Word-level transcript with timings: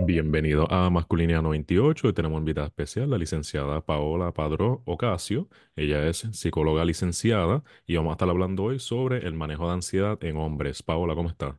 Bienvenido 0.00 0.70
a 0.72 0.88
Masculinidad 0.90 1.42
98 1.42 2.08
y 2.08 2.12
tenemos 2.14 2.38
invitada 2.38 2.68
especial, 2.68 3.10
la 3.10 3.18
licenciada 3.18 3.84
Paola 3.84 4.32
Padró 4.32 4.82
Ocasio. 4.86 5.48
Ella 5.76 6.06
es 6.06 6.18
psicóloga 6.32 6.84
licenciada 6.84 7.64
y 7.86 7.96
vamos 7.96 8.10
a 8.12 8.14
estar 8.14 8.28
hablando 8.30 8.64
hoy 8.64 8.78
sobre 8.78 9.18
el 9.26 9.34
manejo 9.34 9.66
de 9.66 9.74
ansiedad 9.74 10.22
en 10.24 10.36
hombres. 10.36 10.82
Paola, 10.84 11.14
¿cómo 11.16 11.28
está? 11.28 11.58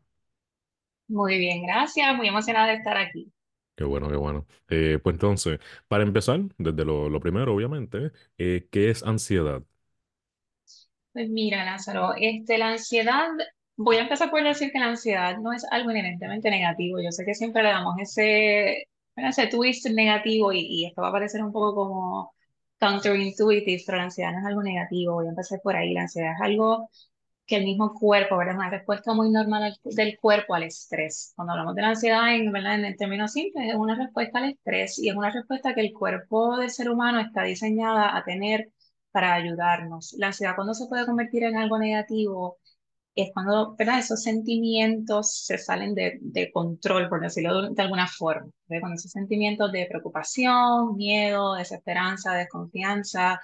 Muy 1.09 1.37
bien, 1.39 1.63
gracias. 1.63 2.15
Muy 2.15 2.27
emocionada 2.29 2.67
de 2.69 2.75
estar 2.75 2.95
aquí. 2.97 3.31
Qué 3.75 3.85
bueno, 3.85 4.09
qué 4.09 4.15
bueno. 4.17 4.45
Eh, 4.67 4.99
pues 5.01 5.13
entonces, 5.13 5.59
para 5.87 6.03
empezar, 6.03 6.41
desde 6.57 6.83
lo, 6.83 7.09
lo 7.09 7.19
primero, 7.21 7.53
obviamente, 7.55 8.11
eh, 8.37 8.67
¿qué 8.71 8.89
es 8.89 9.03
ansiedad? 9.03 9.63
Pues 11.13 11.29
mira, 11.29 11.65
Lázaro, 11.65 12.13
este, 12.17 12.57
la 12.57 12.69
ansiedad, 12.71 13.27
voy 13.79 13.97
a 13.97 14.01
empezar 14.01 14.29
por 14.29 14.43
decir 14.43 14.71
que 14.71 14.79
la 14.79 14.87
ansiedad 14.87 15.37
no 15.39 15.53
es 15.53 15.65
algo 15.71 15.91
inherentemente 15.91 16.49
negativo. 16.51 16.99
Yo 17.01 17.11
sé 17.11 17.25
que 17.25 17.33
siempre 17.35 17.63
le 17.63 17.69
damos 17.69 17.95
ese, 17.99 18.85
ese 19.15 19.47
twist 19.47 19.87
negativo 19.89 20.51
y, 20.53 20.59
y 20.61 20.85
esto 20.87 21.01
va 21.01 21.09
a 21.09 21.11
parecer 21.11 21.43
un 21.43 21.51
poco 21.51 21.75
como 21.75 22.33
counterintuitive, 22.79 23.83
pero 23.85 23.97
la 23.97 24.05
ansiedad 24.05 24.31
no 24.33 24.39
es 24.39 24.45
algo 24.45 24.63
negativo. 24.63 25.13
Voy 25.15 25.27
a 25.27 25.29
empezar 25.29 25.59
por 25.63 25.75
ahí. 25.75 25.93
La 25.93 26.01
ansiedad 26.03 26.33
es 26.35 26.41
algo 26.41 26.89
que 27.47 27.57
el 27.57 27.65
mismo 27.65 27.93
cuerpo, 27.95 28.37
¿verdad? 28.37 28.55
Una 28.55 28.69
respuesta 28.71 29.13
muy 29.13 29.31
normal 29.31 29.63
al- 29.63 29.79
del 29.83 30.19
cuerpo 30.19 30.55
al 30.55 30.63
estrés. 30.63 31.33
Cuando 31.35 31.53
hablamos 31.53 31.75
de 31.75 31.81
la 31.83 31.89
ansiedad, 31.89 32.35
en, 32.35 32.51
¿verdad? 32.51 32.83
En 32.83 32.97
términos 32.97 33.33
simples, 33.33 33.69
es 33.69 33.75
una 33.75 33.95
respuesta 33.95 34.39
al 34.39 34.51
estrés 34.51 34.99
y 34.99 35.09
es 35.09 35.15
una 35.15 35.31
respuesta 35.31 35.73
que 35.75 35.81
el 35.81 35.93
cuerpo 35.93 36.57
del 36.57 36.69
ser 36.71 36.89
humano 36.89 37.19
está 37.21 37.43
diseñada 37.43 38.15
a 38.17 38.23
tener 38.23 38.71
para 39.11 39.33
ayudarnos. 39.35 40.13
La 40.19 40.27
ansiedad 40.27 40.55
cuando 40.55 40.73
se 40.75 40.87
puede 40.87 41.05
convertir 41.07 41.43
en 41.43 41.57
algo 41.57 41.79
negativo 41.79 42.57
es 43.15 43.31
cuando, 43.33 43.75
¿verdad? 43.75 43.99
Esos 43.99 44.23
sentimientos 44.23 45.43
se 45.45 45.57
salen 45.57 45.93
de, 45.95 46.17
de 46.21 46.51
control, 46.51 47.09
por 47.09 47.21
decirlo 47.21 47.69
de, 47.69 47.81
alguna 47.81 48.07
forma. 48.07 48.49
¿verdad? 48.67 48.93
Esos 48.93 49.11
sentimientos 49.11 49.71
de 49.71 49.87
preocupación, 49.89 50.95
miedo, 50.95 51.55
desesperanza, 51.55 52.33
desconfianza, 52.33 53.39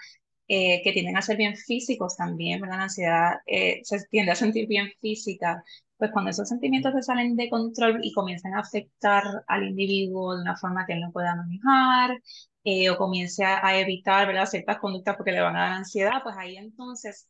eh, 0.47 0.81
que 0.83 0.91
tienden 0.93 1.17
a 1.17 1.21
ser 1.21 1.37
bien 1.37 1.55
físicos 1.55 2.15
también, 2.15 2.61
¿verdad? 2.61 2.77
La 2.77 2.83
ansiedad 2.83 3.33
eh, 3.47 3.81
se 3.83 4.05
tiende 4.09 4.31
a 4.31 4.35
sentir 4.35 4.67
bien 4.67 4.89
física. 5.01 5.63
Pues 5.97 6.11
cuando 6.11 6.31
esos 6.31 6.47
sentimientos 6.49 6.93
se 6.93 7.01
salen 7.01 7.35
de 7.35 7.49
control 7.49 7.99
y 8.03 8.13
comienzan 8.13 8.53
a 8.53 8.59
afectar 8.59 9.23
al 9.47 9.63
individuo 9.63 10.35
de 10.35 10.41
una 10.41 10.57
forma 10.57 10.85
que 10.85 10.93
él 10.93 11.01
no 11.01 11.11
pueda 11.11 11.35
manejar, 11.35 12.19
eh, 12.63 12.89
o 12.89 12.97
comience 12.97 13.43
a, 13.43 13.65
a 13.65 13.79
evitar, 13.79 14.27
¿verdad? 14.27 14.45
ciertas 14.45 14.79
conductas 14.79 15.15
porque 15.15 15.31
le 15.31 15.41
van 15.41 15.55
a 15.55 15.61
dar 15.61 15.71
ansiedad, 15.73 16.21
pues 16.23 16.35
ahí 16.37 16.57
entonces 16.57 17.27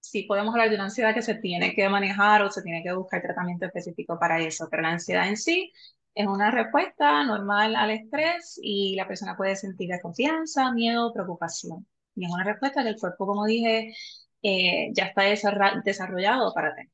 sí 0.00 0.24
podemos 0.24 0.54
hablar 0.54 0.68
de 0.70 0.76
una 0.76 0.84
ansiedad 0.84 1.14
que 1.14 1.22
se 1.22 1.36
tiene 1.36 1.74
que 1.74 1.88
manejar 1.88 2.42
o 2.42 2.50
se 2.50 2.62
tiene 2.62 2.82
que 2.82 2.92
buscar 2.92 3.22
tratamiento 3.22 3.66
específico 3.66 4.18
para 4.18 4.40
eso, 4.40 4.68
pero 4.70 4.82
la 4.82 4.90
ansiedad 4.90 5.28
en 5.28 5.36
sí 5.36 5.72
es 6.14 6.26
una 6.26 6.50
respuesta 6.50 7.24
normal 7.24 7.76
al 7.76 7.90
estrés 7.90 8.58
y 8.62 8.96
la 8.96 9.06
persona 9.06 9.36
puede 9.36 9.56
sentir 9.56 9.88
desconfianza, 9.88 10.72
miedo, 10.72 11.12
preocupación. 11.12 11.86
Y 12.16 12.24
es 12.26 12.32
una 12.32 12.44
respuesta 12.44 12.82
que 12.82 12.90
el 12.90 12.96
cuerpo, 12.96 13.26
como 13.26 13.46
dije, 13.46 13.94
eh, 14.42 14.90
ya 14.92 15.06
está 15.06 15.22
desarrollado 15.84 16.52
para 16.52 16.74
tener. 16.74 16.90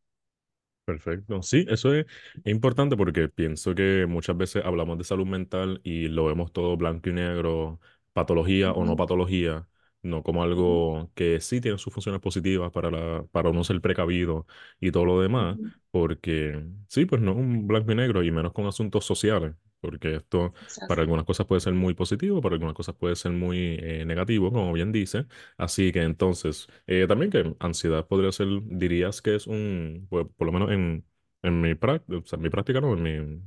Perfecto. 0.84 1.43
Sí, 1.43 1.67
eso 1.69 1.95
es 1.95 2.07
importante 2.45 2.97
porque 2.97 3.29
pienso 3.29 3.75
que 3.75 4.07
muchas 4.09 4.37
veces 4.37 4.65
hablamos 4.65 4.99
de 4.99 5.05
salud 5.05 5.27
mental 5.27 5.81
y 5.83 6.07
lo 6.07 6.27
vemos 6.27 6.53
todo 6.53 6.77
blanco 6.77 7.09
y 7.11 7.12
negro, 7.12 7.81
patología 8.12 8.71
o 8.71 8.84
no 8.84 8.95
patología, 8.95 9.67
no 10.02 10.22
como 10.22 10.42
algo 10.42 11.11
que 11.14 11.41
sí 11.41 11.61
tiene 11.61 11.78
sus 11.78 11.92
funciones 11.92 12.20
positivas 12.20 12.70
para 12.72 12.91
la, 12.91 13.27
para 13.33 13.50
uno 13.50 13.64
ser 13.64 13.80
precavido 13.80 14.47
y 14.80 14.91
todo 14.92 15.05
lo 15.05 15.20
demás, 15.20 15.58
porque 15.91 16.64
sí, 16.88 17.06
pues 17.06 17.20
no 17.22 17.33
es 17.33 17.36
un 17.38 17.66
blanco 17.66 17.92
y 17.92 17.94
negro 17.94 18.22
y 18.22 18.30
menos 18.30 18.53
con 18.53 18.66
asuntos 18.66 19.05
sociales, 19.05 19.55
porque 19.80 20.16
esto 20.16 20.53
para 20.86 21.03
algunas 21.03 21.25
cosas 21.25 21.47
puede 21.47 21.61
ser 21.61 21.75
muy 21.75 21.94
positivo, 21.94 22.41
para 22.41 22.55
algunas 22.55 22.75
cosas 22.75 22.94
puede 22.97 23.16
ser 23.16 23.32
muy 23.32 23.78
eh, 23.81 24.04
negativo, 24.06 24.53
como 24.53 24.72
bien 24.72 24.93
dice. 24.93 25.26
Así 25.56 25.93
que 25.93 26.03
entonces, 26.03 26.66
eh, 26.87 27.06
también 27.09 27.31
que 27.31 27.54
ansiedad 27.60 28.06
podría 28.06 28.32
ser, 28.32 28.48
dirías 28.65 29.22
que 29.22 29.34
es 29.37 29.47
un, 29.47 30.06
pues, 30.10 30.26
por 30.37 30.47
lo 30.47 30.53
menos 30.53 30.71
en, 30.71 31.04
en 31.42 31.60
mi 31.60 31.75
práctica, 31.75 32.19
o 32.19 32.26
sea, 32.26 32.37
en 32.37 32.42
mi 32.42 32.50
práctica, 32.50 32.81
no, 32.81 32.94
en 32.94 33.03
mi 33.03 33.42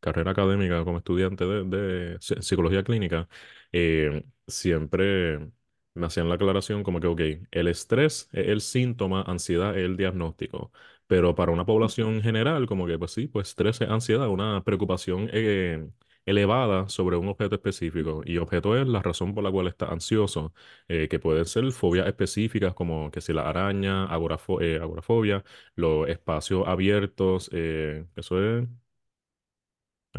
carrera 0.00 0.30
académica 0.32 0.84
como 0.84 0.98
estudiante 0.98 1.44
de, 1.44 1.64
de 1.64 2.16
psi- 2.20 2.40
psicología 2.42 2.82
clínica, 2.84 3.28
eh, 3.72 4.24
siempre 4.46 5.50
me 5.94 6.06
hacían 6.06 6.28
la 6.28 6.36
aclaración 6.36 6.82
como 6.82 7.00
que, 7.00 7.06
ok, 7.06 7.20
el 7.50 7.68
estrés 7.68 8.28
es 8.32 8.48
el 8.48 8.60
síntoma, 8.60 9.22
ansiedad 9.22 9.76
es 9.78 9.84
el 9.84 9.96
diagnóstico. 9.96 10.72
Pero 11.06 11.34
para 11.34 11.52
una 11.52 11.66
población 11.66 12.22
general, 12.22 12.66
como 12.66 12.86
que, 12.86 12.98
pues 12.98 13.12
sí, 13.12 13.26
pues 13.28 13.48
estrés 13.50 13.80
es 13.80 13.88
ansiedad, 13.90 14.28
una 14.28 14.62
preocupación 14.64 15.28
eh, 15.32 15.88
elevada 16.24 16.88
sobre 16.88 17.16
un 17.16 17.28
objeto 17.28 17.54
específico. 17.56 18.22
Y 18.24 18.38
objeto 18.38 18.76
es 18.76 18.86
la 18.86 19.02
razón 19.02 19.34
por 19.34 19.44
la 19.44 19.50
cual 19.50 19.66
está 19.68 19.86
ansioso 19.86 20.54
eh, 20.88 21.08
que 21.08 21.18
pueden 21.18 21.44
ser 21.46 21.70
fobias 21.72 22.06
específicas 22.06 22.74
como 22.74 23.10
que 23.10 23.20
si 23.20 23.32
la 23.32 23.48
araña, 23.48 24.06
agorafo- 24.08 24.62
eh, 24.62 24.76
agorafobia, 24.80 25.44
los 25.74 26.08
espacios 26.08 26.66
abiertos, 26.66 27.50
eso 27.52 28.42
es, 28.42 28.68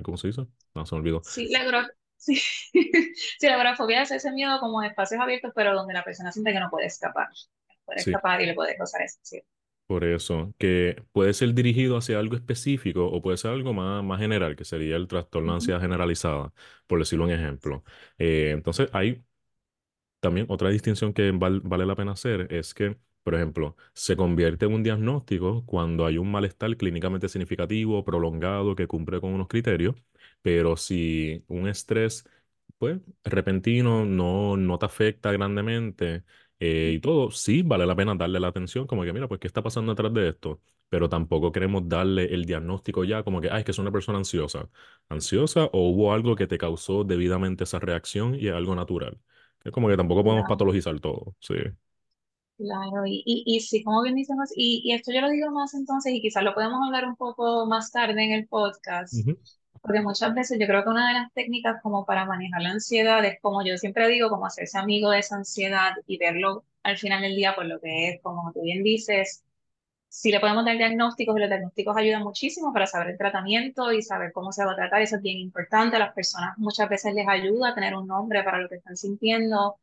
¿cómo 0.04 0.18
se 0.18 0.28
dice? 0.28 0.48
No, 0.76 0.86
se 0.86 0.96
me 0.96 1.00
olvidó. 1.02 1.22
Sí, 1.22 1.48
la 1.50 1.64
sí. 2.26 2.42
Sí, 3.40 3.48
la 3.48 3.56
agorafobia 3.56 4.02
es 4.04 4.12
ese 4.12 4.32
miedo 4.32 4.60
como 4.60 4.82
de 4.82 4.88
espacios 4.90 5.22
abiertos, 5.22 5.52
pero 5.56 5.74
donde 5.76 5.94
la 5.94 6.04
persona 6.04 6.32
siente 6.32 6.52
que 6.54 6.60
no 6.60 6.70
puede 6.70 6.88
escapar. 6.88 7.28
Puede 7.86 8.00
Sí, 8.00 8.02
escapar 8.02 8.42
y 8.42 8.46
le 8.46 8.54
puede 8.56 8.76
causar 8.78 9.02
eso. 9.04 9.20
Sí. 9.22 9.42
por 9.88 10.04
eso, 10.06 10.54
que 10.58 11.04
puede 11.12 11.34
ser 11.34 11.54
dirigido 11.54 11.98
hacia 11.98 12.18
algo 12.20 12.36
específico 12.36 13.06
o 13.08 13.22
puede 13.22 13.38
ser 13.38 13.52
algo 13.52 13.74
más, 13.74 14.04
más 14.04 14.20
general, 14.20 14.56
que 14.56 14.66
sería 14.66 14.96
el 14.96 15.08
trastorno 15.08 15.52
de 15.52 15.56
ansiedad 15.58 15.82
generalizada, 15.82 16.54
por 16.88 17.00
decirlo 17.00 17.26
un 17.26 17.32
ejemplo. 17.32 17.84
Eh, 18.18 18.52
entonces, 18.54 18.90
hay 18.94 19.24
También 20.20 20.48
otra 20.50 20.70
distinción 20.70 21.14
que 21.14 21.32
val- 21.32 21.62
vale 21.62 21.86
la 21.86 21.96
pena 21.96 22.14
hacer 22.14 22.48
es 22.54 22.74
que, 22.74 22.98
por 23.24 23.36
ejemplo, 23.36 23.76
se 23.94 24.16
convierte 24.16 24.66
en 24.66 24.74
un 24.74 24.84
diagnóstico 24.84 25.66
cuando 25.66 26.06
hay 26.06 26.18
un 26.18 26.32
malestar 26.32 26.76
clínicamente 26.78 27.28
significativo, 27.30 28.04
prolongado, 28.06 28.76
que 28.76 28.88
cumple 28.88 29.20
con 29.22 29.34
unos 29.34 29.48
criterios, 29.50 29.96
pero 30.44 30.78
si 30.78 31.44
un 31.50 31.68
estrés, 31.70 32.26
pues, 32.78 33.00
repentino 33.24 34.06
no, 34.06 34.58
no 34.58 34.80
te 34.80 34.86
afecta 34.86 35.32
grandemente 35.32 36.24
eh, 36.60 36.94
y 36.96 37.00
todo, 37.02 37.32
sí 37.32 37.64
vale 37.64 37.86
la 37.86 37.96
pena 37.96 38.16
darle 38.16 38.40
la 38.40 38.50
atención, 38.50 38.88
como 38.88 39.04
que, 39.04 39.14
mira, 39.14 39.28
pues, 39.28 39.40
¿qué 39.40 39.48
está 39.48 39.64
pasando 39.64 39.94
detrás 39.94 40.14
de 40.14 40.30
esto? 40.30 40.62
Pero 40.90 41.10
tampoco 41.10 41.52
queremos 41.52 41.88
darle 41.90 42.26
el 42.34 42.46
diagnóstico 42.46 43.04
ya 43.06 43.24
como 43.24 43.42
que, 43.42 43.50
ay, 43.52 43.60
es 43.60 43.66
que 43.66 43.72
es 43.72 43.80
una 43.80 43.92
persona 43.92 44.20
ansiosa. 44.20 44.70
¿Ansiosa 45.10 45.66
o 45.74 45.90
hubo 45.90 46.14
algo 46.14 46.36
que 46.36 46.48
te 46.48 46.58
causó 46.58 47.04
debidamente 47.04 47.64
esa 47.66 47.80
reacción 47.80 48.36
y 48.36 48.48
es 48.48 48.54
algo 48.54 48.76
natural? 48.76 49.20
Es 49.64 49.72
como 49.72 49.88
que 49.90 49.98
tampoco 49.98 50.24
podemos 50.24 50.46
Claro, 50.46 50.48
patologizar 50.48 51.00
todo, 51.00 51.36
sí. 51.40 51.56
claro. 52.58 53.06
Y, 53.06 53.24
y, 53.26 53.44
y 53.46 53.60
sí, 53.62 53.84
como 53.84 54.02
bien 54.04 54.16
dicen, 54.16 54.38
y, 54.56 54.82
y 54.86 54.94
esto 54.94 55.12
yo 55.14 55.22
lo 55.22 55.30
digo 55.30 55.52
más 55.52 55.74
entonces, 55.74 56.14
y 56.14 56.22
quizás 56.22 56.44
lo 56.44 56.54
podemos 56.54 56.80
hablar 56.86 57.06
un 57.08 57.16
poco 57.16 57.66
más 57.66 57.92
tarde 57.92 58.24
en 58.24 58.32
el 58.34 58.48
podcast, 58.48 59.14
Ujú, 59.14 59.38
porque 59.82 60.02
muchas 60.02 60.34
veces 60.34 60.58
yo 60.60 60.68
creo 60.68 60.84
que 60.84 60.90
una 60.90 61.08
de 61.10 61.14
las 61.16 61.34
técnicas 61.34 61.82
como 61.82 62.06
para 62.06 62.26
manejar 62.26 62.62
la 62.62 62.72
ansiedad 62.72 63.24
es 63.26 63.40
como 63.42 63.64
yo 63.66 63.78
siempre 63.78 64.08
digo, 64.08 64.30
como 64.30 64.46
hacerse 64.46 64.78
amigo 64.78 65.10
de 65.12 65.20
esa 65.20 65.36
ansiedad 65.38 65.94
y 66.08 66.18
verlo 66.18 66.66
al 66.84 66.98
final 66.98 67.22
del 67.22 67.36
día 67.36 67.56
por 67.56 67.66
lo 67.66 67.80
que 67.80 68.10
es, 68.10 68.22
como 68.22 68.52
tú 68.54 68.62
bien 68.62 68.84
dices 68.84 69.44
Sí 70.10 70.32
le 70.32 70.40
podemos 70.40 70.64
dar 70.64 70.78
diagnósticos 70.78 71.36
y 71.36 71.40
los 71.40 71.50
diagnósticos 71.50 71.98
ayudan 71.98 72.24
muchísimo 72.24 72.72
para 72.72 72.86
saber 72.86 73.10
el 73.10 73.18
tratamiento 73.18 73.92
y 73.92 74.04
saber 74.04 74.32
cómo 74.32 74.52
se 74.52 74.64
va 74.64 74.74
a 74.74 74.76
tratar. 74.76 75.02
Eso 75.02 75.16
es 75.16 75.24
bien 75.24 75.40
importante. 75.40 75.96
A 75.96 76.00
las 76.00 76.14
personas 76.14 76.58
muchas 76.58 76.88
veces 76.88 77.16
les 77.16 77.28
ayuda 77.28 77.70
a 77.70 77.76
tener 77.76 77.96
un 77.96 78.08
nombre 78.08 78.44
para 78.44 78.60
lo 78.60 78.70
que 78.70 78.76
están 78.76 78.96
sintiendo, 78.96 79.78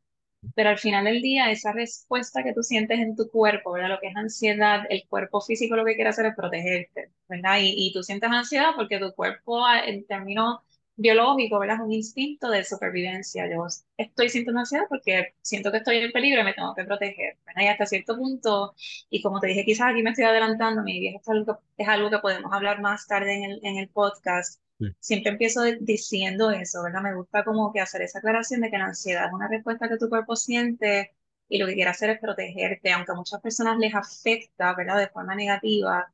pero 0.55 0.69
al 0.69 0.77
final 0.79 1.05
del 1.05 1.21
día 1.21 1.51
esa 1.51 1.71
respuesta 1.71 2.43
que 2.43 2.53
tú 2.53 2.63
sientes 2.63 2.99
en 2.99 3.15
tu 3.15 3.29
cuerpo, 3.29 3.71
¿verdad? 3.73 3.89
Lo 3.89 3.99
que 3.99 4.07
es 4.07 4.15
ansiedad, 4.15 4.83
el 4.89 5.07
cuerpo 5.07 5.41
físico 5.41 5.75
lo 5.75 5.85
que 5.85 5.95
quiere 5.95 6.09
hacer 6.09 6.25
es 6.25 6.35
protegerte, 6.35 7.11
¿verdad? 7.29 7.59
Y, 7.61 7.73
y 7.87 7.93
tú 7.93 8.03
sientes 8.03 8.29
ansiedad 8.31 8.71
porque 8.75 8.99
tu 8.99 9.13
cuerpo 9.13 9.65
a- 9.65 9.79
en 9.85 10.05
términos 10.05 10.59
biológicos, 10.95 11.59
¿verdad? 11.59 11.77
Es 11.77 11.81
un 11.83 11.93
instinto 11.93 12.49
de 12.49 12.63
supervivencia. 12.63 13.49
Yo 13.49 13.65
estoy 13.97 14.29
sintiendo 14.29 14.59
ansiedad 14.59 14.85
porque 14.89 15.33
siento 15.41 15.71
que 15.71 15.77
estoy 15.77 15.97
en 15.97 16.11
peligro 16.11 16.41
y 16.41 16.43
me 16.43 16.53
tengo 16.53 16.75
que 16.75 16.83
proteger, 16.85 17.37
¿verdad? 17.45 17.63
Y 17.63 17.67
hasta 17.67 17.85
cierto 17.85 18.17
punto 18.17 18.75
y 19.09 19.21
como 19.21 19.39
te 19.39 19.47
dije, 19.47 19.65
quizás 19.65 19.91
aquí 19.91 20.01
me 20.03 20.11
estoy 20.11 20.25
adelantando, 20.25 20.83
mi 20.83 20.99
viaje 20.99 21.17
es 21.21 21.29
algo 21.29 21.45
que, 21.77 21.83
es 21.83 21.87
algo 21.89 22.09
que 22.09 22.19
podemos 22.19 22.51
hablar 22.53 22.81
más 22.81 23.07
tarde 23.07 23.35
en 23.35 23.43
el, 23.51 23.59
en 23.63 23.77
el 23.77 23.89
podcast. 23.89 24.61
Siempre 24.99 25.31
empiezo 25.31 25.63
diciendo 25.81 26.51
eso, 26.51 26.83
¿verdad? 26.83 27.01
Me 27.01 27.15
gusta 27.15 27.43
como 27.43 27.73
que 27.73 27.81
hacer 27.81 28.01
esa 28.03 28.19
aclaración 28.19 28.61
de 28.61 28.69
que 28.71 28.77
la 28.77 28.85
ansiedad 28.85 29.25
es 29.27 29.33
una 29.33 29.47
respuesta 29.47 29.89
que 29.89 29.97
tu 29.97 30.09
cuerpo 30.09 30.35
siente 30.35 31.15
y 31.49 31.57
lo 31.57 31.65
que 31.67 31.73
quiere 31.73 31.89
hacer 31.89 32.09
es 32.11 32.19
protegerte, 32.19 32.91
aunque 32.93 33.11
a 33.11 33.15
muchas 33.15 33.41
personas 33.41 33.77
les 33.79 33.93
afecta, 33.95 34.73
¿verdad? 34.75 34.97
De 34.99 35.09
forma 35.09 35.35
negativa, 35.35 36.13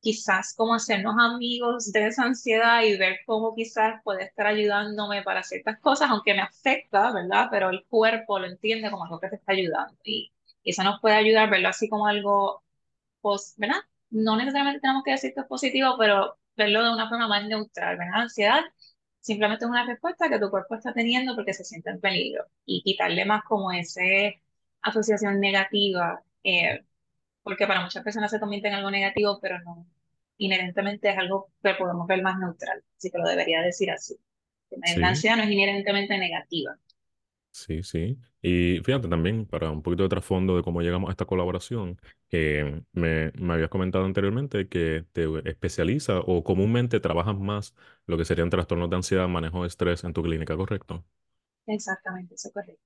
quizás 0.00 0.54
como 0.54 0.74
hacernos 0.74 1.14
amigos 1.18 1.92
de 1.92 2.06
esa 2.08 2.24
ansiedad 2.24 2.82
y 2.82 2.96
ver 2.98 3.18
cómo 3.26 3.54
quizás 3.54 4.02
puede 4.04 4.24
estar 4.24 4.46
ayudándome 4.46 5.22
para 5.22 5.42
ciertas 5.42 5.78
cosas, 5.80 6.10
aunque 6.10 6.34
me 6.34 6.42
afecta, 6.42 7.12
¿verdad? 7.12 7.48
Pero 7.50 7.70
el 7.70 7.84
cuerpo 7.88 8.38
lo 8.38 8.46
entiende 8.46 8.90
como 8.90 9.04
algo 9.04 9.20
que 9.20 9.28
te 9.28 9.36
está 9.36 9.52
ayudando 9.52 9.96
y 10.04 10.32
eso 10.64 10.82
nos 10.84 11.00
puede 11.00 11.16
ayudar, 11.16 11.50
verlo 11.50 11.68
así 11.68 11.88
como 11.88 12.06
algo 12.06 12.62
pos- 13.22 13.54
¿verdad? 13.58 13.76
No 14.10 14.36
necesariamente 14.36 14.80
tenemos 14.80 15.04
que 15.04 15.12
decir 15.12 15.34
que 15.34 15.40
es 15.40 15.46
positivo, 15.46 15.96
pero 15.98 16.38
verlo 16.56 16.84
de 16.84 16.92
una 16.92 17.08
forma 17.08 17.28
más 17.28 17.46
neutral, 17.46 17.96
¿verdad? 17.98 18.22
Ansiedad 18.22 18.62
simplemente 19.20 19.64
es 19.64 19.70
una 19.70 19.86
respuesta 19.86 20.28
que 20.28 20.38
tu 20.38 20.50
cuerpo 20.50 20.74
está 20.74 20.92
teniendo 20.92 21.34
porque 21.36 21.54
se 21.54 21.64
siente 21.64 21.90
en 21.90 22.00
peligro 22.00 22.46
y 22.64 22.82
quitarle 22.82 23.24
más 23.24 23.44
como 23.44 23.72
ese 23.72 24.42
asociación 24.82 25.40
negativa, 25.40 26.22
eh, 26.44 26.84
porque 27.42 27.66
para 27.66 27.82
muchas 27.82 28.04
personas 28.04 28.30
se 28.30 28.40
convierte 28.40 28.68
en 28.68 28.74
algo 28.74 28.90
negativo, 28.90 29.38
pero 29.40 29.60
no, 29.62 29.86
inherentemente 30.38 31.10
es 31.10 31.18
algo 31.18 31.52
que 31.62 31.74
podemos 31.74 32.06
ver 32.06 32.22
más 32.22 32.38
neutral, 32.38 32.82
así 32.98 33.10
que 33.10 33.18
lo 33.18 33.28
debería 33.28 33.62
decir 33.62 33.90
así. 33.90 34.16
La 34.98 35.08
Sí, 35.08 35.10
ansiedad 35.10 35.36
no 35.36 35.44
es 35.44 35.50
inherentemente 35.50 36.18
negativa. 36.18 36.76
Sí, 37.52 37.82
sí. 37.84 38.18
Y 38.42 38.80
fíjate 38.84 39.08
también, 39.08 39.46
para 39.46 39.70
un 39.70 39.82
poquito 39.82 40.02
de 40.04 40.10
trasfondo 40.10 40.56
de 40.56 40.62
cómo 40.64 40.82
llegamos 40.82 41.08
a 41.08 41.12
esta 41.12 41.26
colaboración, 41.26 42.00
que 42.28 42.82
me, 42.92 43.32
me 43.38 43.54
habías 43.54 43.70
comentado 43.70 44.04
anteriormente 44.04 44.68
que 44.68 45.06
te 45.12 45.26
especializa 45.50 46.20
o 46.20 46.44
comúnmente 46.44 47.00
trabajas 47.00 47.38
más 47.38 47.74
lo 48.06 48.18
que 48.18 48.24
serían 48.24 48.50
trastornos 48.50 48.90
de 48.90 48.96
ansiedad, 48.96 49.28
manejo 49.28 49.62
de 49.62 49.68
estrés 49.68 50.04
en 50.04 50.14
tu 50.14 50.22
clínica, 50.22 50.56
¿correcto? 50.56 51.04
Exactamente, 51.66 52.36
eso 52.36 52.48
es 52.48 52.54
correcto. 52.54 52.82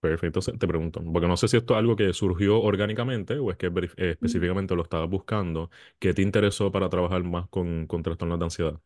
Perfecto, 0.00 0.40
te 0.40 0.66
pregunto, 0.66 1.00
porque 1.12 1.28
no 1.28 1.36
sé 1.36 1.46
si 1.46 1.56
esto 1.56 1.74
es 1.74 1.78
algo 1.78 1.94
que 1.94 2.12
surgió 2.12 2.60
orgánicamente 2.60 3.38
o 3.38 3.52
es 3.52 3.56
que 3.56 3.68
eh, 3.68 4.10
específicamente 4.12 4.74
lo 4.74 4.82
estabas 4.82 5.08
buscando, 5.08 5.70
¿qué 6.00 6.12
te 6.12 6.22
interesó 6.22 6.72
para 6.72 6.88
trabajar 6.88 7.22
más 7.22 7.48
con, 7.48 7.86
con 7.86 8.02
trastornos 8.02 8.38
de 8.40 8.44
ansiedad? 8.44 8.80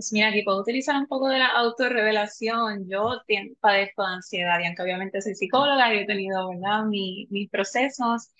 Pues 0.00 0.12
mira, 0.14 0.28
aquí 0.28 0.42
puedo 0.42 0.60
utilizar 0.62 0.96
un 0.96 1.06
poco 1.06 1.28
de 1.28 1.38
la 1.38 1.48
autorrevelación. 1.48 2.88
Yo 2.88 3.20
padezco 3.60 4.02
de 4.02 4.08
ansiedad 4.14 4.58
y 4.60 4.66
aunque 4.66 4.82
obviamente 4.82 5.20
soy 5.20 5.34
psicóloga 5.34 5.92
y 5.94 5.98
he 5.98 6.06
tenido, 6.06 6.48
¿verdad?, 6.48 6.84
mi- 6.86 7.26
mis 7.30 7.50
procesos, 7.50 8.30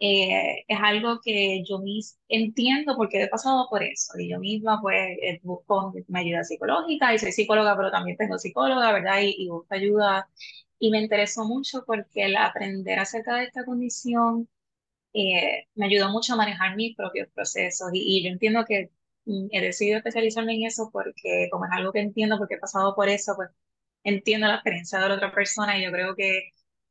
eh, 0.00 0.64
es 0.68 0.78
algo 0.80 1.20
que 1.24 1.64
yo 1.68 1.80
mis 1.80 2.16
entiendo 2.28 2.94
porque 2.96 3.20
he 3.24 3.28
pasado 3.28 3.66
por 3.68 3.82
eso 3.82 4.12
y 4.16 4.30
yo 4.30 4.38
misma 4.38 4.80
pues 4.80 4.96
eh, 5.20 5.40
busco 5.42 5.92
mi 6.06 6.20
ayuda 6.20 6.44
psicológica 6.44 7.12
y 7.14 7.18
soy 7.18 7.32
psicóloga, 7.32 7.76
pero 7.76 7.90
también 7.90 8.16
tengo 8.16 8.38
psicóloga, 8.38 8.92
¿verdad? 8.92 9.20
Y, 9.22 9.34
y 9.44 9.48
busco 9.48 9.74
ayuda 9.74 10.28
y 10.78 10.90
me 10.92 11.00
interesó 11.00 11.44
mucho 11.46 11.84
porque 11.84 12.26
el 12.26 12.36
aprender 12.36 12.98
acerca 13.00 13.36
de 13.36 13.44
esta 13.44 13.64
condición 13.64 14.48
eh, 15.12 15.66
me 15.74 15.86
ayudó 15.86 16.10
mucho 16.10 16.34
a 16.34 16.36
manejar 16.36 16.76
mis 16.76 16.96
propios 16.96 17.28
procesos 17.34 17.88
y, 17.92 18.18
y 18.20 18.24
yo 18.24 18.30
entiendo 18.30 18.64
que 18.66 18.90
he 19.52 19.60
decidido 19.60 19.98
especializarme 19.98 20.54
en 20.54 20.64
eso 20.66 20.90
porque 20.92 21.48
como 21.50 21.64
es 21.66 21.70
algo 21.72 21.92
que 21.92 22.00
entiendo, 22.00 22.38
porque 22.38 22.54
he 22.54 22.58
pasado 22.58 22.94
por 22.94 23.08
eso, 23.08 23.34
pues 23.36 23.50
entiendo 24.04 24.46
la 24.48 24.54
experiencia 24.56 24.98
de 25.00 25.08
la 25.08 25.14
otra 25.16 25.32
persona 25.32 25.78
y 25.78 25.84
yo 25.84 25.92
creo 25.92 26.14
que 26.16 26.50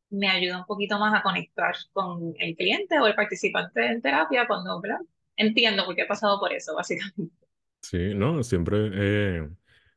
me 0.10 0.30
ayuda 0.30 0.60
un 0.60 0.66
poquito 0.66 1.00
más 1.00 1.14
a 1.20 1.24
conectar 1.24 1.76
con 1.94 2.34
el 2.40 2.56
cliente 2.56 3.00
o 3.00 3.08
el 3.08 3.16
participante 3.16 3.86
en 3.88 4.02
terapia 4.02 4.48
cuando, 4.48 4.80
¿verdad? 4.82 5.00
Entiendo 5.36 5.86
porque 5.86 6.04
he 6.04 6.06
pasado 6.08 6.40
por 6.40 6.54
eso, 6.54 6.76
básicamente. 6.76 7.34
Sí, 7.82 8.14
no, 8.16 8.44
siempre 8.44 8.90
eh, 8.94 9.50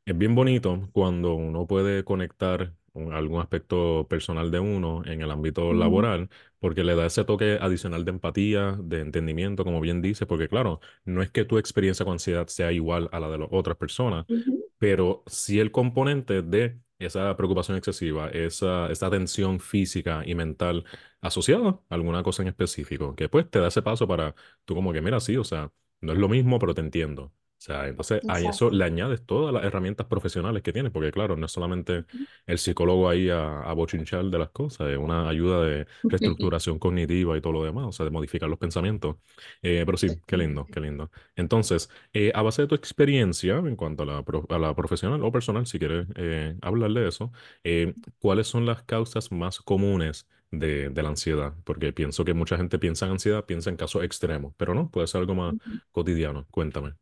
es 0.05 0.17
bien 0.17 0.35
bonito 0.35 0.89
cuando 0.93 1.35
uno 1.35 1.67
puede 1.67 2.05
conectar 2.05 2.75
un- 2.93 3.13
algún 3.13 3.41
aspecto 3.41 4.07
personal 4.09 4.51
de 4.53 4.61
uno 4.61 5.03
en 5.07 5.23
el 5.23 5.31
ámbito 5.31 5.73
Ujú, 5.73 5.73
laboral, 5.75 6.31
porque 6.61 6.85
le 6.85 6.95
da 6.95 7.07
ese 7.07 7.25
toque 7.25 7.59
adicional 7.61 8.05
de 8.05 8.11
empatía, 8.13 8.77
de 8.83 9.01
entendimiento, 9.01 9.65
como 9.65 9.81
bien 9.81 10.03
dice, 10.03 10.27
porque 10.27 10.49
claro, 10.49 10.81
no 11.05 11.23
es 11.23 11.31
que 11.31 11.45
tu 11.45 11.59
experiencia 11.59 12.05
con 12.05 12.15
ansiedad 12.15 12.47
sea 12.49 12.73
igual 12.73 13.09
a 13.13 13.21
la 13.21 13.31
de 13.31 13.39
las 13.39 13.49
otras 13.51 13.77
personas, 13.77 14.27
pero 14.79 15.23
sí 15.27 15.61
el 15.61 15.73
componente 15.73 16.43
de 16.43 16.81
esa 16.99 17.37
preocupación 17.37 17.77
excesiva, 17.79 18.29
esa, 18.31 18.91
esa 18.91 19.11
tensión 19.11 19.61
física 19.61 20.23
y 20.27 20.35
mental 20.35 20.85
asociada 21.21 21.81
a 21.89 21.95
alguna 21.95 22.23
cosa 22.23 22.43
en 22.43 22.49
específico, 22.49 23.15
que 23.15 23.29
pues 23.29 23.51
te 23.51 23.59
da 23.61 23.69
ese 23.69 23.83
paso 23.83 24.07
para 24.09 24.35
tú 24.65 24.75
como 24.75 24.93
que, 24.93 25.01
mira, 25.03 25.21
sí, 25.21 25.37
o 25.37 25.45
sea, 25.45 25.73
no 26.01 26.13
es 26.13 26.19
lo 26.19 26.29
mismo, 26.29 26.59
pero 26.59 26.75
te 26.75 26.81
entiendo. 26.83 27.33
O 27.61 27.63
sea, 27.63 27.89
entonces 27.89 28.23
a 28.27 28.41
eso 28.41 28.71
le 28.71 28.85
añades 28.85 29.25
todas 29.27 29.53
las 29.53 29.65
herramientas 29.65 30.07
profesionales 30.07 30.63
que 30.63 30.73
tienes, 30.73 30.91
porque 30.93 31.13
claro, 31.13 31.37
no 31.37 31.45
es 31.45 31.53
solamente 31.53 32.07
el 32.47 32.59
psicólogo 32.59 33.09
ahí 33.11 33.29
a, 33.29 33.61
a 33.63 33.73
bochinchar 33.75 34.25
de 34.25 34.39
las 34.39 34.49
cosas, 34.51 34.89
es 34.89 34.97
una 34.99 35.29
ayuda 35.29 35.63
de 35.67 35.87
reestructuración 36.09 36.79
cognitiva 36.79 37.37
y 37.37 37.43
todo 37.43 37.53
lo 37.53 37.65
demás, 37.65 37.85
o 37.89 37.93
sea, 37.93 38.05
de 38.05 38.11
modificar 38.11 38.49
los 38.49 38.59
pensamientos. 38.59 39.17
Eh, 39.63 39.83
pero 39.87 39.99
sí, 39.99 40.17
qué 40.27 40.37
lindo, 40.39 40.69
qué 40.71 40.81
lindo. 40.81 41.11
Entonces, 41.37 41.91
eh, 42.13 42.33
a 42.35 42.43
base 42.43 42.63
de 42.63 42.69
tu 42.69 42.75
experiencia 42.75 43.57
en 43.59 43.77
cuanto 43.77 44.03
a 44.05 44.07
la, 44.07 44.23
pro- 44.25 44.47
a 44.49 44.59
la 44.59 44.75
profesional 44.75 45.23
o 45.23 45.33
personal, 45.33 45.67
si 45.67 45.79
quieres 45.79 46.07
eh, 46.17 46.57
hablarle 46.63 47.01
de 47.03 47.09
eso, 47.09 47.33
eh, 47.65 47.95
¿cuáles 48.21 48.47
son 48.49 48.67
las 48.67 48.83
causas 48.85 49.31
más 49.33 49.61
comunes 49.61 50.27
de, 50.51 50.91
de 50.91 51.03
la 51.03 51.11
ansiedad? 51.11 51.55
Porque 51.65 51.93
pienso 51.93 52.25
que 52.25 52.35
mucha 52.35 52.57
gente 52.57 52.79
piensa 52.79 53.07
en 53.07 53.13
ansiedad, 53.13 53.45
piensa 53.45 53.71
en 53.71 53.77
casos 53.77 54.03
extremos, 54.05 54.55
pero 54.57 54.75
no, 54.75 54.91
puede 54.91 55.07
ser 55.07 55.21
algo 55.21 55.35
más 55.35 55.55
cotidiano. 55.93 56.47
Cuéntame. 56.51 56.95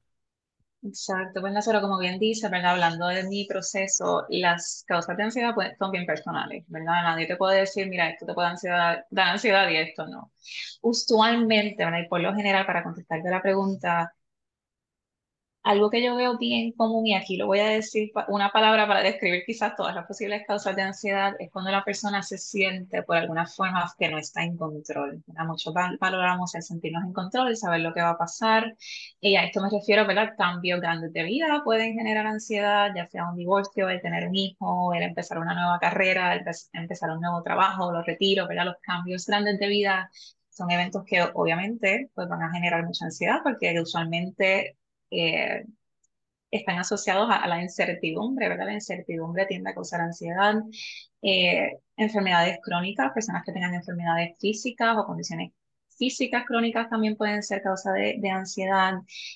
Exacto, 0.82 1.40
pues 1.40 1.52
Lázaro, 1.52 1.80
como 1.80 1.98
bien 1.98 2.18
dice, 2.20 2.48
¿verdad? 2.48 2.72
Hablando 2.72 3.08
de 3.08 3.24
mi 3.24 3.46
proceso, 3.46 4.24
las 4.28 4.84
causas 4.86 5.16
de 5.16 5.24
ansiedad 5.24 5.52
pues, 5.54 5.72
son 5.76 5.90
bien 5.90 6.06
personales, 6.06 6.64
¿verdad? 6.68 7.02
Nadie 7.02 7.26
te 7.26 7.36
puede 7.36 7.60
decir, 7.60 7.88
mira, 7.88 8.08
esto 8.10 8.24
te 8.26 8.32
puede 8.34 8.48
ansiedad, 8.48 9.04
dar 9.10 9.28
ansiedad 9.28 9.68
y 9.68 9.76
esto 9.76 10.06
no. 10.06 10.32
Usualmente, 10.82 11.84
¿verdad? 11.84 11.98
Y 12.04 12.08
por 12.08 12.20
lo 12.20 12.32
general, 12.34 12.64
para 12.64 12.84
contestarte 12.84 13.28
la 13.28 13.42
pregunta, 13.42 14.12
algo 15.68 15.90
que 15.90 16.02
yo 16.02 16.16
veo 16.16 16.38
bien 16.38 16.72
común, 16.72 17.06
y 17.06 17.14
aquí 17.14 17.36
lo 17.36 17.46
voy 17.46 17.58
a 17.60 17.66
decir 17.68 18.10
una 18.28 18.50
palabra 18.50 18.86
para 18.88 19.02
describir 19.02 19.42
quizás 19.46 19.76
todas 19.76 19.94
las 19.94 20.06
posibles 20.06 20.44
causas 20.46 20.74
de 20.74 20.82
ansiedad, 20.82 21.34
es 21.38 21.50
cuando 21.52 21.70
la 21.70 21.84
persona 21.84 22.22
se 22.22 22.38
siente 22.38 23.02
por 23.02 23.16
alguna 23.18 23.46
forma 23.46 23.84
que 23.98 24.08
no 24.08 24.18
está 24.18 24.42
en 24.44 24.56
control. 24.56 25.22
¿verdad? 25.26 25.44
Muchos 25.46 25.74
val- 25.74 25.98
valoramos 26.00 26.54
el 26.54 26.62
sentirnos 26.62 27.04
en 27.04 27.12
control, 27.12 27.48
el 27.48 27.56
saber 27.58 27.80
lo 27.80 27.92
que 27.94 28.00
va 28.02 28.10
a 28.10 28.18
pasar. 28.18 28.76
Y 29.20 29.36
a 29.36 29.44
esto 29.44 29.60
me 29.62 29.68
refiero, 29.70 30.06
¿verdad? 30.06 30.34
Cambios 30.38 30.80
grandes 30.80 31.12
de 31.12 31.22
vida 31.24 31.60
pueden 31.64 31.94
generar 31.94 32.26
ansiedad, 32.26 32.90
ya 32.96 33.06
sea 33.06 33.28
un 33.30 33.36
divorcio, 33.36 33.88
el 33.90 34.00
tener 34.00 34.26
un 34.28 34.34
hijo, 34.36 34.94
el 34.94 35.02
empezar 35.02 35.38
una 35.38 35.54
nueva 35.54 35.78
carrera, 35.78 36.34
el 36.34 36.44
empe- 36.44 36.68
empezar 36.72 37.10
un 37.10 37.20
nuevo 37.20 37.42
trabajo, 37.42 37.92
los 37.92 38.06
retiros, 38.06 38.48
¿verdad? 38.48 38.64
Los 38.66 38.76
cambios 38.80 39.26
grandes 39.26 39.58
de 39.58 39.68
vida 39.68 40.10
son 40.50 40.70
eventos 40.70 41.04
que 41.06 41.22
obviamente 41.34 42.10
pues, 42.14 42.28
van 42.28 42.42
a 42.42 42.50
generar 42.52 42.84
mucha 42.86 43.04
ansiedad 43.04 43.40
porque 43.44 43.78
usualmente 43.80 44.77
eh, 45.10 45.64
están 46.50 46.78
asociados 46.78 47.30
a, 47.30 47.36
a 47.36 47.48
la 47.48 47.62
incertidumbre, 47.62 48.48
¿verdad? 48.48 48.66
La 48.66 48.74
incertidumbre 48.74 49.46
tiende 49.46 49.70
a 49.70 49.74
causar 49.74 50.00
ansiedad, 50.00 50.54
eh, 51.22 51.78
enfermedades 51.96 52.58
crónicas, 52.62 53.12
personas 53.12 53.42
que 53.44 53.52
tengan 53.52 53.74
enfermedades 53.74 54.36
físicas 54.40 54.96
o 54.98 55.04
condiciones 55.06 55.52
físicas 55.98 56.44
crónicas 56.46 56.88
también 56.88 57.16
pueden 57.16 57.42
ser 57.42 57.60
causa 57.62 57.92
de, 57.92 58.16
de 58.20 58.30
ansiedad 58.30 58.94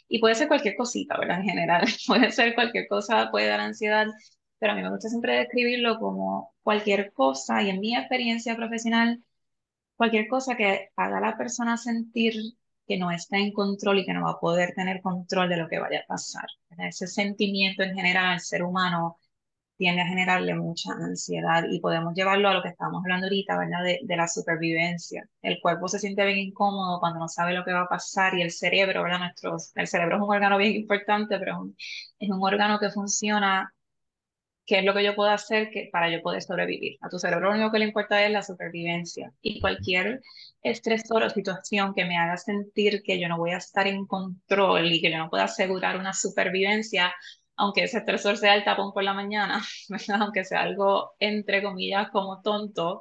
y 0.08 0.20
puede 0.20 0.36
ser 0.36 0.46
cualquier 0.48 0.76
cosita, 0.76 1.18
¿verdad? 1.18 1.40
En 1.40 1.44
general, 1.46 1.86
puede 2.06 2.30
ser 2.30 2.54
cualquier 2.54 2.86
cosa, 2.88 3.30
puede 3.30 3.48
dar 3.48 3.60
ansiedad, 3.60 4.06
pero 4.58 4.72
a 4.72 4.76
mí 4.76 4.82
me 4.82 4.90
gusta 4.90 5.08
siempre 5.08 5.36
describirlo 5.38 5.98
como 5.98 6.54
cualquier 6.62 7.12
cosa 7.12 7.62
y 7.62 7.70
en 7.70 7.80
mi 7.80 7.96
experiencia 7.96 8.56
profesional 8.56 9.22
cualquier 9.96 10.28
cosa 10.28 10.56
que 10.56 10.90
haga 10.96 11.18
a 11.18 11.20
la 11.20 11.36
persona 11.36 11.76
sentir 11.76 12.34
que 12.86 12.98
no 12.98 13.10
está 13.10 13.38
en 13.38 13.52
control 13.52 14.00
y 14.00 14.06
que 14.06 14.12
no 14.14 14.24
va 14.24 14.32
a 14.32 14.40
poder 14.40 14.74
tener 14.74 15.00
control 15.02 15.48
de 15.48 15.56
lo 15.56 15.68
que 15.68 15.78
vaya 15.78 16.00
a 16.00 16.06
pasar. 16.06 16.46
Ese 16.78 17.06
sentimiento 17.06 17.82
en 17.82 17.94
general 17.94 18.26
al 18.26 18.40
ser 18.40 18.62
humano 18.64 19.18
tiende 19.76 20.02
a 20.02 20.06
generarle 20.06 20.54
mucha 20.54 20.92
ansiedad 20.92 21.64
y 21.70 21.80
podemos 21.80 22.14
llevarlo 22.14 22.48
a 22.48 22.54
lo 22.54 22.62
que 22.62 22.68
estábamos 22.68 23.02
hablando 23.04 23.26
ahorita, 23.26 23.58
¿verdad? 23.58 23.82
De, 23.84 24.00
de 24.02 24.16
la 24.16 24.28
supervivencia. 24.28 25.28
El 25.42 25.60
cuerpo 25.60 25.88
se 25.88 25.98
siente 25.98 26.24
bien 26.24 26.38
incómodo 26.38 27.00
cuando 27.00 27.18
no 27.20 27.28
sabe 27.28 27.54
lo 27.54 27.64
que 27.64 27.72
va 27.72 27.82
a 27.82 27.88
pasar 27.88 28.34
y 28.38 28.42
el 28.42 28.52
cerebro, 28.52 29.02
¿verdad? 29.02 29.18
Nuestro, 29.20 29.56
el 29.74 29.86
cerebro 29.88 30.16
es 30.16 30.22
un 30.22 30.30
órgano 30.30 30.58
bien 30.58 30.74
importante, 30.76 31.38
pero 31.38 31.52
es 31.52 31.58
un, 31.58 31.76
es 32.18 32.30
un 32.30 32.42
órgano 32.42 32.78
que 32.78 32.90
funciona 32.90 33.72
qué 34.66 34.78
es 34.78 34.84
lo 34.84 34.94
que 34.94 35.04
yo 35.04 35.14
puedo 35.14 35.30
hacer 35.30 35.70
que, 35.70 35.88
para 35.92 36.10
yo 36.10 36.22
poder 36.22 36.42
sobrevivir. 36.42 36.98
A 37.00 37.08
tu 37.08 37.18
cerebro 37.18 37.48
lo 37.50 37.54
único 37.56 37.72
que 37.72 37.78
le 37.78 37.86
importa 37.86 38.24
es 38.24 38.30
la 38.30 38.42
supervivencia 38.42 39.32
y 39.42 39.60
cualquier 39.60 40.22
estresor 40.62 41.24
o 41.24 41.30
situación 41.30 41.94
que 41.94 42.04
me 42.04 42.16
haga 42.18 42.36
sentir 42.36 43.02
que 43.02 43.20
yo 43.20 43.28
no 43.28 43.38
voy 43.38 43.50
a 43.52 43.58
estar 43.58 43.86
en 43.86 44.06
control 44.06 44.92
y 44.92 45.00
que 45.00 45.10
yo 45.10 45.18
no 45.18 45.30
pueda 45.30 45.44
asegurar 45.44 45.98
una 45.98 46.12
supervivencia, 46.12 47.12
aunque 47.56 47.84
ese 47.84 47.98
estresor 47.98 48.36
sea 48.36 48.54
el 48.54 48.64
tapón 48.64 48.92
por 48.92 49.04
la 49.04 49.14
mañana, 49.14 49.62
¿verdad? 49.88 50.22
aunque 50.22 50.44
sea 50.44 50.62
algo 50.62 51.12
entre 51.18 51.62
comillas 51.62 52.10
como 52.10 52.40
tonto, 52.42 53.00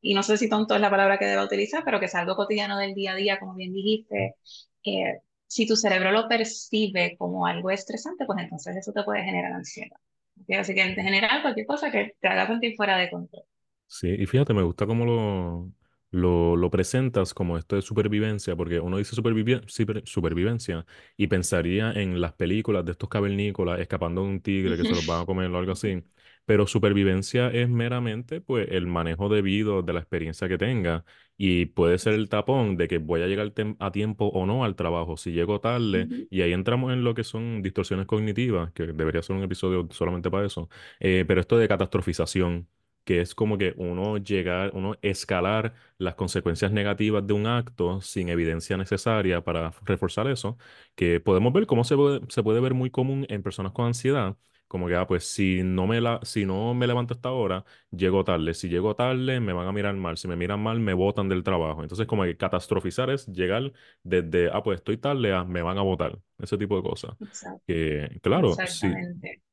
y 0.00 0.14
no 0.14 0.22
sé 0.22 0.36
si 0.36 0.48
tonto 0.50 0.74
es 0.74 0.80
la 0.82 0.90
palabra 0.90 1.18
que 1.18 1.24
deba 1.26 1.44
utilizar, 1.44 1.82
pero 1.84 1.98
que 1.98 2.06
es 2.06 2.14
algo 2.14 2.36
cotidiano 2.36 2.78
del 2.78 2.94
día 2.94 3.12
a 3.12 3.16
día, 3.16 3.40
como 3.40 3.54
bien 3.54 3.72
dijiste, 3.72 4.36
eh, 4.84 5.20
si 5.46 5.66
tu 5.66 5.76
cerebro 5.76 6.12
lo 6.12 6.28
percibe 6.28 7.16
como 7.18 7.46
algo 7.46 7.70
estresante, 7.70 8.26
pues 8.26 8.38
entonces 8.40 8.76
eso 8.76 8.92
te 8.92 9.02
puede 9.04 9.24
generar 9.24 9.52
ansiedad. 9.52 9.96
Así 10.58 10.74
que 10.74 10.82
en 10.82 10.94
general, 10.94 11.42
cualquier 11.42 11.66
cosa 11.66 11.90
que 11.90 12.12
te 12.20 12.28
haga 12.28 12.46
sentir 12.46 12.74
fuera 12.76 12.96
de 12.98 13.10
control. 13.10 13.44
Sí, 13.86 14.08
y 14.18 14.26
fíjate, 14.26 14.54
me 14.54 14.62
gusta 14.62 14.86
cómo 14.86 15.04
lo, 15.04 15.72
lo, 16.10 16.56
lo 16.56 16.70
presentas 16.70 17.32
como 17.32 17.56
esto 17.58 17.76
de 17.76 17.82
supervivencia, 17.82 18.56
porque 18.56 18.80
uno 18.80 18.96
dice 18.98 19.14
supervivi- 19.14 19.62
super- 19.68 20.02
supervivencia 20.06 20.84
y 21.16 21.28
pensaría 21.28 21.92
en 21.92 22.20
las 22.20 22.32
películas 22.32 22.84
de 22.84 22.92
estos 22.92 23.08
cavernícolas 23.08 23.78
escapando 23.80 24.22
de 24.22 24.28
un 24.28 24.40
tigre 24.40 24.76
que 24.76 24.84
se 24.84 24.94
los 24.96 25.04
van 25.06 25.22
a 25.22 25.26
comer 25.26 25.48
o 25.50 25.58
algo 25.58 25.72
así. 25.72 26.02
pero 26.44 26.66
supervivencia 26.66 27.48
es 27.50 27.68
meramente 27.68 28.40
pues 28.40 28.66
el 28.70 28.86
manejo 28.88 29.28
debido 29.28 29.82
de 29.82 29.92
la 29.92 30.00
experiencia 30.00 30.48
que 30.48 30.58
tenga 30.58 31.04
y 31.36 31.66
puede 31.66 31.98
ser 31.98 32.14
el 32.14 32.28
tapón 32.28 32.76
de 32.76 32.88
que 32.88 32.98
voy 32.98 33.22
a 33.22 33.26
llegar 33.26 33.52
a 33.80 33.90
tiempo 33.92 34.26
o 34.26 34.46
no 34.46 34.64
al 34.64 34.76
trabajo, 34.76 35.16
si 35.16 35.32
llego 35.32 35.60
tarde, 35.60 36.08
y 36.30 36.42
ahí 36.42 36.52
entramos 36.52 36.92
en 36.92 37.04
lo 37.04 37.14
que 37.14 37.24
son 37.24 37.62
distorsiones 37.62 38.06
cognitivas, 38.06 38.72
que 38.72 38.86
debería 38.88 39.22
ser 39.22 39.36
un 39.36 39.42
episodio 39.42 39.88
solamente 39.90 40.30
para 40.30 40.46
eso, 40.46 40.68
Eh, 41.00 41.24
pero 41.26 41.40
esto 41.40 41.58
de 41.58 41.68
catastrofización, 41.68 42.68
que 43.04 43.20
es 43.20 43.34
como 43.34 43.58
que 43.58 43.74
uno 43.76 44.16
llegar, 44.18 44.70
uno 44.74 44.96
escalar 45.02 45.74
las 45.98 46.14
consecuencias 46.14 46.72
negativas 46.72 47.26
de 47.26 47.34
un 47.34 47.46
acto 47.46 48.00
sin 48.00 48.28
evidencia 48.30 48.76
necesaria 48.76 49.42
para 49.44 49.72
reforzar 49.84 50.26
eso, 50.28 50.56
que 50.94 51.20
podemos 51.20 51.52
ver 51.52 51.66
cómo 51.66 51.84
se 51.84 51.96
puede, 51.96 52.20
se 52.28 52.42
puede 52.42 52.60
ver 52.60 52.74
muy 52.74 52.90
común 52.90 53.26
en 53.28 53.42
personas 53.42 53.72
con 53.72 53.86
ansiedad. 53.86 54.36
Como 54.74 54.88
que, 54.88 54.96
ah, 54.96 55.06
pues 55.06 55.24
si 55.24 55.62
no 55.62 55.86
me 55.86 56.00
la, 56.00 56.18
si 56.24 56.44
no 56.44 56.74
me 56.74 56.88
levanto 56.88 57.14
a 57.14 57.16
esta 57.16 57.30
hora, 57.30 57.64
llego 57.92 58.24
tarde. 58.24 58.54
Si 58.54 58.68
llego 58.68 58.96
tarde, 58.96 59.38
me 59.38 59.52
van 59.52 59.68
a 59.68 59.72
mirar 59.72 59.94
mal. 59.94 60.16
Si 60.16 60.26
me 60.26 60.34
miran 60.34 60.60
mal, 60.60 60.80
me 60.80 60.94
botan 60.94 61.28
del 61.28 61.44
trabajo. 61.44 61.82
Entonces, 61.82 62.06
como 62.08 62.24
que 62.24 62.36
catastrofizar 62.36 63.08
es 63.10 63.26
llegar 63.28 63.72
desde, 64.02 64.50
ah, 64.52 64.62
pues 64.64 64.78
estoy 64.78 64.96
tarde, 64.98 65.32
a 65.32 65.44
me 65.44 65.62
van 65.62 65.78
a 65.78 65.82
botar. 65.82 66.18
Ese 66.38 66.58
tipo 66.58 66.76
de 66.76 66.82
cosas. 66.82 67.12
Exacto, 67.20 67.62
Que, 67.68 68.18
claro, 68.20 68.60
si, 68.64 68.88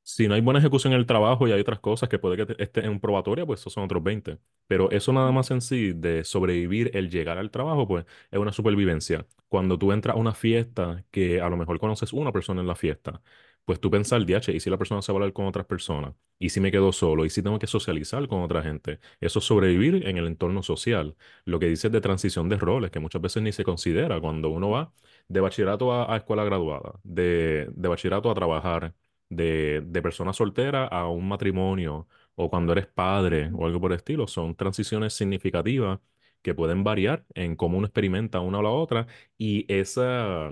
si 0.03 0.27
no 0.27 0.33
hay 0.33 0.41
buena 0.41 0.59
ejecución 0.59 0.93
en 0.93 0.99
el 0.99 1.05
trabajo 1.05 1.47
y 1.47 1.51
hay 1.51 1.61
otras 1.61 1.79
cosas 1.79 2.09
que 2.09 2.19
puede 2.19 2.45
que 2.45 2.55
esté 2.63 2.85
en 2.85 2.99
probatoria, 2.99 3.45
pues 3.45 3.59
esos 3.61 3.73
son 3.73 3.83
otros 3.83 4.03
veinte 4.03 4.39
Pero 4.67 4.89
eso 4.91 5.13
nada 5.13 5.31
más 5.31 5.51
en 5.51 5.61
sí 5.61 5.93
de 5.93 6.23
sobrevivir, 6.23 6.91
el 6.95 7.09
llegar 7.09 7.37
al 7.37 7.51
trabajo, 7.51 7.87
pues 7.87 8.05
es 8.31 8.39
una 8.39 8.51
supervivencia. 8.51 9.27
Cuando 9.47 9.77
tú 9.77 9.91
entras 9.91 10.15
a 10.15 10.19
una 10.19 10.33
fiesta 10.33 11.05
que 11.11 11.39
a 11.41 11.49
lo 11.49 11.57
mejor 11.57 11.79
conoces 11.79 12.13
una 12.13 12.31
persona 12.31 12.61
en 12.61 12.67
la 12.67 12.75
fiesta, 12.75 13.21
pues 13.65 13.79
tú 13.79 13.89
pensar, 13.91 14.25
DH, 14.25 14.53
¿y 14.53 14.59
si 14.59 14.69
la 14.69 14.77
persona 14.77 15.01
se 15.01 15.11
va 15.11 15.17
a 15.17 15.19
hablar 15.21 15.33
con 15.33 15.45
otras 15.45 15.65
personas? 15.65 16.13
¿Y 16.39 16.49
si 16.49 16.59
me 16.59 16.71
quedo 16.71 16.91
solo? 16.91 17.25
¿Y 17.25 17.29
si 17.29 17.41
tengo 17.43 17.59
que 17.59 17.67
socializar 17.67 18.27
con 18.27 18.41
otra 18.41 18.61
gente? 18.63 18.99
Eso 19.19 19.39
es 19.39 19.45
sobrevivir 19.45 20.07
en 20.07 20.17
el 20.17 20.27
entorno 20.27 20.63
social. 20.63 21.15
Lo 21.45 21.59
que 21.59 21.67
dices 21.67 21.91
de 21.91 22.01
transición 22.01 22.49
de 22.49 22.57
roles, 22.57 22.91
que 22.91 22.99
muchas 22.99 23.21
veces 23.21 23.43
ni 23.43 23.51
se 23.51 23.63
considera 23.63 24.19
cuando 24.19 24.49
uno 24.49 24.69
va 24.71 24.93
de 25.27 25.39
bachillerato 25.39 25.91
a, 25.93 26.13
a 26.13 26.17
escuela 26.17 26.43
graduada, 26.43 26.99
de, 27.03 27.69
de 27.73 27.87
bachillerato 27.87 28.29
a 28.31 28.33
trabajar 28.35 28.93
de, 29.29 29.81
de 29.85 30.01
persona 30.01 30.33
soltera 30.33 30.85
a 30.87 31.07
un 31.07 31.27
matrimonio 31.27 32.07
o 32.35 32.49
cuando 32.49 32.73
eres 32.73 32.87
padre 32.87 33.49
o 33.53 33.65
algo 33.65 33.79
por 33.79 33.91
el 33.91 33.97
estilo. 33.97 34.27
Son 34.27 34.55
transiciones 34.55 35.13
significativas 35.13 35.99
que 36.41 36.53
pueden 36.55 36.83
variar 36.83 37.25
en 37.35 37.55
cómo 37.55 37.77
uno 37.77 37.87
experimenta 37.87 38.39
una 38.39 38.59
o 38.59 38.61
la 38.63 38.69
otra 38.69 39.07
y 39.37 39.65
esa, 39.73 40.51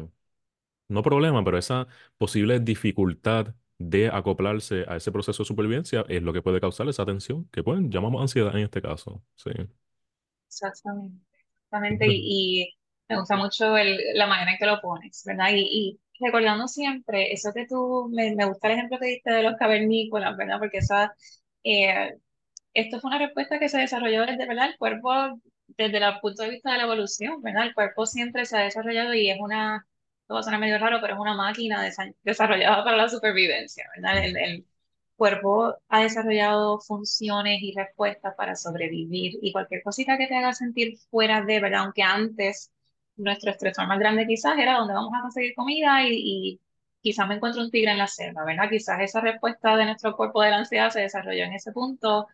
no 0.90 1.04
problema, 1.04 1.44
pero 1.44 1.58
esa 1.58 1.88
posible 2.18 2.60
dificultad 2.60 3.56
de 3.80 4.10
acoplarse 4.10 4.86
a 4.90 4.98
ese 4.98 5.12
proceso 5.12 5.44
de 5.44 5.48
supervivencia 5.48 6.06
es 6.10 6.24
lo 6.24 6.34
que 6.34 6.42
puede 6.42 6.62
causar 6.62 6.90
esa 6.90 7.06
tensión, 7.06 7.48
que 7.52 7.64
pueden, 7.64 7.92
llamamos 7.92 8.22
ansiedad 8.22 8.56
en 8.58 8.64
este 8.66 8.82
caso. 8.82 9.24
Sí. 9.36 9.52
Exactamente, 10.48 11.18
exactamente, 11.66 12.06
y, 12.10 12.64
y 12.64 12.74
me 13.08 13.20
gusta 13.20 13.36
mucho 13.38 13.78
el- 13.78 14.00
la 14.16 14.28
manera 14.28 14.52
en 14.52 14.58
que 14.58 14.66
lo 14.66 14.82
pones, 14.82 15.24
¿verdad? 15.26 15.50
Y, 15.54 16.00
y 16.20 16.26
recordando 16.26 16.68
siempre 16.68 17.32
eso 17.34 17.52
que 17.54 17.66
tú, 17.68 18.10
me, 18.12 18.36
me 18.36 18.46
gusta 18.46 18.68
el 18.68 18.74
ejemplo 18.74 18.98
que 19.00 19.06
diste 19.08 19.32
de 19.32 19.44
los 19.44 19.56
cavernícolas, 19.58 20.36
¿verdad? 20.38 20.58
Porque 20.60 20.80
esa, 20.80 21.14
eh, 21.64 22.16
esto 22.76 23.00
fue 23.02 23.10
una 23.10 23.20
respuesta 23.20 23.60
que 23.60 23.70
se 23.70 23.80
desarrolló 23.80 24.26
desde, 24.28 24.48
¿verdad? 24.48 24.70
El 24.72 24.78
cuerpo, 24.80 25.12
desde 25.68 25.98
el 26.00 26.20
punto 26.22 26.44
de 26.44 26.52
vista 26.52 26.72
de 26.74 26.80
la 26.80 26.86
evolución, 26.86 27.42
¿verdad? 27.44 27.68
El 27.68 27.76
cuerpo 27.76 28.06
siempre 28.08 28.46
se 28.46 28.58
ha 28.58 28.62
desarrollado 28.64 29.14
y 29.16 29.30
es 29.32 29.40
una, 29.42 29.88
esto 30.30 30.36
va 30.36 30.40
a 30.42 30.44
sonar 30.44 30.60
medio 30.60 30.78
raro, 30.78 31.00
pero 31.02 31.16
es 31.16 31.20
una 31.20 31.34
máquina 31.36 31.84
desa- 31.88 32.14
desarrollada 32.24 32.84
para 32.84 32.98
la 32.98 33.10
supervivencia, 33.10 33.86
¿verdad? 33.96 34.24
El, 34.26 34.38
el 34.38 34.68
cuerpo 35.16 35.76
ha 35.90 36.02
desarrollado 36.04 36.80
funciones 36.80 37.60
y 37.62 37.74
respuestas 37.76 38.36
para 38.36 38.56
sobrevivir 38.56 39.34
y 39.42 39.52
cualquier 39.52 39.82
cosita 39.84 40.18
que 40.18 40.28
te 40.28 40.36
haga 40.36 40.54
sentir 40.54 40.98
fuera 41.10 41.42
de, 41.44 41.60
¿verdad? 41.60 41.82
Aunque 41.82 42.04
antes 42.04 42.72
nuestro 43.18 43.52
estresor 43.52 43.88
más 43.88 44.00
grande 44.00 44.26
quizás 44.28 44.58
era 44.58 44.78
donde 44.78 44.94
vamos 44.94 45.12
a 45.18 45.22
conseguir 45.22 45.54
comida 45.56 46.04
y, 46.08 46.14
y 46.14 46.62
quizás 47.02 47.28
me 47.28 47.36
encuentro 47.36 47.62
un 47.62 47.72
tigre 47.72 47.92
en 47.92 47.98
la 47.98 48.08
selva, 48.08 48.46
¿verdad? 48.46 48.70
Quizás 48.70 49.00
esa 49.02 49.22
respuesta 49.22 49.76
de 49.78 49.86
nuestro 49.86 50.16
cuerpo 50.16 50.42
de 50.42 50.52
la 50.52 50.58
ansiedad 50.60 50.90
se 50.92 51.02
desarrolló 51.02 51.44
en 51.44 51.54
ese 51.54 51.72
punto 51.72 52.28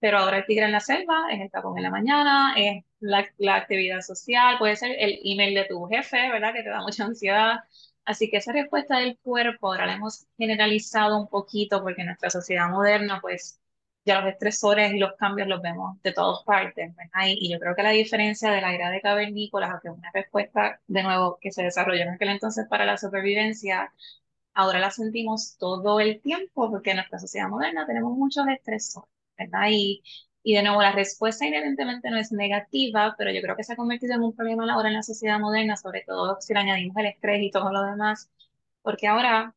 pero 0.00 0.18
ahora 0.18 0.38
el 0.38 0.46
tigre 0.46 0.64
en 0.66 0.72
la 0.72 0.80
selva, 0.80 1.26
es 1.32 1.40
el 1.40 1.50
tapón 1.50 1.76
en 1.78 1.84
la 1.84 1.90
mañana, 1.90 2.54
es 2.56 2.84
la, 3.00 3.26
la 3.38 3.56
actividad 3.56 4.00
social, 4.00 4.56
puede 4.58 4.76
ser 4.76 4.92
el 4.98 5.18
email 5.24 5.54
de 5.54 5.64
tu 5.66 5.84
jefe, 5.86 6.30
¿verdad? 6.30 6.52
Que 6.54 6.62
te 6.62 6.70
da 6.70 6.82
mucha 6.82 7.04
ansiedad. 7.04 7.56
Así 8.04 8.30
que 8.30 8.38
esa 8.38 8.52
respuesta 8.52 8.98
del 8.98 9.18
cuerpo 9.18 9.68
ahora 9.68 9.86
la 9.86 9.94
hemos 9.94 10.26
generalizado 10.38 11.18
un 11.20 11.28
poquito 11.28 11.82
porque 11.82 12.00
en 12.02 12.06
nuestra 12.08 12.30
sociedad 12.30 12.68
moderna, 12.70 13.20
pues 13.20 13.60
ya 14.04 14.20
los 14.20 14.30
estresores 14.32 14.92
y 14.94 14.98
los 14.98 15.12
cambios 15.16 15.48
los 15.48 15.60
vemos 15.60 16.00
de 16.02 16.12
todas 16.12 16.42
partes, 16.44 16.94
¿verdad? 16.96 17.26
Y, 17.26 17.46
y 17.46 17.52
yo 17.52 17.58
creo 17.60 17.74
que 17.74 17.82
la 17.82 17.90
diferencia 17.90 18.50
de 18.50 18.60
la 18.62 18.74
era 18.74 18.90
de 18.90 19.00
cavernícolas, 19.02 19.70
aunque 19.70 19.90
una 19.90 20.10
respuesta, 20.14 20.80
de 20.86 21.02
nuevo, 21.02 21.38
que 21.40 21.52
se 21.52 21.62
desarrolló 21.62 22.02
en 22.02 22.10
aquel 22.10 22.30
entonces 22.30 22.66
para 22.68 22.86
la 22.86 22.96
supervivencia, 22.96 23.92
ahora 24.54 24.78
la 24.80 24.90
sentimos 24.90 25.56
todo 25.58 26.00
el 26.00 26.20
tiempo 26.20 26.70
porque 26.70 26.90
en 26.90 26.96
nuestra 26.98 27.18
sociedad 27.18 27.48
moderna 27.48 27.86
tenemos 27.86 28.16
muchos 28.16 28.46
estresores, 28.48 29.08
¿verdad? 29.38 29.68
Y, 29.70 30.02
y 30.42 30.54
de 30.54 30.62
nuevo, 30.62 30.82
la 30.82 30.92
respuesta 30.92 31.46
inherentemente 31.46 32.10
no 32.10 32.18
es 32.18 32.32
negativa, 32.32 33.14
pero 33.18 33.30
yo 33.32 33.40
creo 33.42 33.56
que 33.56 33.64
se 33.64 33.72
ha 33.74 33.76
convertido 33.76 34.14
en 34.14 34.22
un 34.22 34.34
problema 34.36 34.72
ahora 34.72 34.88
en 34.88 34.94
la 34.94 35.02
sociedad 35.02 35.38
moderna, 35.40 35.76
sobre 35.76 36.02
todo 36.06 36.38
si 36.40 36.54
le 36.54 36.60
añadimos 36.60 36.96
el 36.98 37.06
estrés 37.06 37.42
y 37.42 37.50
todo 37.50 37.72
lo 37.72 37.82
demás, 37.84 38.30
porque 38.82 39.06
ahora 39.08 39.54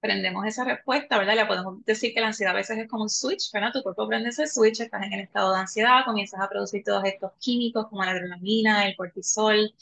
prendemos 0.00 0.46
esa 0.46 0.64
respuesta, 0.64 1.18
¿verdad? 1.18 1.34
Le 1.36 1.46
podemos 1.46 1.84
decir 1.84 2.14
que 2.14 2.20
la 2.20 2.28
ansiedad 2.28 2.52
a 2.54 2.56
veces 2.56 2.78
es 2.78 2.88
como 2.88 3.02
un 3.04 3.08
switch, 3.10 3.50
¿verdad? 3.52 3.72
Tu 3.72 3.82
cuerpo 3.82 4.06
prende 4.08 4.28
ese 4.30 4.46
switch, 4.46 4.80
estás 4.80 5.02
en 5.04 5.12
el 5.12 5.20
estado 5.20 5.52
de 5.54 5.60
ansiedad, 5.60 6.04
comienzas 6.04 6.40
a 6.40 6.48
producir 6.48 6.82
todos 6.84 7.04
estos 7.04 7.32
químicos 7.40 7.88
como 7.88 8.04
la 8.04 8.12
adrenalina, 8.12 8.86
el 8.86 8.96
cortisol, 8.96 9.74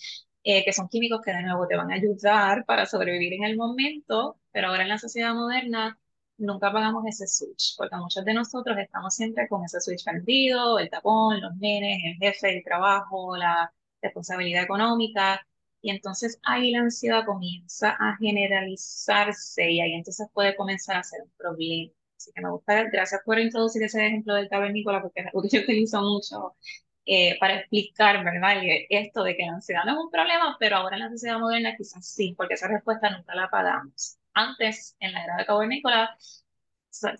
eh, 0.44 0.64
que 0.64 0.73
son 0.73 0.88
químicos 0.88 1.20
que 1.23 1.32
de 1.32 1.42
nuevo 1.42 1.66
te 1.66 1.76
van 1.76 1.90
a 1.90 1.94
ayudar 1.96 2.64
para 2.64 2.87
sobrevivir 2.87 3.35
en 3.35 3.44
el 3.44 3.56
momento, 3.56 4.38
pero 4.52 4.68
ahora 4.68 4.82
en 4.85 4.88
la 4.90 4.99
sociedad 4.99 5.35
moderna 5.35 5.99
nunca 6.38 6.69
apagamos 6.69 7.05
ese 7.07 7.26
switch, 7.26 7.76
porque 7.76 7.97
muchos 7.97 8.25
de 8.25 8.35
nosotros 8.35 8.76
estamos 8.78 9.14
siempre 9.14 9.49
con 9.49 9.64
ese 9.64 9.81
switch 9.81 10.05
prendido, 10.05 10.78
el 10.78 10.90
tapón, 10.90 11.40
los 11.40 11.57
nenes, 11.57 11.99
el 12.05 12.16
jefe, 12.19 12.57
el 12.59 12.64
trabajo, 12.64 13.37
la 13.37 13.73
responsabilidad 14.02 14.64
económica, 14.64 15.40
y 15.81 15.90
entonces 15.90 16.38
ahí 16.45 16.73
la 16.73 16.81
ansiedad 16.81 17.25
comienza 17.25 17.90
a 17.99 18.16
generalizarse 18.19 19.71
y 19.71 19.81
ahí 19.81 19.93
entonces 19.95 20.28
puede 20.33 20.57
comenzar 20.57 20.97
a 20.97 21.02
ser 21.05 21.23
un 21.23 21.31
problema. 21.37 21.93
Así 22.16 22.33
que 22.35 22.40
me 22.43 22.50
gusta, 22.50 22.85
gracias 22.90 23.21
por 23.25 23.38
introducir 23.38 23.83
ese 23.83 24.05
ejemplo 24.07 24.35
del 24.35 24.49
cavernícola, 24.49 25.02
porque 25.02 25.21
es 25.21 25.26
algo 25.26 25.43
que 25.43 25.49
yo 25.49 25.61
utilizo 25.62 26.02
mucho 26.02 26.57
eh, 27.05 27.38
para 27.38 27.61
explicar, 27.61 28.25
¿verdad? 28.25 28.57
Esto 28.90 29.23
de 29.23 29.37
que 29.37 29.47
la 29.47 29.55
ansiedad 29.55 29.85
no 29.85 29.93
es 29.93 29.99
un 29.99 30.11
problema, 30.11 30.57
pero 30.59 30.76
ahora 30.76 30.97
en 30.97 31.02
la 31.05 31.11
sociedad 31.11 31.38
moderna 31.38 31.76
quizás 31.76 32.07
sí, 32.07 32.35
porque 32.37 32.55
esa 32.55 32.69
respuesta 32.69 33.11
nunca 33.11 33.35
la 33.35 33.49
pagamos. 33.49 34.19
Antes, 34.37 34.97
en 35.00 35.12
la 35.14 35.25
era 35.25 35.37
de 35.38 35.47
cavernícola, 35.47 36.16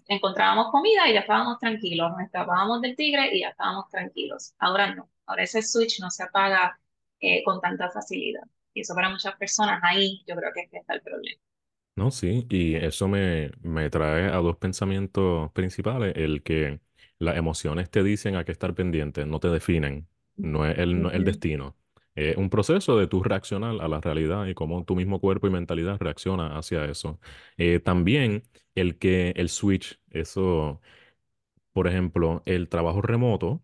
encontrábamos 0.09 0.71
comida 0.71 1.09
y 1.09 1.15
ya 1.15 1.21
estábamos 1.21 1.59
tranquilos, 1.59 2.11
nos 2.11 2.21
escapábamos 2.23 2.81
del 2.81 2.97
tigre 2.97 3.35
y 3.35 3.41
ya 3.41 3.51
estábamos 3.51 3.89
tranquilos. 3.91 4.55
Ahora 4.59 4.95
no, 4.95 5.11
ahora 5.27 5.43
ese 5.45 5.63
switch 5.63 6.01
no 6.01 6.11
se 6.11 6.25
apaga 6.25 6.79
eh, 7.21 7.43
con 7.45 7.61
tanta 7.61 7.91
facilidad. 7.91 8.43
Y 8.75 8.81
eso 8.83 8.95
para 8.95 9.09
muchas 9.11 9.37
personas 9.37 9.81
ahí 9.85 10.23
yo 10.27 10.37
creo 10.37 10.53
que 10.55 10.63
es 10.63 10.71
que 10.71 10.79
está 10.79 10.95
el 10.95 11.03
problema. 11.03 11.41
No, 11.95 12.11
sí, 12.11 12.47
y 12.51 12.75
eso 12.75 13.09
me, 13.09 13.51
me 13.63 13.89
trae 13.89 14.27
a 14.27 14.37
dos 14.37 14.57
pensamientos 14.59 15.51
principales. 15.53 16.13
El 16.17 16.43
que 16.43 16.81
las 17.19 17.37
emociones 17.39 17.91
te 17.91 18.03
dicen 18.03 18.37
a 18.37 18.45
qué 18.45 18.53
estar 18.53 18.75
pendiente, 18.75 19.25
no 19.25 19.41
te 19.41 19.49
definen, 19.49 20.07
no 20.37 20.67
es 20.67 20.79
el, 20.79 21.01
no 21.01 21.09
es 21.09 21.15
el 21.17 21.25
destino. 21.25 21.75
Es 22.17 22.37
un 22.37 22.51
proceso 22.51 22.99
de 22.99 23.07
tu 23.09 23.23
reaccionar 23.23 23.81
a 23.81 23.89
la 23.89 24.01
realidad 24.01 24.47
y 24.47 24.55
cómo 24.55 24.85
tu 24.85 24.97
mismo 24.97 25.21
cuerpo 25.21 25.47
y 25.47 25.51
mentalidad 25.51 25.99
reacciona 26.01 26.59
hacia 26.59 26.85
eso. 26.87 27.21
Eh, 27.59 27.81
también 27.81 28.43
el 28.75 28.99
que 28.99 29.31
el 29.37 29.49
switch, 29.51 30.01
eso, 30.11 30.81
por 31.73 31.89
ejemplo, 31.89 32.43
el 32.47 32.69
trabajo 32.69 33.03
remoto 33.03 33.63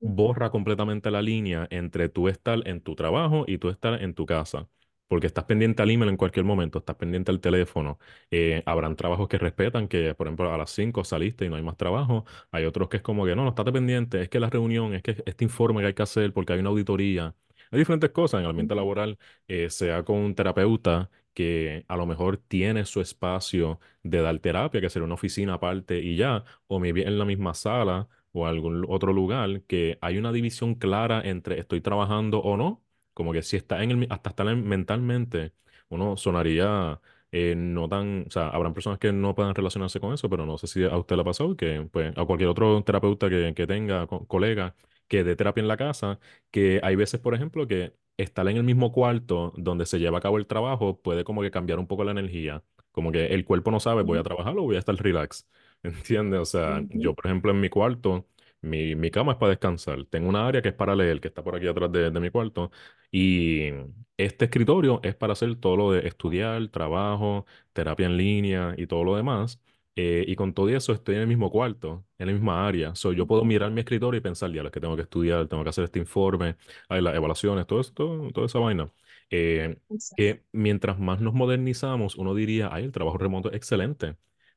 borra 0.00 0.50
completamente 0.50 1.10
la 1.10 1.20
línea 1.22 1.66
entre 1.70 2.08
tú 2.08 2.28
estar 2.28 2.66
en 2.68 2.80
tu 2.80 2.94
trabajo 2.94 3.44
y 3.48 3.58
tú 3.58 3.68
estar 3.70 4.00
en 4.02 4.14
tu 4.14 4.24
casa. 4.26 4.68
Porque 5.14 5.28
estás 5.28 5.44
pendiente 5.44 5.80
al 5.80 5.92
email 5.92 6.10
en 6.10 6.16
cualquier 6.16 6.44
momento, 6.44 6.80
estás 6.80 6.96
pendiente 6.96 7.30
al 7.30 7.38
teléfono. 7.40 8.00
Eh, 8.32 8.64
habrán 8.66 8.96
trabajos 8.96 9.28
que 9.28 9.38
respetan, 9.38 9.86
que 9.86 10.12
por 10.16 10.26
ejemplo 10.26 10.52
a 10.52 10.58
las 10.58 10.70
5 10.72 11.04
saliste 11.04 11.44
y 11.44 11.48
no 11.48 11.54
hay 11.54 11.62
más 11.62 11.76
trabajo. 11.76 12.24
Hay 12.50 12.64
otros 12.64 12.88
que 12.88 12.96
es 12.96 13.02
como 13.04 13.24
que 13.24 13.36
no, 13.36 13.44
no 13.44 13.50
estate 13.50 13.70
pendiente, 13.70 14.22
es 14.22 14.28
que 14.28 14.40
la 14.40 14.50
reunión, 14.50 14.92
es 14.92 15.02
que 15.02 15.22
este 15.24 15.44
informe 15.44 15.82
que 15.82 15.86
hay 15.86 15.94
que 15.94 16.02
hacer 16.02 16.32
porque 16.32 16.52
hay 16.54 16.58
una 16.58 16.70
auditoría. 16.70 17.32
Hay 17.70 17.78
diferentes 17.78 18.10
cosas 18.10 18.38
en 18.40 18.44
el 18.46 18.50
ambiente 18.50 18.74
laboral, 18.74 19.16
eh, 19.46 19.70
sea 19.70 20.02
con 20.02 20.16
un 20.16 20.34
terapeuta 20.34 21.10
que 21.32 21.84
a 21.86 21.96
lo 21.96 22.06
mejor 22.06 22.36
tiene 22.38 22.84
su 22.84 23.00
espacio 23.00 23.78
de 24.02 24.20
dar 24.20 24.36
terapia, 24.40 24.80
que 24.80 24.90
será 24.90 25.04
una 25.04 25.14
oficina 25.14 25.54
aparte 25.54 26.00
y 26.00 26.16
ya, 26.16 26.44
o 26.66 26.80
maybe 26.80 27.02
en 27.06 27.18
la 27.18 27.24
misma 27.24 27.54
sala 27.54 28.08
o 28.32 28.46
algún 28.48 28.84
otro 28.88 29.12
lugar 29.12 29.62
que 29.62 29.96
hay 30.00 30.18
una 30.18 30.32
división 30.32 30.74
clara 30.74 31.20
entre 31.24 31.60
estoy 31.60 31.80
trabajando 31.80 32.40
o 32.40 32.56
no, 32.56 32.82
como 33.14 33.32
que 33.32 33.42
si 33.42 33.56
está 33.56 33.82
en 33.82 33.90
el, 33.92 34.06
hasta 34.10 34.30
estar 34.30 34.46
en- 34.48 34.66
mentalmente, 34.68 35.52
uno 35.88 36.16
sonaría 36.16 37.00
eh, 37.32 37.54
no 37.56 37.88
tan, 37.88 38.24
o 38.28 38.30
sea, 38.30 38.48
habrán 38.48 38.74
personas 38.74 38.98
que 38.98 39.12
no 39.12 39.34
puedan 39.34 39.54
relacionarse 39.54 40.00
con 40.00 40.12
eso, 40.14 40.28
pero 40.30 40.46
no 40.46 40.58
sé 40.58 40.66
si 40.66 40.84
a 40.84 40.96
usted 40.96 41.16
le 41.16 41.22
ha 41.22 41.24
pasado 41.24 41.56
que, 41.56 41.88
pues, 41.92 42.12
a 42.16 42.24
cualquier 42.24 42.48
otro 42.50 42.82
terapeuta 42.84 43.28
que, 43.28 43.52
que 43.54 43.66
tenga, 43.66 44.06
co- 44.06 44.26
colega, 44.26 44.74
que 45.08 45.24
dé 45.24 45.36
terapia 45.36 45.60
en 45.62 45.68
la 45.68 45.76
casa, 45.76 46.18
que 46.50 46.80
hay 46.82 46.96
veces, 46.96 47.20
por 47.20 47.34
ejemplo, 47.34 47.66
que 47.66 47.94
estar 48.16 48.46
en 48.48 48.56
el 48.56 48.64
mismo 48.64 48.92
cuarto 48.92 49.52
donde 49.56 49.86
se 49.86 49.98
lleva 49.98 50.18
a 50.18 50.20
cabo 50.20 50.38
el 50.38 50.46
trabajo 50.46 51.00
puede 51.00 51.24
como 51.24 51.42
que 51.42 51.50
cambiar 51.50 51.78
un 51.78 51.86
poco 51.86 52.04
la 52.04 52.12
energía. 52.12 52.62
Como 52.92 53.10
que 53.12 53.26
el 53.26 53.44
cuerpo 53.44 53.70
no 53.72 53.80
sabe, 53.80 54.02
voy 54.02 54.18
a 54.18 54.22
trabajar 54.22 54.56
o 54.56 54.62
voy 54.62 54.76
a 54.76 54.78
estar 54.78 54.94
relax. 54.96 55.48
¿Entiendes? 55.82 56.40
O 56.40 56.44
sea, 56.44 56.82
yo, 56.90 57.14
por 57.14 57.26
ejemplo, 57.26 57.50
en 57.50 57.60
mi 57.60 57.68
cuarto, 57.68 58.26
mi, 58.64 58.94
mi 58.96 59.10
cama 59.10 59.32
es 59.32 59.38
para 59.38 59.50
descansar. 59.50 60.04
Tengo 60.06 60.28
una 60.28 60.46
área 60.48 60.62
que 60.62 60.68
es 60.70 60.74
para 60.74 60.96
leer, 60.96 61.20
que 61.20 61.28
está 61.28 61.42
por 61.44 61.56
aquí 61.56 61.66
atrás 61.68 61.92
de, 61.92 62.10
de 62.10 62.20
mi 62.20 62.30
cuarto. 62.30 62.70
Y 63.10 63.70
este 64.16 64.46
escritorio 64.46 65.00
es 65.02 65.14
para 65.14 65.32
hacer 65.34 65.56
todo 65.56 65.76
lo 65.76 65.92
de 65.92 66.06
estudiar, 66.08 66.68
trabajo, 66.68 67.46
terapia 67.72 68.06
en 68.06 68.16
línea 68.16 68.74
y 68.76 68.86
todo 68.86 69.04
lo 69.04 69.16
demás. 69.16 69.60
Eh, 69.96 70.24
y 70.26 70.34
con 70.34 70.52
todo 70.54 70.68
eso 70.70 70.92
estoy 70.92 71.14
en 71.16 71.20
el 71.22 71.26
mismo 71.28 71.50
cuarto, 71.50 72.04
en 72.18 72.26
la 72.26 72.32
misma 72.32 72.66
área. 72.66 72.94
So, 72.96 73.12
yo 73.12 73.26
puedo 73.28 73.44
mirar 73.44 73.70
mi 73.70 73.80
escritorio 73.80 74.18
y 74.18 74.20
pensar, 74.22 74.50
ya, 74.52 74.62
lo 74.64 74.70
que 74.72 74.80
tengo 74.80 74.96
que 74.96 75.02
estudiar, 75.02 75.46
tengo 75.48 75.62
que 75.62 75.70
hacer 75.70 75.84
este 75.84 76.00
informe, 76.00 76.56
hay 76.88 77.00
las 77.00 77.14
evaluaciones, 77.14 77.66
todo 77.66 77.80
esto, 77.80 78.28
toda 78.34 78.46
esa 78.46 78.58
vaina. 78.58 78.92
Eh, 79.30 79.78
que 80.16 80.44
mientras 80.52 80.98
más 80.98 81.20
nos 81.20 81.34
modernizamos, 81.34 82.16
uno 82.16 82.34
diría, 82.34 82.68
ay, 82.72 82.84
el 82.84 82.92
trabajo 82.92 83.18
remoto 83.18 83.50
es 83.50 83.56
excelente. 83.56 84.16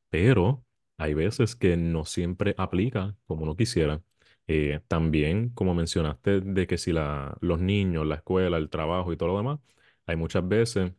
Pero 0.09 0.65
hay 0.97 1.13
veces 1.13 1.55
que 1.55 1.77
no 1.77 2.05
siempre 2.05 2.55
aplica 2.57 3.15
como 3.27 3.43
uno 3.43 3.55
quisiera. 3.55 4.01
Eh, 4.47 4.79
también, 4.87 5.49
como 5.51 5.73
mencionaste, 5.75 6.41
de 6.41 6.67
que 6.67 6.77
si 6.77 6.91
la, 6.93 7.37
los 7.41 7.59
niños, 7.59 8.05
la 8.07 8.15
escuela, 8.15 8.57
el 8.57 8.69
trabajo 8.69 9.11
y 9.13 9.17
todo 9.17 9.29
lo 9.29 9.37
demás, 9.37 9.59
hay 10.05 10.15
muchas 10.15 10.47
veces 10.47 10.93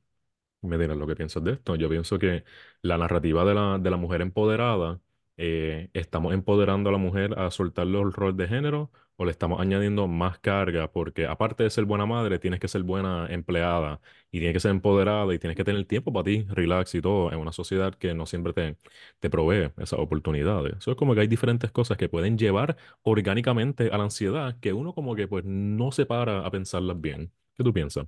me 0.62 0.78
dirás 0.78 0.96
lo 0.96 1.06
que 1.06 1.16
piensas 1.16 1.44
de 1.44 1.52
esto. 1.52 1.76
Yo 1.76 1.88
pienso 1.88 2.18
que 2.18 2.44
la 2.82 2.98
narrativa 2.98 3.44
de 3.44 3.54
la, 3.54 3.78
de 3.78 3.90
la 3.90 3.96
mujer 3.96 4.20
empoderada, 4.22 5.00
eh, 5.36 5.90
¿estamos 5.94 6.34
empoderando 6.34 6.88
a 6.90 6.92
la 6.92 6.98
mujer 6.98 7.38
a 7.38 7.50
soltar 7.50 7.86
los 7.86 8.14
roles 8.14 8.36
de 8.36 8.48
género 8.48 8.90
o 9.18 9.26
le 9.26 9.32
estamos 9.32 9.60
añadiendo 9.60 10.08
más 10.08 10.38
carga? 10.40 10.90
Porque 10.92 11.26
aparte 11.26 11.64
de 11.64 11.70
ser 11.70 11.84
buena 11.86 12.06
madre, 12.06 12.40
tienes 12.40 12.60
que 12.60 12.68
ser 12.68 12.84
buena 12.84 13.26
empleada 13.30 14.00
y 14.32 14.38
tienes 14.40 14.54
que 14.54 14.60
ser 14.60 14.70
empoderada 14.72 15.34
y 15.34 15.40
tienes 15.40 15.56
que 15.58 15.64
tener 15.64 15.84
tiempo 15.86 16.12
para 16.14 16.24
ti, 16.24 16.46
relax 16.48 16.94
y 16.96 17.02
todo, 17.02 17.32
en 17.32 17.38
una 17.40 17.52
sociedad 17.52 17.94
que 17.94 18.14
no 18.14 18.26
siempre 18.26 18.54
te, 18.54 18.76
te 19.20 19.30
provee 19.30 19.72
esas 19.78 19.98
oportunidades. 20.00 20.76
Eso 20.78 20.92
es 20.92 20.96
como 20.96 21.14
que 21.14 21.20
hay 21.22 21.28
diferentes 21.28 21.70
cosas 21.72 21.98
que 21.98 22.08
pueden 22.08 22.38
llevar 22.38 22.76
orgánicamente 23.02 23.90
a 23.92 23.98
la 23.98 24.04
ansiedad 24.04 24.58
que 24.60 24.72
uno 24.72 24.94
como 24.94 25.14
que 25.16 25.28
pues 25.28 25.44
no 25.44 25.92
se 25.92 26.06
para 26.06 26.46
a 26.46 26.50
pensarlas 26.50 27.00
bien. 27.00 27.32
¿Qué 27.56 27.64
tú 27.64 27.72
piensas? 27.74 28.06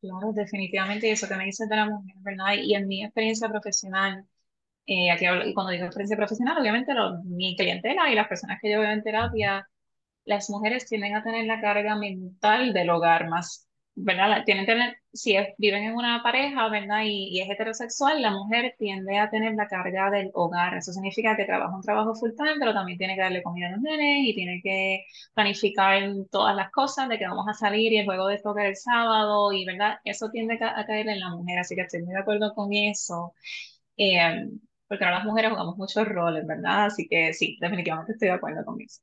Claro, 0.00 0.32
definitivamente, 0.34 1.10
eso 1.10 1.28
que 1.28 1.34
me 1.36 1.44
dices 1.44 1.68
de 1.68 1.76
la 1.76 1.86
mujer, 1.86 2.14
¿verdad? 2.20 2.54
Y 2.62 2.74
en 2.74 2.86
mi 2.88 3.04
experiencia 3.04 3.48
profesional, 3.48 4.24
eh, 4.86 5.10
aquí 5.10 5.26
hablo, 5.26 5.46
y 5.46 5.54
cuando 5.54 5.72
digo 5.72 5.86
experiencia 5.86 6.16
profesional, 6.16 6.58
obviamente 6.60 6.94
lo- 6.94 7.22
mi 7.24 7.56
clientela 7.56 8.10
y 8.12 8.16
las 8.16 8.28
personas 8.28 8.58
que 8.62 8.70
yo 8.72 8.80
veo 8.80 8.90
en 8.92 9.02
terapia 9.04 9.68
las 10.28 10.50
mujeres 10.50 10.86
tienden 10.86 11.16
a 11.16 11.22
tener 11.24 11.46
la 11.46 11.60
carga 11.60 11.96
mental 11.96 12.72
del 12.72 12.90
hogar 12.90 13.28
más, 13.28 13.68
¿verdad? 13.96 14.44
Tienen 14.44 14.66
tener, 14.66 14.98
si 15.12 15.36
es- 15.36 15.48
viven 15.58 15.84
en 15.84 15.94
una 15.96 16.22
pareja, 16.22 16.68
¿verdad? 16.68 17.02
Y, 17.04 17.30
y 17.36 17.40
es 17.42 17.50
heterosexual, 17.50 18.22
la 18.22 18.30
mujer 18.32 18.74
tiende 18.78 19.18
a 19.18 19.30
tener 19.30 19.54
la 19.54 19.66
carga 19.68 20.10
del 20.10 20.30
hogar. 20.34 20.76
Eso 20.76 20.92
significa 20.92 21.36
que 21.36 21.44
trabaja 21.46 21.74
un 21.76 21.82
trabajo 21.82 22.14
full 22.14 22.32
time, 22.36 22.56
pero 22.60 22.74
también 22.74 22.98
tiene 22.98 23.14
que 23.16 23.22
darle 23.22 23.42
comida 23.42 23.68
a 23.68 23.72
los 23.72 23.80
nenes 23.82 24.18
y 24.28 24.34
tiene 24.34 24.60
que 24.62 25.04
planificar 25.34 26.02
todas 26.30 26.54
las 26.56 26.70
cosas 26.70 27.08
de 27.08 27.18
que 27.18 27.26
vamos 27.26 27.46
a 27.48 27.54
salir 27.54 27.92
y 27.92 27.98
el 27.98 28.06
juego 28.06 28.26
de 28.28 28.38
soccer 28.38 28.66
el 28.66 28.76
sábado 28.76 29.52
y, 29.52 29.64
¿verdad? 29.64 29.98
Eso 30.04 30.30
tiende 30.30 30.58
a 30.62 30.86
caer 30.86 31.08
en 31.08 31.20
la 31.20 31.30
mujer, 31.30 31.58
así 31.58 31.74
que 31.74 31.82
estoy 31.82 32.02
muy 32.02 32.14
de 32.14 32.20
acuerdo 32.20 32.54
con 32.54 32.72
eso. 32.72 33.34
Eh, 33.96 34.48
porque 34.88 35.04
ahora 35.04 35.18
las 35.18 35.26
mujeres 35.26 35.50
jugamos 35.52 35.76
muchos 35.76 36.08
roles, 36.08 36.46
¿verdad? 36.46 36.86
Así 36.86 37.08
que 37.08 37.32
sí, 37.34 37.58
definitivamente 37.60 38.12
estoy 38.12 38.28
de 38.28 38.34
acuerdo 38.34 38.64
con 38.64 38.80
eso. 38.80 39.00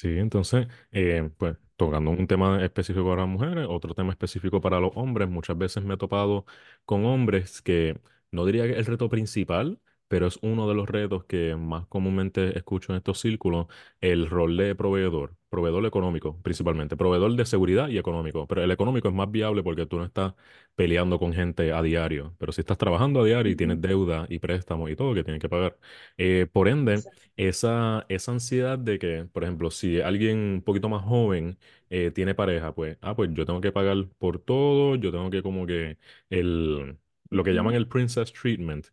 Sí, 0.00 0.08
entonces, 0.18 0.68
eh, 0.92 1.28
pues 1.38 1.56
tocando 1.76 2.10
un 2.12 2.26
tema 2.28 2.62
específico 2.64 3.08
para 3.08 3.22
las 3.22 3.28
mujeres, 3.30 3.66
otro 3.68 3.94
tema 3.94 4.12
específico 4.12 4.60
para 4.60 4.78
los 4.78 4.92
hombres, 4.94 5.28
muchas 5.28 5.58
veces 5.58 5.82
me 5.82 5.94
he 5.94 5.96
topado 5.96 6.46
con 6.84 7.04
hombres 7.04 7.62
que 7.62 8.00
no 8.30 8.44
diría 8.46 8.64
que 8.68 8.74
el 8.78 8.86
reto 8.86 9.08
principal, 9.08 9.80
pero 10.08 10.26
es 10.26 10.38
uno 10.42 10.68
de 10.68 10.74
los 10.74 10.88
retos 10.88 11.24
que 11.24 11.54
más 11.56 11.86
comúnmente 11.86 12.56
escucho 12.58 12.92
en 12.92 12.96
estos 12.98 13.20
círculos, 13.20 13.66
el 14.00 14.28
rol 14.28 14.56
de 14.56 14.74
proveedor, 14.74 15.36
proveedor 15.50 15.84
económico 15.86 16.40
principalmente, 16.42 16.96
proveedor 16.96 17.34
de 17.36 17.46
seguridad 17.46 17.88
y 17.88 17.98
económico, 17.98 18.46
pero 18.46 18.62
el 18.64 18.70
económico 18.70 19.08
es 19.08 19.14
más 19.14 19.30
viable 19.30 19.62
porque 19.62 19.86
tú 19.86 19.98
no 19.98 20.04
estás 20.04 20.34
peleando 20.74 21.18
con 21.18 21.32
gente 21.32 21.72
a 21.72 21.82
diario, 21.82 22.34
pero 22.38 22.52
si 22.52 22.60
estás 22.60 22.78
trabajando 22.78 23.20
a 23.20 23.24
diario 23.24 23.52
y 23.52 23.56
tienes 23.56 23.80
deuda 23.80 24.26
y 24.28 24.38
préstamos 24.38 24.90
y 24.90 24.96
todo 24.96 25.14
que 25.14 25.24
tienes 25.24 25.40
que 25.40 25.48
pagar, 25.48 25.78
eh, 26.16 26.46
por 26.52 26.68
ende 26.68 27.04
esa, 27.36 28.04
esa 28.08 28.32
ansiedad 28.32 28.78
de 28.78 28.98
que, 28.98 29.24
por 29.32 29.42
ejemplo, 29.44 29.70
si 29.70 30.00
alguien 30.00 30.38
un 30.38 30.62
poquito 30.62 30.88
más 30.88 31.04
joven 31.04 31.58
eh, 31.90 32.10
tiene 32.10 32.34
pareja, 32.34 32.74
pues, 32.74 32.98
ah, 33.00 33.14
pues 33.16 33.30
yo 33.32 33.44
tengo 33.46 33.60
que 33.60 33.72
pagar 33.72 34.08
por 34.18 34.38
todo, 34.40 34.96
yo 34.96 35.10
tengo 35.12 35.30
que 35.30 35.42
como 35.42 35.66
que 35.66 35.98
el, 36.30 36.98
lo 37.30 37.44
que 37.44 37.52
llaman 37.54 37.74
el 37.74 37.88
princess 37.88 38.32
treatment, 38.32 38.86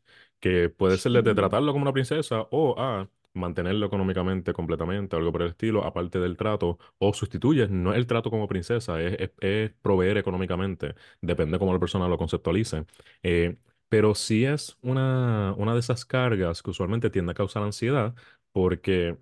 que 0.49 0.69
puede 0.69 0.97
ser 0.97 1.11
de 1.13 1.21
Ujú. 1.31 1.35
tratarlo 1.35 1.71
como 1.73 1.83
una 1.83 1.93
princesa 1.93 2.47
o 2.51 2.75
ah, 2.77 3.09
mantenerlo 3.33 3.85
económicamente 3.87 4.53
completamente, 4.53 5.15
algo 5.15 5.31
por 5.31 5.41
el 5.41 5.49
estilo, 5.49 5.83
aparte 5.85 6.19
del 6.19 6.37
trato, 6.37 6.77
o 6.99 7.13
sustituyes, 7.13 7.69
no 7.69 7.91
es 7.93 7.97
el 7.97 8.07
trato 8.07 8.29
como 8.29 8.47
princesa, 8.47 9.01
es, 9.01 9.15
es, 9.19 9.31
es 9.41 9.71
proveer 9.81 10.17
económicamente, 10.17 10.95
depende 11.21 11.59
cómo 11.59 11.73
la 11.73 11.79
persona 11.79 12.07
lo 12.07 12.17
conceptualice. 12.17 12.85
Eh, 13.23 13.57
pero 13.89 14.15
sí 14.15 14.45
es 14.45 14.77
una, 14.81 15.53
una 15.57 15.73
de 15.73 15.79
esas 15.79 16.05
cargas 16.05 16.61
que 16.61 16.69
usualmente 16.71 17.09
tiende 17.09 17.31
a 17.31 17.35
causar 17.35 17.63
ansiedad, 17.63 18.15
porque 18.51 19.17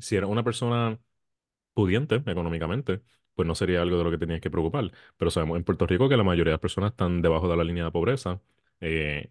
si 0.00 0.16
eres 0.16 0.28
una 0.30 0.44
persona 0.44 0.98
pudiente 1.74 2.16
económicamente, 2.26 3.02
pues 3.34 3.46
no 3.48 3.54
sería 3.54 3.82
algo 3.82 3.98
de 3.98 4.04
lo 4.04 4.10
que 4.10 4.18
tenías 4.18 4.40
que 4.40 4.50
preocupar. 4.50 4.92
Pero 5.16 5.30
sabemos 5.30 5.56
en 5.58 5.64
Puerto 5.64 5.86
Rico 5.86 6.08
que 6.08 6.16
la 6.16 6.24
mayoría 6.24 6.50
de 6.52 6.54
las 6.54 6.60
personas 6.60 6.92
están 6.92 7.22
debajo 7.22 7.48
de 7.48 7.56
la 7.56 7.64
línea 7.64 7.84
de 7.84 7.90
pobreza. 7.92 8.40
Eh, 8.82 9.30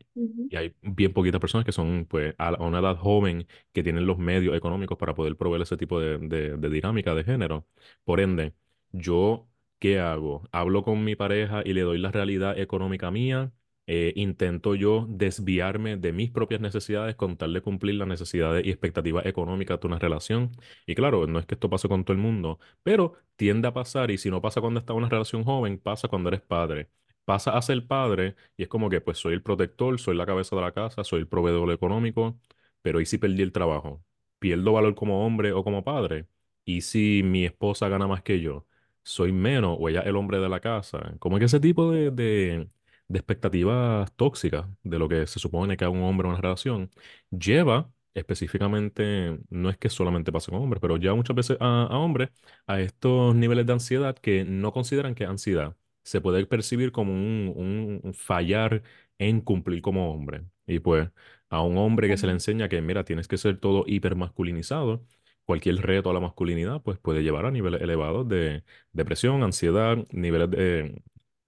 y 0.50 0.56
hay 0.58 0.76
bien 0.82 1.14
poquitas 1.14 1.40
personas 1.42 1.66
que 1.66 1.72
son, 1.74 2.06
pues, 2.10 2.36
a, 2.40 2.50
a 2.50 2.64
una 2.66 2.80
edad 2.80 2.98
joven 2.98 3.48
que 3.74 3.84
tienen 3.84 4.06
los 4.08 4.18
medios 4.18 4.56
económicos 4.58 4.98
para 4.98 5.16
poder 5.16 5.38
proveer 5.38 5.62
ese 5.64 5.78
tipo 5.78 6.00
de, 6.00 6.18
de 6.20 6.58
de 6.58 6.70
dinámica 6.70 7.16
de 7.16 7.24
género. 7.24 7.68
Por 8.04 8.20
ende, 8.20 8.54
yo, 8.92 9.48
¿qué 9.80 10.00
hago? 10.00 10.44
¿Hablo 10.52 10.84
con 10.84 11.04
mi 11.04 11.16
pareja 11.16 11.62
y 11.66 11.74
le 11.74 11.82
doy 11.82 11.98
la 12.00 12.12
realidad 12.12 12.58
económica 12.60 13.12
mía? 13.12 13.52
Eh, 13.88 14.14
intento 14.16 14.76
yo 14.76 15.06
desviarme 15.10 15.98
de 15.98 16.14
mis 16.14 16.32
propias 16.32 16.62
necesidades 16.62 17.16
con 17.16 17.36
tal 17.38 17.52
de 17.54 17.62
cumplir 17.62 17.96
las 17.96 18.08
necesidades 18.08 18.66
y 18.66 18.70
expectativas 18.70 19.26
económicas 19.26 19.80
de 19.82 19.88
una 19.88 20.00
relación. 20.00 20.52
Y 20.86 20.96
claro, 20.96 21.28
no 21.28 21.40
es 21.40 21.46
que 21.46 21.56
esto 21.56 21.70
pase 21.70 21.90
con 21.90 22.06
todo 22.06 22.14
el 22.14 22.22
mundo, 22.22 22.60
pero 22.84 23.14
tiende 23.36 23.68
a 23.68 23.74
pasar 23.74 24.12
y 24.12 24.18
si 24.18 24.30
no 24.30 24.42
pasa 24.42 24.62
cuando 24.62 24.80
está 24.80 24.94
en 24.94 25.00
una 25.00 25.10
relación 25.10 25.44
joven, 25.44 25.78
pasa 25.80 26.08
cuando 26.08 26.30
eres 26.30 26.42
padre. 26.42 26.90
Pasa 27.32 27.58
a 27.58 27.62
ser 27.62 27.88
padre 27.88 28.36
y 28.58 28.64
es 28.64 28.70
como 28.70 28.90
que 28.90 29.00
pues 29.00 29.18
soy 29.18 29.34
el 29.34 29.42
protector, 29.42 29.98
soy 30.00 30.16
la 30.18 30.26
cabeza 30.26 30.54
de 30.58 30.62
la 30.64 30.74
casa, 30.74 31.04
soy 31.06 31.22
el 31.22 31.28
proveedor 31.30 31.72
económico, 31.72 32.38
pero 32.82 33.00
¿y 33.00 33.06
si 33.06 33.18
perdí 33.18 33.42
el 33.42 33.54
trabajo? 33.54 34.04
¿Pierdo 34.40 34.74
valor 34.74 34.96
como 34.96 35.26
hombre 35.26 35.54
o 35.54 35.64
como 35.64 35.84
padre? 35.84 36.28
¿Y 36.66 36.82
si 36.82 37.22
mi 37.24 37.46
esposa 37.46 37.88
gana 37.88 38.06
más 38.08 38.22
que 38.22 38.42
yo? 38.42 38.68
¿Soy 39.04 39.32
menos 39.32 39.78
o 39.80 39.88
ella 39.90 40.02
el 40.02 40.16
hombre 40.18 40.40
de 40.40 40.50
la 40.50 40.60
casa? 40.60 41.16
Como 41.20 41.40
que 41.40 41.46
ese 41.46 41.60
tipo 41.62 41.90
de, 41.92 42.12
de, 42.12 42.70
de 43.08 43.18
expectativas 43.20 44.12
tóxicas 44.18 44.66
de 44.84 45.00
lo 45.00 45.08
que 45.10 45.26
se 45.28 45.40
supone 45.40 45.78
que 45.78 45.88
un 45.88 46.02
hombre 46.04 46.28
en 46.28 46.34
una 46.34 46.42
relación 46.42 46.92
lleva 47.30 47.90
específicamente, 48.14 49.40
no 49.50 49.70
es 49.70 49.78
que 49.78 49.90
solamente 49.90 50.32
pase 50.34 50.52
con 50.52 50.62
hombres, 50.62 50.82
pero 50.82 50.98
lleva 50.98 51.16
muchas 51.16 51.36
veces 51.36 51.58
a, 51.62 51.84
a 51.86 51.98
hombres 51.98 52.30
a 52.68 52.82
estos 52.82 53.34
niveles 53.36 53.66
de 53.66 53.74
ansiedad 53.74 54.16
que 54.18 54.44
no 54.44 54.74
consideran 54.74 55.16
que 55.16 55.24
es 55.24 55.30
ansiedad. 55.30 55.76
Se 56.04 56.22
puede 56.22 56.46
percibir 56.46 56.92
como 56.92 57.14
un, 57.14 57.54
un- 57.56 58.00
un 58.04 58.14
fallar 58.14 58.84
en 59.20 59.42
cumplir 59.42 59.82
como 59.82 60.12
hombre. 60.14 60.46
Y 60.66 60.80
pues 60.80 61.10
a 61.50 61.62
un 61.62 61.78
hombre 61.78 62.08
que 62.08 62.18
se 62.18 62.28
le 62.28 62.34
enseña 62.34 62.70
que, 62.70 62.82
mira, 62.82 63.04
tienes 63.04 63.28
que 63.28 63.38
ser 63.38 63.60
todo 63.60 63.84
hipermasculinizado, 63.88 65.06
cualquier 65.46 65.78
reto 65.78 66.10
a 66.10 66.14
la 66.14 66.20
masculinidad, 66.20 66.82
pues 66.82 66.98
puede 67.00 67.24
llevar 67.24 67.46
a 67.46 67.52
niveles 67.52 67.82
elevados 67.82 68.28
de 68.28 68.64
depresión, 68.94 69.44
ansiedad, 69.44 69.98
niveles 70.12 70.50
de 70.52 71.02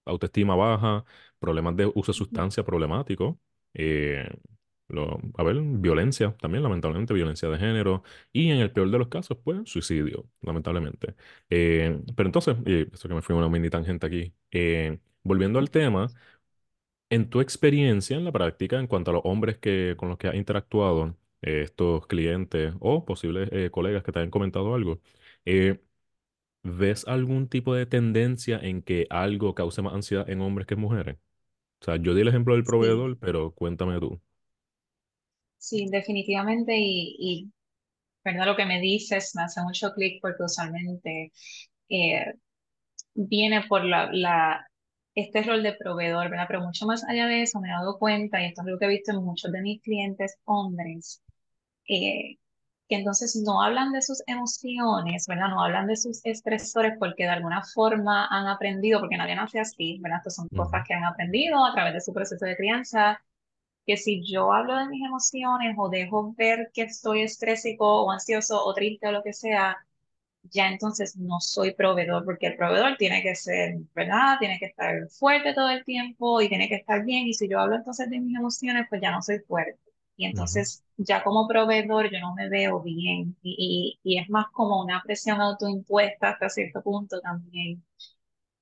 autoestima 0.04 0.54
baja, 0.56 1.04
problemas 1.38 1.76
de 1.76 1.86
uso 1.94 2.12
de 2.12 2.18
Ujú. 2.30 2.42
sustancia 2.42 2.64
problemático. 2.64 3.38
eh, 3.74 4.28
lo- 4.88 5.18
a 5.36 5.42
ver, 5.42 5.56
violencia 5.62 6.36
también, 6.40 6.62
lamentablemente, 6.62 7.14
violencia 7.14 7.48
de 7.48 7.58
género 7.58 8.02
y 8.32 8.50
en 8.50 8.58
el 8.58 8.70
peor 8.72 8.90
de 8.90 8.98
los 8.98 9.08
casos, 9.08 9.38
pues, 9.44 9.58
suicidio, 9.70 10.28
lamentablemente. 10.42 11.14
Eh, 11.50 12.00
pero 12.16 12.28
entonces, 12.28 12.56
y 12.66 12.82
esto 12.92 13.08
que 13.08 13.14
me 13.14 13.22
fui 13.22 13.34
una 13.36 13.48
mini 13.48 13.70
tangente 13.70 14.06
aquí, 14.06 14.34
eh, 14.52 14.98
volviendo 15.22 15.58
al 15.58 15.70
tema, 15.70 16.08
en 17.10 17.30
tu 17.30 17.40
experiencia 17.40 18.16
en 18.16 18.24
la 18.24 18.32
práctica, 18.32 18.78
en 18.78 18.86
cuanto 18.86 19.10
a 19.10 19.14
los 19.14 19.22
hombres 19.24 19.58
que, 19.58 19.94
con 19.98 20.08
los 20.08 20.18
que 20.18 20.28
has 20.28 20.34
interactuado, 20.34 21.16
eh, 21.42 21.62
estos 21.62 22.06
clientes 22.06 22.74
o 22.80 23.04
posibles 23.04 23.50
colegas 23.70 24.02
que 24.02 24.12
te 24.12 24.18
hayan 24.20 24.30
comentado 24.30 24.74
algo, 24.74 25.00
¿ves 26.62 27.06
algún 27.06 27.48
tipo 27.48 27.74
de 27.74 27.86
tendencia 27.86 28.58
en 28.58 28.82
que 28.82 29.06
algo 29.10 29.54
cause 29.54 29.82
más 29.82 29.94
ansiedad 29.94 30.28
en 30.30 30.40
hombres 30.40 30.66
que 30.66 30.74
en 30.74 30.80
mujeres? 30.80 31.16
O 31.82 31.84
sea, 31.86 31.96
yo 31.96 32.14
di 32.14 32.22
el 32.22 32.28
ejemplo 32.28 32.54
del 32.54 32.64
proveedor, 32.64 33.18
pero 33.20 33.52
cuéntame 33.54 34.00
tú. 34.00 34.20
Sí, 35.68 35.86
definitivamente. 35.90 36.76
Y, 36.76 37.16
y 37.18 37.52
¿verdad? 38.24 38.46
Lo 38.46 38.56
que 38.56 38.66
me 38.66 38.80
dices 38.80 39.34
me 39.36 39.42
hace 39.44 39.62
mucho 39.62 39.92
clic 39.94 40.20
porque 40.22 40.44
usualmente 40.44 41.32
eh, 41.90 42.34
viene 43.14 43.64
por 43.68 43.84
la, 43.84 44.10
la, 44.12 44.66
este 45.14 45.42
rol 45.42 45.62
de 45.62 45.74
proveedor, 45.74 46.30
¿verdad? 46.30 46.46
Pero 46.48 46.62
mucho 46.62 46.86
más 46.86 47.04
allá 47.08 47.26
de 47.26 47.42
eso 47.42 47.60
me 47.60 47.68
he 47.68 47.72
dado 47.72 47.98
cuenta, 47.98 48.42
y 48.42 48.46
esto 48.46 48.62
es 48.62 48.68
lo 48.68 48.78
que 48.78 48.86
he 48.86 48.88
visto 48.88 49.12
en 49.12 49.24
muchos 49.24 49.52
de 49.52 49.62
mis 49.62 49.82
clientes 49.82 50.36
hombres, 50.44 51.22
eh, 51.88 52.36
que 52.88 52.96
entonces 52.96 53.36
no 53.46 53.62
hablan 53.62 53.92
de 53.92 54.02
sus 54.02 54.22
emociones, 54.26 55.26
¿verdad? 55.28 55.48
No 55.50 55.62
hablan 55.62 55.86
de 55.88 55.96
sus 55.96 56.20
estresores 56.24 56.94
porque 56.98 57.24
de 57.24 57.30
alguna 57.30 57.62
forma 57.74 58.26
han 58.30 58.46
aprendido, 58.48 59.00
porque 59.00 59.16
nadie 59.16 59.36
nace 59.36 59.60
así, 59.60 59.98
¿verdad? 60.02 60.18
Estas 60.18 60.36
son 60.36 60.48
cosas 60.48 60.84
que 60.86 60.94
han 60.94 61.04
aprendido 61.04 61.64
a 61.64 61.72
través 61.74 61.94
de 61.94 62.00
su 62.02 62.12
proceso 62.12 62.44
de 62.46 62.56
crianza, 62.56 63.20
que 63.86 63.96
si 63.96 64.22
yo 64.24 64.52
hablo 64.52 64.76
de 64.76 64.86
mis 64.88 65.04
emociones 65.06 65.74
o 65.78 65.88
dejo 65.88 66.34
ver 66.36 66.70
que 66.74 66.82
estoy 66.82 67.22
estrésico 67.22 68.04
o 68.04 68.10
ansioso 68.10 68.64
o 68.64 68.74
triste 68.74 69.08
o 69.08 69.12
lo 69.12 69.22
que 69.22 69.32
sea, 69.32 69.76
ya 70.44 70.68
entonces 70.68 71.16
no 71.16 71.40
soy 71.40 71.74
proveedor, 71.74 72.24
porque 72.24 72.46
el 72.48 72.56
proveedor 72.56 72.96
tiene 72.98 73.22
que 73.22 73.34
ser, 73.34 73.76
¿verdad? 73.94 74.36
Tiene 74.38 74.58
que 74.58 74.66
estar 74.66 75.08
fuerte 75.10 75.54
todo 75.54 75.70
el 75.70 75.84
tiempo 75.84 76.40
y 76.40 76.48
tiene 76.48 76.68
que 76.68 76.76
estar 76.76 77.04
bien. 77.04 77.26
Y 77.26 77.34
si 77.34 77.48
yo 77.48 77.60
hablo 77.60 77.76
entonces 77.76 78.10
de 78.10 78.20
mis 78.20 78.36
emociones, 78.36 78.86
pues 78.88 79.00
ya 79.00 79.10
no 79.12 79.22
soy 79.22 79.38
fuerte. 79.40 79.80
Y 80.16 80.26
entonces 80.26 80.84
ya 80.96 81.24
como 81.24 81.48
proveedor 81.48 82.10
yo 82.12 82.20
no 82.20 82.34
me 82.34 82.48
veo 82.48 82.80
bien. 82.82 83.36
Y, 83.42 83.98
y, 84.04 84.14
y 84.16 84.18
es 84.20 84.28
más 84.30 84.46
como 84.52 84.82
una 84.82 85.02
presión 85.04 85.40
autoimpuesta 85.40 86.30
hasta 86.30 86.48
cierto 86.50 86.82
punto 86.82 87.20
también. 87.20 87.82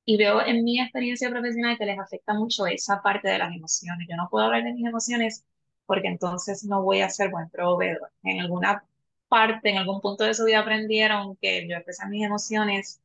Y 0.05 0.17
veo 0.17 0.45
en 0.45 0.65
mi 0.65 0.81
experiencia 0.81 1.31
profesional 1.31 1.79
que 1.79 1.87
les 1.87 1.99
afecta 1.99 2.35
mucho 2.35 2.67
esa 2.67 3.03
parte 3.03 3.29
de 3.29 3.39
las 3.39 3.55
emociones. 3.55 4.07
Yo 4.11 4.17
no 4.17 4.29
puedo 4.31 4.47
hablar 4.47 4.65
de 4.65 4.73
mis 4.73 4.87
emociones 4.87 5.45
porque 5.87 6.09
entonces 6.09 6.65
no 6.65 6.83
voy 6.83 7.01
a 7.03 7.11
ser 7.11 7.31
buen 7.31 7.49
proveedor. 7.51 8.11
En 8.25 8.41
alguna 8.41 8.85
parte, 9.29 9.71
en 9.71 9.79
algún 9.79 10.01
punto 10.01 10.25
de 10.25 10.35
su 10.35 10.45
vida 10.45 10.61
aprendieron 10.61 11.37
que 11.37 11.67
yo 11.69 11.77
expresar 11.77 12.09
mis 12.09 12.25
emociones 12.25 13.01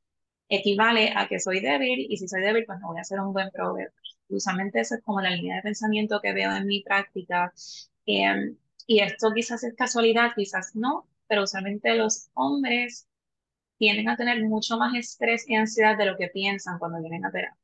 equivale 0.49 1.13
a 1.15 1.27
que 1.27 1.39
soy 1.39 1.59
débil 1.59 2.07
y 2.09 2.17
si 2.17 2.27
soy 2.27 2.41
débil 2.41 2.65
pues 2.65 2.79
no 2.79 2.87
voy 2.87 2.99
a 2.99 3.03
ser 3.03 3.19
un 3.19 3.33
buen 3.33 3.51
proveedor. 3.51 3.93
Usualmente 4.29 4.79
esa 4.81 4.95
es 4.95 5.03
como 5.03 5.21
la 5.21 5.29
línea 5.31 5.57
de 5.57 5.61
pensamiento 5.61 6.19
que 6.21 6.33
veo 6.33 6.55
en 6.55 6.65
mi 6.67 6.81
práctica. 6.83 7.53
Eh, 8.05 8.55
y 8.87 8.99
esto 9.01 9.31
quizás 9.33 9.63
es 9.63 9.75
casualidad, 9.75 10.31
quizás 10.35 10.75
no, 10.75 11.07
pero 11.27 11.43
usualmente 11.43 11.95
los 11.95 12.29
hombres 12.33 13.07
tienden 13.77 14.09
a 14.09 14.17
tener 14.17 14.41
mucho 14.43 14.77
más 14.77 14.93
estrés 14.95 15.47
y 15.49 15.55
ansiedad 15.55 15.97
de 15.97 16.05
lo 16.05 16.17
que 16.17 16.27
piensan 16.29 16.79
cuando 16.79 16.99
vienen 16.99 17.25
a 17.25 17.31
terapia. 17.31 17.57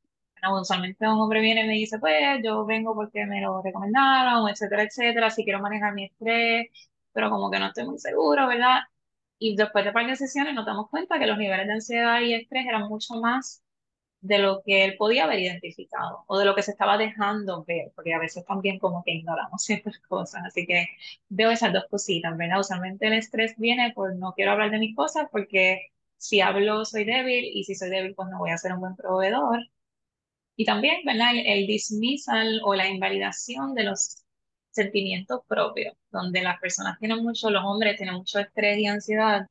Usualmente 0.52 1.08
un 1.08 1.21
hombre 1.21 1.39
viene 1.41 1.63
y 1.63 1.67
me 1.67 1.73
dice, 1.73 1.99
pues 1.99 2.15
yo 2.43 2.65
vengo 2.65 2.93
porque 2.95 3.26
me 3.26 3.41
lo 3.41 3.62
recomendaron, 3.62 4.49
etcétera, 4.49 4.84
etcétera, 4.84 5.30
si 5.30 5.43
quiero 5.45 5.62
manejar 5.62 5.93
mi 5.93 6.06
estrés, 6.06 6.67
pero 7.13 7.30
como 7.30 7.49
que 7.49 7.60
no 7.60 7.67
estoy 7.67 7.86
muy 7.86 7.97
seguro, 7.99 8.47
¿verdad? 8.47 8.80
Y 9.39 9.56
después 9.56 9.86
de 9.86 9.91
varias 9.91 10.19
sesiones 10.19 10.54
nos 10.56 10.65
damos 10.65 10.89
cuenta 10.89 11.19
que 11.19 11.28
los 11.28 11.38
niveles 11.38 11.67
de 11.67 11.73
ansiedad 11.73 12.21
y 12.21 12.34
estrés 12.34 12.65
eran 12.65 12.88
mucho 12.89 13.15
más 13.15 13.63
de 14.21 14.39
lo 14.39 14.63
que 14.63 14.86
él 14.86 14.95
podía 14.97 15.26
haber 15.26 15.39
identificado 15.39 16.23
o 16.28 16.38
de 16.39 16.45
lo 16.45 16.56
que 16.56 16.63
se 16.63 16.71
estaba 16.71 16.97
dejando 16.97 17.63
ver, 17.65 17.91
porque 17.95 18.13
a 18.13 18.19
veces 18.19 18.45
también 18.45 18.80
como 18.80 19.04
que 19.04 19.12
ignoramos 19.13 19.63
ciertas 19.65 19.99
cosas. 19.99 20.43
Así 20.45 20.65
que 20.65 20.88
veo 21.30 21.52
esas 21.52 21.73
dos 21.73 21.86
cositas, 21.89 22.38
¿verdad? 22.38 22.60
Usualmente 22.62 23.08
el 23.08 23.13
estrés 23.13 23.56
viene 23.58 23.93
por 23.93 24.15
no 24.15 24.34
quiero 24.34 24.52
hablar 24.54 24.71
de 24.71 24.80
mis 24.80 24.95
cosas 24.95 25.28
porque 25.32 25.92
si 26.17 26.41
hablo 26.41 26.86
soy 26.86 27.06
débil 27.06 27.45
y 27.54 27.63
si 27.65 27.76
soy 27.76 27.89
débil 27.89 28.15
pues 28.15 28.30
no 28.30 28.39
voy 28.39 28.52
a 28.52 28.58
ser 28.58 28.73
un 28.73 28.82
buen 28.82 28.95
proveedor. 28.95 29.60
Y 30.56 30.65
también, 30.65 31.04
¿verdad? 31.06 31.32
El, 31.36 31.45
el 31.47 31.67
dismissal 31.67 32.62
o 32.63 32.76
la 32.76 32.88
invalidación 32.89 33.76
de 33.76 33.84
los 33.86 34.23
sentimientos 34.71 35.41
propios, 35.47 35.95
donde 36.12 36.41
las 36.41 36.60
personas 36.60 36.99
tienen 36.99 37.23
mucho, 37.23 37.49
los 37.52 37.63
hombres 37.65 37.97
tienen 37.97 38.15
mucho 38.15 38.39
estrés 38.39 38.80
y 38.80 38.88
ansiedad 38.88 39.47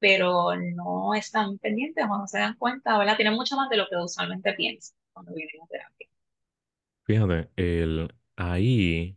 pero 0.00 0.54
no 0.56 1.14
están 1.14 1.58
pendientes 1.58 2.04
o 2.04 2.08
no 2.18 2.26
se 2.26 2.38
dan 2.38 2.56
cuenta, 2.56 2.98
¿verdad? 2.98 3.16
Tienen 3.16 3.34
mucho 3.34 3.56
más 3.56 3.68
de 3.70 3.76
lo 3.76 3.86
que 3.88 3.96
usualmente 3.96 4.52
piensan 4.54 4.96
cuando 5.12 5.32
vienen 5.34 5.62
a 5.62 5.66
terapia. 5.66 6.08
Fíjate, 7.04 7.50
el, 7.56 8.14
ahí 8.36 9.16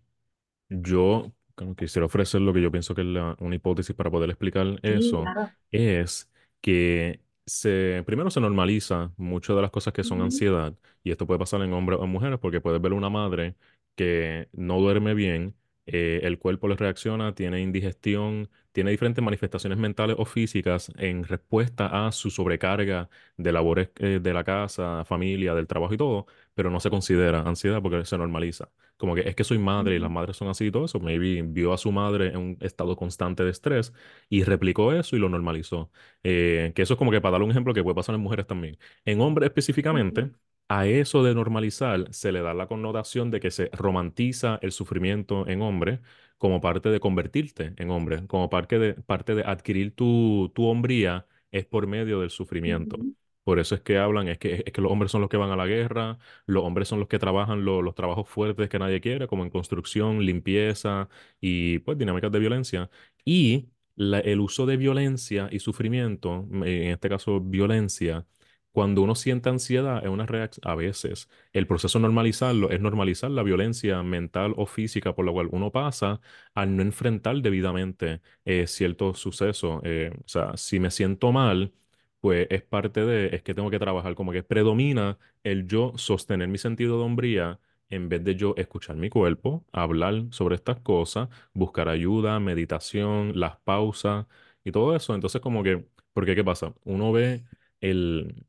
Yo 0.70 1.34
como 1.56 1.76
quisiera 1.76 2.08
ofrecer 2.08 2.42
lo 2.42 2.54
que 2.54 2.62
yo 2.64 2.72
pienso 2.72 2.96
que 2.96 3.02
es 3.04 3.08
la- 3.08 3.38
una 3.42 3.56
hipótesis 3.58 3.96
para 3.96 4.12
poder 4.12 4.32
explicar 4.32 4.80
Sí, 4.86 5.18
eso, 5.24 5.34
claro. 5.34 5.56
es 5.72 6.31
que 6.62 7.22
se, 7.46 8.04
primero 8.06 8.30
se 8.32 8.40
normaliza 8.42 9.14
muchas 9.18 9.56
de 9.56 9.62
las 9.62 9.72
cosas 9.72 9.94
que 9.94 10.04
son 10.04 10.22
ansiedad, 10.22 10.76
y 11.04 11.12
esto 11.12 11.28
puede 11.28 11.40
pasar 11.40 11.62
en 11.62 11.74
hombres 11.74 12.00
o 12.00 12.06
en 12.06 12.10
mujeres, 12.12 12.40
porque 12.40 12.62
puedes 12.62 12.82
ver 12.82 12.94
una 12.94 13.10
madre 13.10 13.56
que 13.96 14.50
no 14.54 14.80
duerme 14.80 15.14
bien, 15.14 15.56
eh, 15.86 16.22
el 16.24 16.40
cuerpo 16.40 16.68
le 16.68 16.76
reacciona, 16.76 17.34
tiene 17.36 17.62
indigestión, 17.62 18.50
tiene 18.72 18.92
diferentes 18.92 19.24
manifestaciones 19.24 19.78
mentales 19.78 20.16
o 20.20 20.26
físicas 20.26 20.92
en 20.98 21.24
respuesta 21.24 22.08
a 22.08 22.12
su 22.12 22.30
sobrecarga 22.30 23.10
de 23.38 23.52
labores, 23.52 23.90
eh, 23.98 24.20
de 24.22 24.34
la 24.34 24.44
casa, 24.44 25.04
familia, 25.06 25.54
del 25.56 25.68
trabajo 25.68 25.94
y 25.94 25.98
todo, 25.98 26.26
pero 26.54 26.70
no 26.70 26.80
se 26.80 26.90
considera 26.90 27.42
ansiedad 27.42 27.82
porque 27.82 28.06
se 28.06 28.18
normaliza 28.18 28.70
como 28.98 29.16
que 29.16 29.22
es 29.28 29.36
que 29.36 29.44
soy 29.44 29.58
madre 29.58 29.96
y 29.96 30.00
las 30.00 30.12
ujú, 30.12 30.12
madres 30.12 30.38
son 30.38 30.48
así 30.50 30.66
y 30.68 30.72
todo 30.72 30.86
eso. 30.86 31.00
Maybe 31.00 31.42
vio 31.42 31.74
a 31.74 31.78
su 31.80 31.92
madre 31.92 32.28
en 32.30 32.38
un 32.38 32.58
estado 32.62 32.96
constante 32.96 33.44
de 33.44 33.50
estrés 33.50 33.94
y 34.30 34.44
replicó 34.44 34.94
eso 34.94 35.16
y 35.16 35.20
lo 35.20 35.28
normalizó. 35.30 35.92
Eh, 36.24 36.72
que 36.76 36.82
eso 36.84 36.94
es 36.94 36.98
como 36.98 37.12
que 37.12 37.22
para 37.22 37.34
dar 37.34 37.42
un 37.44 37.52
ejemplo 37.52 37.74
que 37.74 37.84
puede 37.84 37.96
pasar 37.96 38.16
en 38.16 38.22
mujeres 38.22 38.46
también. 38.48 38.78
En 39.06 39.22
hombres 39.22 39.48
específicamente, 39.50 40.32
a 40.80 40.86
eso 40.88 41.24
de 41.24 41.34
normalizar 41.36 42.14
se 42.14 42.32
le 42.32 42.42
da 42.42 42.54
la 42.54 42.68
connotación 42.68 43.32
de 43.32 43.40
que 43.40 43.52
se 43.52 43.70
romantiza 43.74 44.60
el 44.62 44.72
sufrimiento 44.72 45.48
en 45.48 45.62
hombre 45.62 46.02
como 46.38 46.62
parte 46.62 46.90
de 46.90 47.00
convertirte 47.00 47.74
en 47.78 47.90
hombre, 47.92 48.26
como 48.28 48.50
parte 48.50 48.80
de, 48.80 48.94
parte 48.96 49.36
de 49.36 49.44
adquirir 49.44 49.94
tu, 49.96 50.52
tu 50.56 50.66
hombría 50.66 51.28
es 51.52 51.66
por 51.66 51.88
medio 51.88 52.20
del 52.22 52.30
sufrimiento. 52.30 52.98
Por 53.44 53.60
eso 53.60 53.76
es 53.76 53.82
que 53.82 53.98
hablan, 53.98 54.28
es 54.28 54.38
que, 54.38 54.64
es 54.66 54.72
que 54.74 54.82
los 54.82 54.92
hombres 54.92 55.12
son 55.12 55.22
los 55.22 55.30
que 55.30 55.38
van 55.38 55.50
a 55.52 55.56
la 55.56 55.66
guerra, 55.66 56.18
los 56.46 56.64
hombres 56.64 56.88
son 56.88 57.00
los 57.00 57.08
que 57.08 57.20
trabajan 57.20 57.66
lo- 57.66 57.82
los 57.82 57.96
trabajos 57.96 58.30
fuertes 58.30 58.70
que 58.70 58.80
nadie 58.80 59.02
quiere, 59.02 59.28
como 59.28 59.44
en 59.44 59.50
construcción, 59.50 60.24
limpieza 60.26 61.10
y 61.40 61.80
pues 61.80 61.98
dinámicas 61.98 62.32
de 62.32 62.40
violencia. 62.40 62.90
Y 63.26 63.70
la- 63.96 64.20
el 64.20 64.40
uso 64.40 64.66
de 64.66 64.78
violencia 64.78 65.50
y 65.52 65.60
sufrimiento, 65.60 66.48
en 66.52 66.64
este 66.92 67.10
caso 67.10 67.40
violencia, 67.42 68.26
cuando 68.72 69.02
uno 69.02 69.16
siente 69.16 69.50
ansiedad, 69.50 70.04
es 70.04 70.10
una 70.10 70.26
reacción, 70.26 70.62
a 70.70 70.76
veces 70.76 71.30
el 71.54 71.68
proceso 71.68 72.00
normalizarlo 72.00 72.70
es 72.72 72.80
normalizar 72.82 73.30
la 73.32 73.44
violencia 73.44 74.02
mental 74.04 74.54
o 74.58 74.66
física 74.66 75.14
por 75.16 75.26
la 75.26 75.32
cual 75.34 75.50
uno 75.52 75.72
pasa 75.72 76.22
al 76.54 76.76
no 76.76 76.82
enfrentar 76.84 77.42
debidamente 77.42 78.22
eh, 78.46 78.68
ciertos 78.68 79.20
sucesos. 79.20 79.82
Eh, 79.84 80.12
o 80.24 80.28
sea, 80.28 80.56
si 80.58 80.80
me 80.80 80.92
siento 80.92 81.32
mal, 81.32 81.74
pues 82.20 82.48
es 82.50 82.62
parte 82.64 83.06
de, 83.06 83.36
es 83.36 83.44
que 83.44 83.54
tengo 83.54 83.70
que 83.72 83.80
trabajar 83.80 84.16
como 84.16 84.32
que 84.32 84.44
predomina 84.44 85.18
el 85.44 85.68
yo 85.68 85.94
sostener 85.98 86.48
mi 86.48 86.58
sentido 86.58 86.98
de 86.98 87.04
hombría 87.06 87.60
en 87.90 88.08
vez 88.10 88.24
de 88.24 88.36
yo 88.36 88.54
escuchar 88.58 88.96
mi 88.96 89.10
cuerpo, 89.10 89.66
hablar 89.74 90.26
sobre 90.32 90.56
estas 90.56 90.80
cosas, 90.80 91.28
buscar 91.54 91.90
ayuda, 91.90 92.40
meditación, 92.40 93.38
las 93.40 93.58
pausas 93.60 94.28
y 94.64 94.72
todo 94.72 94.96
eso. 94.96 95.14
Entonces, 95.16 95.42
como 95.42 95.62
que, 95.64 95.86
porque 96.14 96.36
¿qué 96.36 96.44
pasa? 96.44 96.74
Uno 96.86 97.12
ve 97.12 97.44
el, 97.82 98.46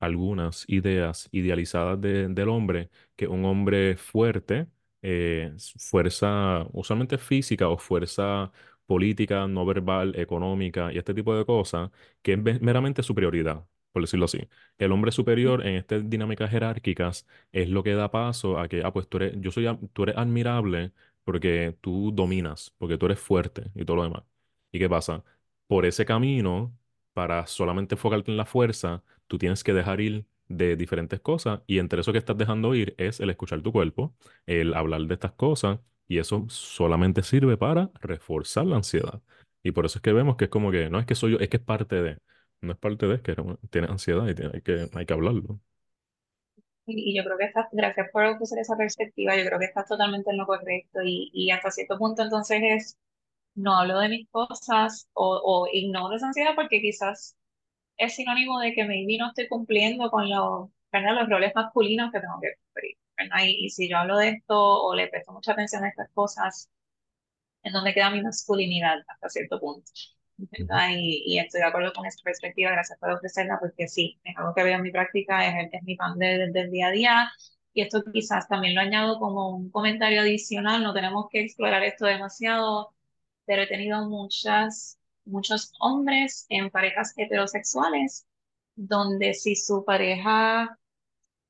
algunas 0.00 0.64
ideas 0.68 1.28
idealizadas 1.32 2.00
de- 2.00 2.28
del 2.28 2.48
hombre, 2.48 2.90
que 3.16 3.26
un 3.28 3.44
hombre 3.44 3.96
fuerte, 3.96 4.66
eh, 5.02 5.52
fuerza 5.78 6.66
usualmente 6.72 7.18
física 7.18 7.68
o 7.68 7.78
fuerza 7.78 8.52
política, 8.86 9.46
no 9.48 9.64
verbal, 9.66 10.14
económica 10.18 10.92
y 10.92 10.98
este 10.98 11.14
tipo 11.14 11.34
de 11.36 11.44
cosas, 11.44 11.90
que 12.22 12.32
es 12.34 12.60
meramente 12.62 13.02
superioridad, 13.02 13.64
por 13.92 14.02
decirlo 14.02 14.26
así. 14.26 14.48
El 14.78 14.92
hombre 14.92 15.10
superior 15.12 15.66
en 15.66 15.74
estas 15.76 16.08
dinámicas 16.08 16.50
jerárquicas 16.50 17.26
es 17.52 17.68
lo 17.68 17.82
que 17.82 17.94
da 17.94 18.10
paso 18.10 18.58
a 18.58 18.68
que, 18.68 18.82
ah, 18.84 18.92
pues 18.92 19.08
tú 19.08 19.16
eres, 19.18 19.34
yo 19.40 19.50
soy, 19.50 19.66
tú 19.92 20.02
eres 20.04 20.16
admirable 20.16 20.92
porque 21.24 21.76
tú 21.80 22.12
dominas, 22.14 22.72
porque 22.78 22.98
tú 22.98 23.06
eres 23.06 23.18
fuerte 23.20 23.70
y 23.74 23.84
todo 23.84 23.96
lo 23.96 24.02
demás. 24.04 24.22
¿Y 24.72 24.78
qué 24.78 24.88
pasa? 24.88 25.24
Por 25.66 25.86
ese 25.86 26.04
camino, 26.04 26.76
para 27.12 27.46
solamente 27.46 27.94
enfocarte 27.94 28.30
en 28.30 28.36
la 28.36 28.44
fuerza, 28.46 29.02
tú 29.26 29.38
tienes 29.38 29.64
que 29.64 29.72
dejar 29.74 30.00
ir 30.00 30.26
de 30.48 30.76
diferentes 30.76 31.20
cosas 31.20 31.62
y 31.66 31.78
entre 31.78 32.00
eso 32.00 32.12
que 32.12 32.18
estás 32.18 32.36
dejando 32.38 32.74
ir 32.74 32.94
es 32.98 33.20
el 33.20 33.30
escuchar 33.30 33.62
tu 33.62 33.72
cuerpo, 33.72 34.14
el 34.46 34.74
hablar 34.74 35.02
de 35.02 35.14
estas 35.14 35.32
cosas 35.32 35.80
y 36.08 36.18
eso 36.18 36.46
solamente 36.48 37.22
sirve 37.22 37.56
para 37.56 37.90
reforzar 38.00 38.66
la 38.66 38.76
ansiedad. 38.76 39.22
Y 39.62 39.72
por 39.72 39.86
eso 39.86 39.98
es 39.98 40.02
que 40.02 40.12
vemos 40.12 40.36
que 40.36 40.44
es 40.44 40.50
como 40.50 40.70
que 40.70 40.88
no 40.90 40.98
es 41.00 41.06
que 41.06 41.14
soy 41.16 41.32
yo, 41.32 41.38
es 41.38 41.48
que 41.48 41.56
es 41.58 41.62
parte 41.62 41.96
de, 42.02 42.18
no 42.60 42.72
es 42.72 42.78
parte 42.78 43.06
de, 43.06 43.20
que 43.22 43.34
tienes 43.70 43.90
ansiedad 43.90 44.26
y 44.28 44.34
tiene- 44.34 44.52
hay 44.54 44.62
que, 44.62 44.88
hay 44.94 45.06
que 45.06 45.12
hablarlo. 45.14 45.60
Y, 46.86 47.10
y 47.12 47.16
yo 47.16 47.24
creo 47.24 47.38
que 47.38 47.44
estás, 47.46 47.66
gracias 47.72 48.08
por 48.12 48.24
ofrecer 48.24 48.58
esa 48.60 48.76
perspectiva, 48.76 49.36
yo 49.36 49.44
creo 49.44 49.58
que 49.58 49.64
estás 49.66 49.88
totalmente 49.88 50.30
en 50.30 50.38
lo 50.38 50.46
correcto 50.46 51.00
y, 51.04 51.30
y 51.32 51.50
hasta 51.50 51.70
cierto 51.70 51.98
punto 51.98 52.22
entonces 52.22 52.60
es, 52.62 52.98
no 53.54 53.76
hablo 53.78 54.00
de 54.00 54.08
mis 54.10 54.28
cosas 54.30 55.08
o, 55.14 55.40
o 55.44 55.68
ignoro 55.72 56.16
esa 56.16 56.28
ansiedad 56.28 56.54
porque 56.56 56.80
quizás 56.82 57.36
es 57.96 58.14
sinónimo 58.16 58.60
de 58.60 58.74
que 58.74 58.84
maybe 58.84 59.18
no 59.18 59.28
estoy 59.28 59.48
cumpliendo 59.48 60.10
con 60.10 60.28
los, 60.30 60.70
los 60.92 61.28
roles 61.28 61.52
masculinos 61.54 62.12
que 62.12 62.20
tengo 62.20 62.40
que 62.40 62.52
cumplir. 62.64 62.96
¿verdad? 63.18 63.38
Y, 63.46 63.66
y 63.66 63.70
si 63.70 63.88
yo 63.88 63.98
hablo 63.98 64.18
de 64.18 64.30
esto 64.30 64.56
o 64.84 64.94
le 64.94 65.08
presto 65.08 65.32
mucha 65.32 65.52
atención 65.52 65.84
a 65.84 65.88
estas 65.88 66.10
cosas, 66.12 66.70
en 67.62 67.72
donde 67.72 67.94
queda 67.94 68.10
mi 68.10 68.22
masculinidad 68.22 68.98
hasta 69.08 69.28
cierto 69.28 69.60
punto. 69.60 69.90
Y, 70.96 71.22
y 71.26 71.38
estoy 71.38 71.60
de 71.60 71.66
acuerdo 71.66 71.92
con 71.92 72.06
esta 72.06 72.22
perspectiva, 72.22 72.70
gracias 72.72 72.98
por 72.98 73.10
ofrecerla, 73.10 73.58
porque 73.60 73.88
sí, 73.88 74.20
es 74.24 74.36
algo 74.36 74.54
que 74.54 74.62
veo 74.64 74.76
en 74.76 74.82
mi 74.82 74.90
práctica, 74.92 75.46
es, 75.62 75.68
es 75.72 75.82
mi 75.82 75.96
pan 75.96 76.18
de- 76.18 76.50
del 76.52 76.70
día 76.70 76.88
a 76.88 76.90
día. 76.90 77.32
Y 77.72 77.82
esto 77.82 78.02
quizás 78.12 78.48
también 78.48 78.74
lo 78.74 78.80
añado 78.80 79.18
como 79.18 79.50
un 79.56 79.70
comentario 79.70 80.20
adicional, 80.22 80.82
no 80.82 80.94
tenemos 80.94 81.26
que 81.30 81.40
explorar 81.42 81.82
esto 81.84 82.06
demasiado, 82.06 82.94
pero 83.46 83.62
he 83.62 83.66
tenido 83.68 84.08
muchas, 84.08 84.98
muchos 85.26 85.72
hombres 85.80 86.46
en 86.48 86.70
parejas 86.70 87.12
heterosexuales, 87.16 88.26
donde 88.76 89.34
si 89.34 89.56
su 89.56 89.84
pareja 89.84 90.78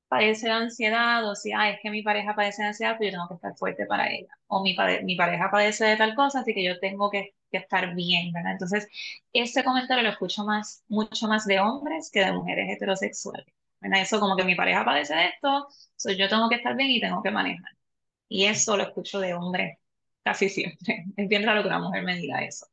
padece 0.09 0.47
de 0.49 0.53
ansiedad 0.53 1.29
o 1.29 1.35
si, 1.35 1.53
ah, 1.53 1.71
es 1.71 1.81
que 1.83 1.91
mi 1.91 2.03
pareja 2.03 2.35
padece 2.35 2.63
de 2.63 2.69
ansiedad, 2.69 2.97
pues 2.97 3.11
yo 3.11 3.13
tengo 3.19 3.29
que 3.29 3.35
estar 3.35 3.57
fuerte 3.57 3.87
para 3.87 4.11
ella. 4.13 4.29
O 4.49 4.63
mi, 4.63 4.77
mi 5.05 5.17
pareja 5.17 5.51
padece 5.51 5.85
de 5.87 5.97
tal 5.97 6.15
cosa, 6.15 6.41
así 6.41 6.55
que 6.55 6.65
yo 6.65 6.79
tengo 6.81 7.11
que, 7.11 7.35
que 7.51 7.59
estar 7.59 7.95
bien, 7.95 8.33
¿verdad? 8.33 8.53
Entonces, 8.53 8.89
ese 9.33 9.65
comentario 9.65 10.05
lo 10.05 10.11
escucho 10.11 10.45
más, 10.45 10.85
mucho 10.89 11.29
más 11.29 11.47
de 11.47 11.61
hombres 11.61 12.11
que 12.13 12.21
de 12.21 12.33
mujeres 12.33 12.69
heterosexuales. 12.71 13.47
¿verdad? 13.81 14.01
Eso 14.03 14.21
como 14.21 14.37
que 14.37 14.45
mi 14.45 14.55
pareja 14.55 14.85
padece 14.85 15.15
de 15.15 15.27
esto, 15.29 15.69
so 15.97 16.11
yo 16.13 16.29
tengo 16.29 16.49
que 16.49 16.57
estar 16.57 16.77
bien 16.77 16.91
y 16.91 17.01
tengo 17.01 17.23
que 17.23 17.31
manejar. 17.31 17.73
Y 18.29 18.47
eso 18.47 18.77
lo 18.77 18.85
escucho 18.85 19.21
de 19.21 19.35
hombres 19.35 19.79
casi 20.25 20.49
siempre. 20.49 21.07
Es 21.17 21.29
bien 21.29 21.45
raro 21.45 21.63
que 21.63 21.69
una 21.69 21.79
mujer 21.81 22.03
me 22.05 22.17
diga 22.17 22.45
eso. 22.45 22.67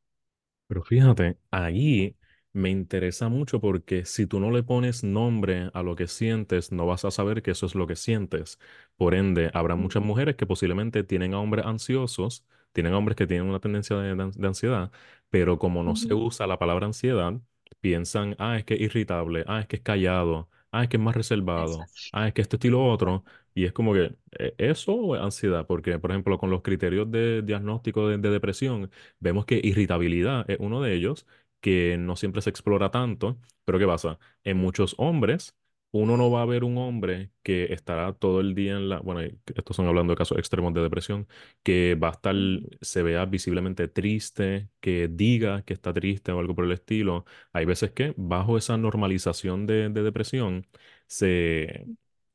Pero 0.68 0.84
fíjate, 0.84 1.38
ahí 1.52 2.16
me 2.54 2.70
interesa 2.70 3.30
mucho 3.30 3.60
porque 3.62 4.06
si 4.06 4.26
tú 4.28 4.40
no 4.40 4.52
le 4.52 4.64
pones 4.64 5.04
nombre 5.04 5.70
a 5.74 5.84
lo 5.84 5.96
que 5.96 6.08
sientes, 6.08 6.72
no 6.72 6.86
vas 6.86 7.06
a 7.06 7.12
saber 7.12 7.42
que 7.42 7.52
eso 7.52 7.66
es 7.66 7.76
lo 7.76 7.88
que 7.88 7.96
sientes. 7.96 8.60
Por 8.96 9.14
ende, 9.16 9.52
habrá 9.54 9.76
muchas 9.76 10.04
mujeres 10.04 10.36
que 10.36 10.46
posiblemente 10.48 11.04
tienen 11.04 11.34
a 11.34 11.40
hombres 11.40 11.66
ansiosos, 11.66 12.46
tienen 12.72 12.94
a 12.94 12.98
hombres 12.98 13.16
que 13.16 13.28
tienen 13.28 13.48
una 13.48 13.60
tendencia 13.60 13.96
de, 13.98 14.16
de- 14.16 14.32
de 14.36 14.48
ansiedad, 14.48 14.92
pero 15.30 15.60
como 15.60 15.84
no 15.84 15.96
se 15.96 16.14
usa 16.14 16.48
la 16.48 16.58
palabra 16.60 16.86
ansiedad, 16.88 17.34
piensan, 17.82 18.36
ah, 18.40 18.58
es 18.58 18.66
que 18.66 18.76
es 18.76 18.82
irritable, 18.82 19.44
ah, 19.48 19.62
es 19.62 19.68
que 19.68 19.76
es 19.78 19.82
callado, 19.82 20.50
ah, 20.74 20.84
es 20.84 20.90
que 20.90 20.98
es 20.98 21.04
más 21.04 21.16
reservado, 21.16 21.90
Exacto. 21.90 22.02
ah, 22.12 22.28
es 22.28 22.34
que 22.34 22.42
esto 22.42 22.58
estilo 22.58 22.86
otro. 22.86 23.26
Y 23.56 23.66
es 23.66 23.74
como 23.74 23.94
que, 23.94 24.16
¿eh, 24.40 24.56
¿eso 24.60 24.94
o 24.96 25.16
es 25.16 25.22
ansiedad? 25.22 25.68
Porque, 25.68 26.00
por 26.00 26.12
ejemplo, 26.12 26.38
con 26.40 26.50
los 26.52 26.62
criterios 26.64 27.10
de 27.12 27.42
diagnóstico 27.44 28.08
de 28.10 28.18
de 28.20 28.30
depresión, 28.32 28.92
Vemos 29.20 29.46
que 29.46 29.62
irritabilidad 29.64 30.50
es 30.50 30.58
uno 30.60 30.82
de 30.82 30.94
ellos, 30.96 31.28
que 31.62 31.98
no 31.98 32.16
siempre 32.18 32.42
se 32.42 32.50
explora 32.50 32.92
tanto, 32.92 33.40
pero 33.66 33.80
¿qué 33.80 33.88
pasa? 33.88 34.20
En 34.44 34.58
muchos 34.58 34.96
hombres, 34.98 35.56
uno 35.94 36.18
no 36.18 36.32
va 36.32 36.44
a 36.44 36.46
ver 36.46 36.66
un 36.66 36.78
hombre 36.80 37.32
que 37.44 37.74
estará 37.74 38.14
todo 38.14 38.42
el 38.42 38.56
día 38.56 38.74
en 38.74 38.90
la, 38.90 39.00
bueno, 39.00 39.24
y 39.24 39.40
estos 39.56 39.78
son 39.78 39.88
hablando 39.88 40.14
de 40.14 40.18
casos 40.18 40.38
extremos 40.40 40.74
de 40.76 40.82
depresión, 40.82 41.28
que 41.64 41.96
va 41.96 42.10
a 42.10 42.12
estar, 42.14 42.36
se 42.82 43.04
vea 43.04 43.26
visiblemente 43.26 43.88
triste, 43.88 44.70
que 44.82 45.08
diga 45.10 45.64
que 45.64 45.74
está 45.74 45.94
triste 45.94 46.32
o 46.34 46.40
algo 46.40 46.56
por 46.56 46.66
el 46.66 46.74
estilo. 46.74 47.26
Hay 47.54 47.66
veces 47.66 47.92
que 47.92 48.14
bajo 48.18 48.58
esa 48.58 48.78
normalización 48.78 49.68
de, 49.68 49.90
de 49.90 50.04
depresión 50.04 50.68
se, 51.08 51.88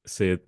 se, 0.04 0.44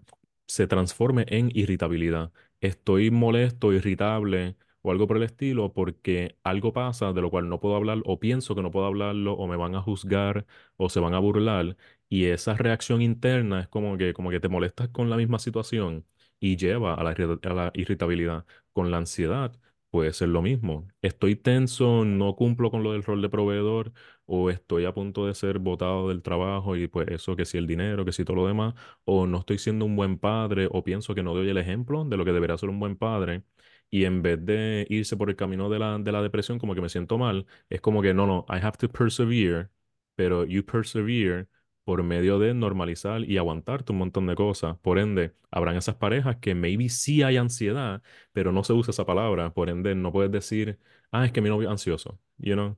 se 0.46 0.66
transforme 0.66 1.24
en 1.28 1.50
irritabilidad. 1.54 2.32
Estoy 2.60 3.10
molesto, 3.10 3.72
irritable 3.72 4.56
o 4.82 4.90
algo 4.90 5.06
por 5.06 5.16
el 5.16 5.22
estilo, 5.24 5.72
porque 5.72 6.36
algo 6.42 6.72
pasa 6.72 7.12
de 7.12 7.20
lo 7.22 7.30
cual 7.30 7.48
no 7.48 7.60
puedo 7.60 7.76
hablar 7.76 7.98
o 8.04 8.18
pienso 8.20 8.54
que 8.54 8.62
no 8.62 8.70
puedo 8.70 8.86
hablarlo 8.86 9.34
o 9.34 9.46
me 9.46 9.56
van 9.56 9.74
a 9.74 9.82
juzgar 9.82 10.46
o 10.76 10.88
se 10.88 11.00
van 11.00 11.14
a 11.14 11.18
burlar 11.18 11.76
y 12.08 12.26
esa 12.26 12.54
reacción 12.54 13.02
interna 13.02 13.60
es 13.60 13.68
como 13.68 13.96
que, 13.96 14.12
como 14.14 14.30
que 14.30 14.40
te 14.40 14.48
molestas 14.48 14.88
con 14.88 15.10
la 15.10 15.16
misma 15.16 15.38
situación 15.38 16.06
y 16.40 16.56
lleva 16.56 16.94
a 16.94 17.02
la, 17.04 17.10
a 17.10 17.54
la 17.54 17.70
irritabilidad. 17.74 18.44
Con 18.72 18.90
la 18.90 18.98
ansiedad 18.98 19.52
puede 19.90 20.12
ser 20.12 20.28
lo 20.28 20.42
mismo. 20.42 20.88
Estoy 21.02 21.36
tenso, 21.36 22.04
no 22.04 22.34
cumplo 22.36 22.70
con 22.70 22.82
lo 22.82 22.92
del 22.92 23.02
rol 23.02 23.22
de 23.22 23.28
proveedor 23.28 23.92
o 24.26 24.50
estoy 24.50 24.84
a 24.84 24.94
punto 24.94 25.26
de 25.26 25.34
ser 25.34 25.58
botado 25.58 26.08
del 26.08 26.22
trabajo 26.22 26.76
y 26.76 26.86
pues 26.88 27.08
eso, 27.08 27.36
que 27.36 27.44
si 27.44 27.58
el 27.58 27.66
dinero, 27.66 28.04
que 28.04 28.12
si 28.12 28.24
todo 28.24 28.36
lo 28.36 28.46
demás, 28.46 28.74
o 29.04 29.26
no 29.26 29.38
estoy 29.40 29.58
siendo 29.58 29.84
un 29.84 29.96
buen 29.96 30.18
padre 30.18 30.68
o 30.70 30.82
pienso 30.84 31.14
que 31.14 31.22
no 31.22 31.34
doy 31.34 31.48
el 31.48 31.58
ejemplo 31.58 32.04
de 32.04 32.16
lo 32.16 32.24
que 32.24 32.32
debería 32.32 32.56
ser 32.58 32.68
un 32.70 32.80
buen 32.80 32.96
padre 32.96 33.42
y 33.90 34.04
en 34.04 34.22
vez 34.22 34.44
de 34.44 34.86
irse 34.88 35.16
por 35.16 35.30
el 35.30 35.36
camino 35.36 35.68
de 35.68 35.78
la, 35.78 35.98
de 35.98 36.12
la 36.12 36.22
depresión, 36.22 36.58
como 36.58 36.74
que 36.74 36.80
me 36.80 36.88
siento 36.88 37.18
mal, 37.18 37.46
es 37.68 37.80
como 37.80 38.02
que 38.02 38.14
no, 38.14 38.26
no, 38.26 38.46
I 38.48 38.58
have 38.64 38.76
to 38.78 38.88
persevere, 38.88 39.68
pero 40.14 40.44
you 40.44 40.64
persevere 40.64 41.46
por 41.84 42.02
medio 42.02 42.38
de 42.38 42.54
normalizar 42.54 43.22
y 43.24 43.38
aguantarte 43.38 43.92
un 43.92 43.98
montón 43.98 44.26
de 44.26 44.34
cosas. 44.36 44.78
Por 44.78 44.98
ende, 44.98 45.34
habrán 45.50 45.76
esas 45.76 45.96
parejas 45.96 46.36
que 46.36 46.54
maybe 46.54 46.88
sí 46.88 47.22
hay 47.22 47.36
ansiedad, 47.36 48.02
pero 48.32 48.52
no 48.52 48.62
se 48.64 48.72
usa 48.72 48.90
esa 48.92 49.06
palabra. 49.06 49.52
Por 49.52 49.70
ende, 49.70 49.94
no 49.94 50.12
puedes 50.12 50.30
decir, 50.30 50.78
ah, 51.10 51.24
es 51.24 51.32
que 51.32 51.40
mi 51.40 51.48
novio 51.48 51.68
es 51.68 51.72
ansioso, 51.72 52.20
you 52.38 52.54
know? 52.54 52.76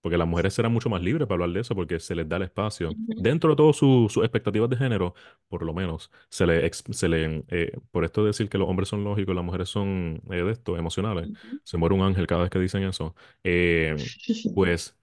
Porque 0.00 0.16
las 0.16 0.26
mujeres 0.28 0.54
serán 0.54 0.72
mucho 0.72 0.88
más 0.88 1.02
libres 1.02 1.26
para 1.28 1.34
hablar 1.44 1.54
de 1.54 1.60
eso 1.60 1.74
porque 1.74 2.00
se 2.00 2.14
les 2.14 2.28
da 2.28 2.36
el 2.36 2.42
espacio. 2.44 2.96
Dentro 3.16 3.50
de 3.50 3.56
todas 3.56 3.76
sus 3.76 4.16
expectativas 4.18 4.70
de 4.70 4.76
género, 4.76 5.14
por 5.48 5.62
lo 5.64 5.74
menos, 5.74 6.10
se 6.30 6.46
le, 6.46 6.70
se 6.72 7.08
le 7.08 7.44
eh, 7.48 7.72
por 7.90 8.04
esto 8.04 8.24
decir 8.24 8.48
que 8.48 8.58
los 8.58 8.68
hombres 8.68 8.88
son 8.88 9.04
lógicos, 9.04 9.34
las 9.34 9.44
mujeres 9.44 9.68
son 9.68 10.22
eh, 10.30 10.42
de 10.42 10.52
esto, 10.52 10.76
emocionales. 10.76 11.30
Se 11.64 11.76
muere 11.76 11.94
un 11.94 12.02
ángel 12.02 12.26
cada 12.26 12.42
vez 12.42 12.50
que 12.50 12.58
dicen 12.58 12.82
eso. 12.84 13.14
eh, 13.44 13.94
pues 14.54 14.96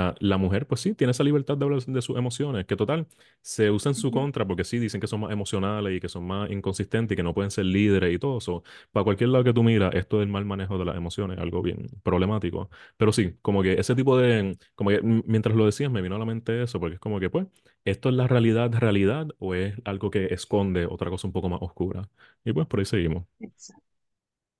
sea, 0.00 0.14
la 0.20 0.36
mujer, 0.38 0.66
pues 0.66 0.80
sí, 0.80 0.94
tiene 0.94 1.10
esa 1.12 1.24
libertad 1.24 1.56
de 1.56 1.64
hablar 1.64 1.82
de 1.84 2.02
sus 2.02 2.16
emociones, 2.16 2.66
que 2.66 2.76
total, 2.76 3.06
se 3.42 3.70
usa 3.70 3.90
en 3.90 3.94
su 3.94 4.10
contra 4.10 4.46
porque 4.46 4.64
sí, 4.64 4.78
dicen 4.78 5.00
que 5.00 5.06
son 5.06 5.20
más 5.20 5.32
emocionales 5.32 5.96
y 5.96 6.00
que 6.00 6.08
son 6.08 6.26
más 6.26 6.50
inconsistentes 6.50 7.14
y 7.14 7.16
que 7.16 7.22
no 7.22 7.34
pueden 7.34 7.50
ser 7.50 7.64
líderes 7.66 8.14
y 8.14 8.18
todo 8.18 8.38
eso. 8.38 8.62
Para 8.92 9.04
cualquier 9.04 9.30
lado 9.30 9.44
que 9.44 9.52
tú 9.52 9.62
miras, 9.62 9.94
esto 9.94 10.18
del 10.20 10.28
mal 10.28 10.44
manejo 10.44 10.78
de 10.78 10.84
las 10.84 10.96
emociones 10.96 11.36
es 11.38 11.42
algo 11.42 11.62
bien 11.62 11.86
problemático. 12.02 12.70
Pero 12.96 13.12
sí, 13.12 13.36
como 13.42 13.62
que 13.62 13.74
ese 13.74 13.94
tipo 13.94 14.16
de, 14.18 14.58
como 14.74 14.90
que 14.90 14.96
m- 14.96 15.22
mientras 15.26 15.56
lo 15.56 15.66
decías 15.66 15.90
me 15.90 16.02
vino 16.02 16.16
a 16.16 16.18
la 16.18 16.24
mente 16.26 16.62
eso, 16.62 16.80
porque 16.80 16.94
es 16.94 17.00
como 17.00 17.20
que, 17.20 17.30
pues, 17.30 17.46
¿esto 17.84 18.08
es 18.08 18.14
la 18.14 18.26
realidad, 18.26 18.72
realidad 18.74 19.28
o 19.38 19.54
es 19.54 19.74
algo 19.84 20.10
que 20.10 20.26
esconde 20.34 20.86
otra 20.86 21.10
cosa 21.10 21.26
un 21.26 21.32
poco 21.32 21.48
más 21.48 21.60
oscura? 21.62 22.08
Y 22.44 22.52
pues 22.52 22.66
por 22.66 22.80
ahí 22.80 22.86
seguimos. 22.86 23.24
Exacto, 23.40 23.82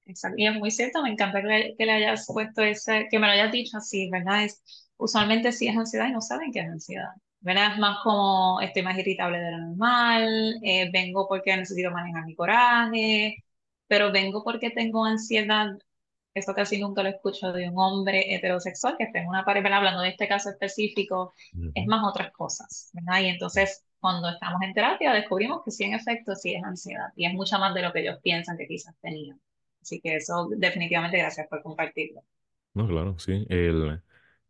exacto. 0.06 0.36
Y 0.38 0.46
es 0.48 0.54
muy 0.56 0.70
cierto, 0.72 1.02
me 1.02 1.10
encanta 1.12 1.42
que 1.42 1.48
le, 1.48 1.76
que 1.76 1.86
le 1.86 1.92
hayas 1.92 2.26
puesto 2.26 2.62
ese, 2.62 3.08
que 3.10 3.18
me 3.18 3.26
lo 3.28 3.34
hayas 3.34 3.52
dicho 3.52 3.78
así, 3.78 4.10
¿verdad? 4.10 4.44
Es, 4.44 4.62
usualmente 4.98 5.52
sí 5.52 5.68
es 5.68 5.76
ansiedad 5.76 6.08
y 6.08 6.12
no 6.12 6.20
saben 6.20 6.52
qué 6.52 6.60
es 6.60 6.68
ansiedad, 6.68 7.10
¿verdad? 7.40 7.72
Es 7.74 7.78
más 7.78 7.98
como 8.02 8.60
estoy 8.60 8.82
más 8.82 8.98
irritable 8.98 9.38
de 9.38 9.50
lo 9.52 9.58
normal, 9.58 10.56
eh, 10.62 10.90
vengo 10.92 11.26
porque 11.28 11.56
necesito 11.56 11.90
manejar 11.90 12.24
mi 12.24 12.34
coraje, 12.34 13.44
pero 13.86 14.12
vengo 14.12 14.42
porque 14.44 14.70
tengo 14.70 15.04
ansiedad. 15.04 15.68
Eso 16.34 16.52
casi 16.54 16.78
nunca 16.78 17.02
lo 17.02 17.08
escucho 17.08 17.52
de 17.52 17.68
un 17.70 17.78
hombre 17.78 18.34
heterosexual 18.34 18.96
que 18.98 19.04
esté 19.04 19.20
en 19.20 19.28
una 19.28 19.44
pareja, 19.44 19.64
¿verdad? 19.64 19.78
hablando 19.78 20.02
de 20.02 20.10
este 20.10 20.28
caso 20.28 20.50
específico, 20.50 21.32
es 21.74 21.86
más 21.86 22.04
otras 22.06 22.30
cosas, 22.32 22.90
¿verdad? 22.92 23.20
Y 23.22 23.26
entonces, 23.28 23.84
cuando 24.00 24.28
estamos 24.28 24.60
en 24.62 24.74
terapia, 24.74 25.14
descubrimos 25.14 25.62
que 25.64 25.70
sí, 25.70 25.84
en 25.84 25.94
efecto, 25.94 26.34
sí 26.34 26.54
es 26.54 26.62
ansiedad 26.62 27.08
y 27.16 27.24
es 27.26 27.32
mucho 27.32 27.58
más 27.58 27.74
de 27.74 27.82
lo 27.82 27.92
que 27.92 28.00
ellos 28.00 28.18
piensan 28.22 28.58
que 28.58 28.66
quizás 28.66 28.94
tenían. 29.00 29.40
Así 29.80 30.00
que 30.00 30.16
eso, 30.16 30.48
definitivamente, 30.56 31.16
gracias 31.16 31.46
por 31.48 31.62
compartirlo. 31.62 32.22
No, 32.74 32.86
claro, 32.86 33.18
sí. 33.18 33.46
El, 33.48 34.02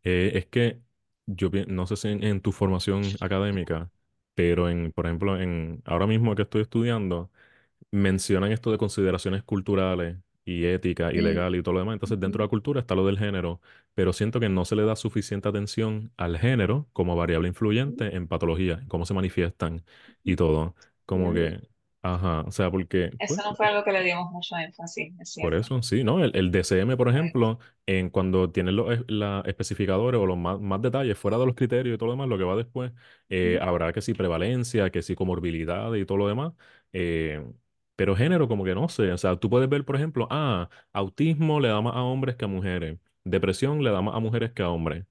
eh, 0.07 0.31
es 0.35 0.45
que 0.47 0.81
yo 1.25 1.49
no 1.67 1.87
sé 1.87 1.95
si 1.97 2.07
en, 2.09 2.23
en 2.23 2.41
tu 2.41 2.51
formación 2.51 3.17
académica, 3.19 3.91
pero 4.35 4.69
en, 4.69 4.91
por 4.93 5.05
ejemplo, 5.07 5.39
en 5.41 5.81
ahora 5.85 6.07
mismo 6.07 6.35
que 6.35 6.43
estoy 6.43 6.61
estudiando, 6.61 7.31
mencionan 7.91 8.51
esto 8.51 8.71
de 8.71 8.77
consideraciones 8.77 9.43
culturales 9.43 10.17
y 10.45 10.65
ética 10.65 11.13
y 11.13 11.21
legal 11.21 11.55
y 11.55 11.63
todo 11.63 11.73
lo 11.75 11.79
demás. 11.81 11.93
Entonces, 11.93 12.19
dentro 12.19 12.41
de 12.41 12.45
la 12.47 12.49
cultura 12.49 12.79
está 12.81 12.95
lo 12.95 13.05
del 13.05 13.17
género, 13.19 13.61
pero 13.93 14.13
siento 14.13 14.39
que 14.39 14.49
no 14.49 14.65
se 14.65 14.75
le 14.75 14.83
da 14.85 14.95
suficiente 14.95 15.49
atención 15.49 16.11
al 16.17 16.37
género 16.37 16.87
como 16.93 17.15
variable 17.15 17.47
influyente 17.49 18.15
en 18.15 18.27
patología, 18.27 18.75
en 18.81 18.87
cómo 18.87 19.05
se 19.05 19.13
manifiestan 19.13 19.83
y 20.23 20.35
todo. 20.35 20.75
Como 21.05 21.33
que, 21.33 21.61
ajá, 22.01 22.41
o 22.41 22.51
sea, 22.51 22.71
porque, 22.71 23.19
pues, 23.25 23.39
Eso 23.39 23.43
no 23.43 23.55
fue 23.55 23.67
algo 23.67 23.83
que 23.83 23.91
le 23.91 24.01
dimos 24.01 24.31
mucho 24.31 24.57
énfasis, 24.57 25.13
es 25.19 25.37
por 25.39 25.53
eso, 25.53 25.81
sí, 25.83 26.03
¿no? 26.03 26.23
El, 26.23 26.35
el 26.35 26.51
DCM, 26.51 26.97
por 26.97 27.09
ejemplo, 27.09 27.59
en 27.85 28.09
cuando 28.09 28.51
tienen 28.51 28.75
los 28.75 28.87
la 29.07 29.43
especificadores 29.45 30.19
o 30.19 30.25
los 30.25 30.37
más, 30.37 30.59
más 30.59 30.81
detalles 30.81 31.17
fuera 31.17 31.37
de 31.37 31.45
los 31.45 31.55
criterios 31.55 31.95
y 31.95 31.97
todo 31.97 32.07
lo 32.07 32.13
demás, 32.13 32.27
lo 32.27 32.37
que 32.39 32.43
va 32.43 32.55
después, 32.55 32.91
eh, 33.29 33.59
habrá 33.61 33.93
que 33.93 34.01
sí 34.01 34.13
prevalencia, 34.15 34.89
que 34.89 35.01
sí 35.03 35.15
comorbilidad 35.15 35.93
y 35.93 36.05
todo 36.05 36.17
lo 36.17 36.27
demás. 36.27 36.53
eh, 36.93 37.45
pero 37.95 38.15
género, 38.15 38.47
como 38.47 38.63
que 38.63 38.75
no 38.75 38.89
sé. 38.89 39.11
O 39.11 39.17
sea, 39.17 39.35
tú 39.39 39.49
puedes 39.49 39.67
ver, 39.69 39.83
por 39.85 39.95
ejemplo, 39.95 40.27
ah, 40.31 40.69
autismo 40.93 41.59
le 41.59 41.67
da 41.69 41.81
más 41.81 41.95
a 41.95 42.01
hombres 42.03 42.35
que 42.35 42.45
a 42.45 42.47
mujeres. 42.47 42.99
Depresión 43.23 43.83
le 43.83 43.89
da 43.91 44.01
más 44.01 44.15
a 44.15 44.19
mujeres 44.19 44.51
que 44.53 44.61
a 44.63 44.69
hombres. 44.69 45.05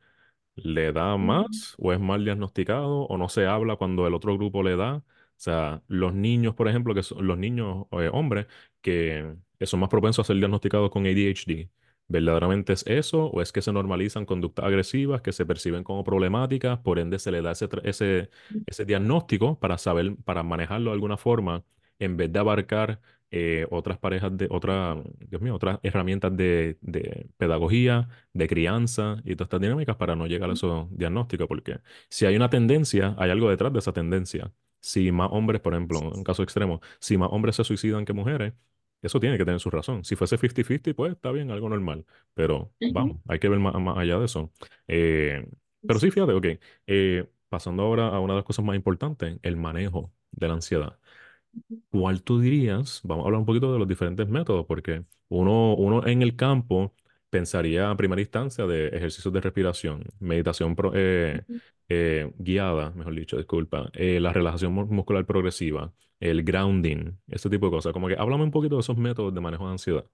¿Le 0.57 0.93
da 0.93 1.17
ujú, 1.19 1.43
más 1.43 1.75
o 1.79 1.93
es 1.93 2.01
mal 2.01 2.25
diagnosticado 2.25 3.03
o 3.07 3.19
no 3.19 3.29
se 3.29 3.47
habla 3.47 3.77
cuando 3.77 4.07
el 4.07 4.15
otro 4.15 4.35
grupo 4.37 4.63
le 4.63 4.77
da? 4.77 5.03
O 5.37 5.39
sea, 5.39 5.83
los 5.89 6.15
niños, 6.15 6.55
por 6.55 6.69
ejemplo, 6.69 6.95
que 6.95 7.03
son 7.03 7.27
los 7.27 7.39
niños 7.39 7.87
eh, 7.93 8.11
hombres 8.13 8.47
que, 8.81 9.37
son 9.63 9.81
más 9.81 9.89
propensos 9.91 10.25
a 10.25 10.27
ser 10.27 10.37
diagnosticados 10.37 10.91
con 10.91 11.07
ADHD, 11.07 11.69
¿verdaderamente 12.09 12.73
es 12.73 12.87
eso 12.87 13.27
o 13.27 13.43
es 13.43 13.53
que 13.53 13.63
se 13.63 13.73
normalizan 13.73 14.25
conductas 14.27 14.65
agresivas 14.65 15.21
que 15.23 15.33
se 15.33 15.45
perciben 15.47 15.85
como 15.85 16.05
problemáticas, 16.05 16.79
por 16.79 16.99
ende 16.99 17.19
se 17.19 17.31
le 17.33 17.43
da 17.43 17.53
ese, 17.53 17.69
ese, 17.85 18.31
ese 18.67 18.85
diagnóstico 18.85 19.59
para 19.59 19.79
saber, 19.79 20.17
para 20.25 20.43
manejarlo 20.43 20.91
de 20.91 20.95
alguna 20.95 21.17
forma 21.17 21.65
en 21.99 22.17
vez 22.17 22.33
de 22.33 22.39
abarcar 22.39 23.01
eh, 23.31 23.67
otras 23.71 23.99
parejas 23.99 24.37
de, 24.37 24.47
otra, 24.51 25.03
Dios 25.29 25.43
mío, 25.43 25.55
otras 25.55 25.81
herramientas 25.83 26.37
de, 26.37 26.79
de 26.81 27.29
pedagogía, 27.37 28.09
de 28.33 28.49
crianza 28.49 29.21
y 29.25 29.35
todas 29.35 29.47
estas 29.47 29.61
dinámicas 29.61 29.97
para 29.97 30.15
no 30.17 30.27
llegar 30.27 30.49
a 30.51 30.53
esos 30.53 30.87
diagnósticos, 30.97 31.49
porque 31.49 31.81
si 32.09 32.25
hay 32.27 32.37
una 32.37 32.51
tendencia, 32.51 33.15
hay 33.19 33.31
algo 33.31 33.51
detrás 33.51 33.73
de 33.73 33.81
esa 33.81 33.93
tendencia. 33.93 34.53
Si 34.89 35.11
más 35.13 35.29
hombres, 35.33 35.61
por 35.61 35.75
ejemplo, 35.75 35.99
en 36.01 36.07
un 36.19 36.25
caso 36.25 36.43
extremo, 36.43 36.81
si 37.01 37.17
más 37.19 37.29
hombres 37.33 37.57
se 37.57 37.65
suicidan 37.65 38.05
que 38.05 38.13
mujeres, 38.13 38.55
eso 39.03 39.21
tiene 39.21 39.39
que 39.39 39.45
tener 39.45 39.61
su 39.61 39.71
razón. 39.71 40.05
Si 40.05 40.17
fuese 40.17 40.37
50-50, 40.39 40.95
pues 40.95 41.13
está 41.13 41.31
bien, 41.33 41.51
algo 41.51 41.69
normal. 41.69 42.07
Pero 42.35 42.73
vamos, 42.89 43.19
hay 43.29 43.39
que 43.39 43.49
ver 43.49 43.59
más, 43.59 43.75
más 43.81 43.99
allá 43.99 44.19
de 44.19 44.25
eso. 44.27 44.53
Eh, 44.89 45.47
pero 45.87 45.99
sí, 46.01 46.11
sí. 46.11 46.11
fíjate, 46.11 46.33
ok. 46.33 46.47
eh, 46.87 47.29
pasando 47.49 47.83
ahora 47.83 48.09
a 48.09 48.21
una 48.21 48.35
de 48.35 48.39
las 48.39 48.45
cosas 48.45 48.65
más 48.65 48.77
importantes, 48.77 49.39
el 49.43 49.57
manejo 49.57 50.13
de 50.33 50.49
la 50.49 50.55
ansiedad. 50.55 50.99
¿Cuál 51.91 52.23
tú 52.23 52.41
dirías? 52.41 53.01
Vamos 53.05 53.25
a 53.25 53.27
hablar 53.29 53.41
un 53.41 53.47
poquito 53.47 53.73
de 53.73 53.79
los 53.79 53.89
diferentes 53.89 54.29
métodos, 54.29 54.67
porque 54.67 55.05
uno, 55.29 55.75
uno 55.75 56.07
en 56.07 56.23
el 56.23 56.37
campo 56.37 56.95
pensaría 57.37 57.91
a 57.91 57.97
primera 57.97 58.21
instancia 58.23 58.67
de 58.67 58.89
ejercicios 58.89 59.33
de 59.35 59.41
respiración, 59.41 60.05
meditación 60.21 60.75
pro- 60.77 60.93
eh, 60.95 61.43
eh, 61.89 62.33
guiada, 62.39 62.91
mejor 62.93 63.15
dicho, 63.15 63.37
disculpa, 63.37 63.91
eh, 63.95 64.21
la 64.21 64.33
relajación 64.33 64.73
mu- 64.73 64.87
muscular 64.87 65.25
progresiva, 65.27 65.93
el 66.21 66.43
grounding, 66.45 67.13
ese 67.29 67.51
tipo 67.51 67.67
de 67.67 67.73
cosas. 67.73 67.93
Como 67.93 68.09
que 68.09 68.17
háblame 68.19 68.45
un 68.45 68.51
poquito 68.51 68.77
de 68.77 68.81
esos 68.81 68.97
métodos 68.97 69.35
de 69.35 69.41
manejo 69.41 69.67
de 69.67 69.73
ansiedad. 69.73 70.05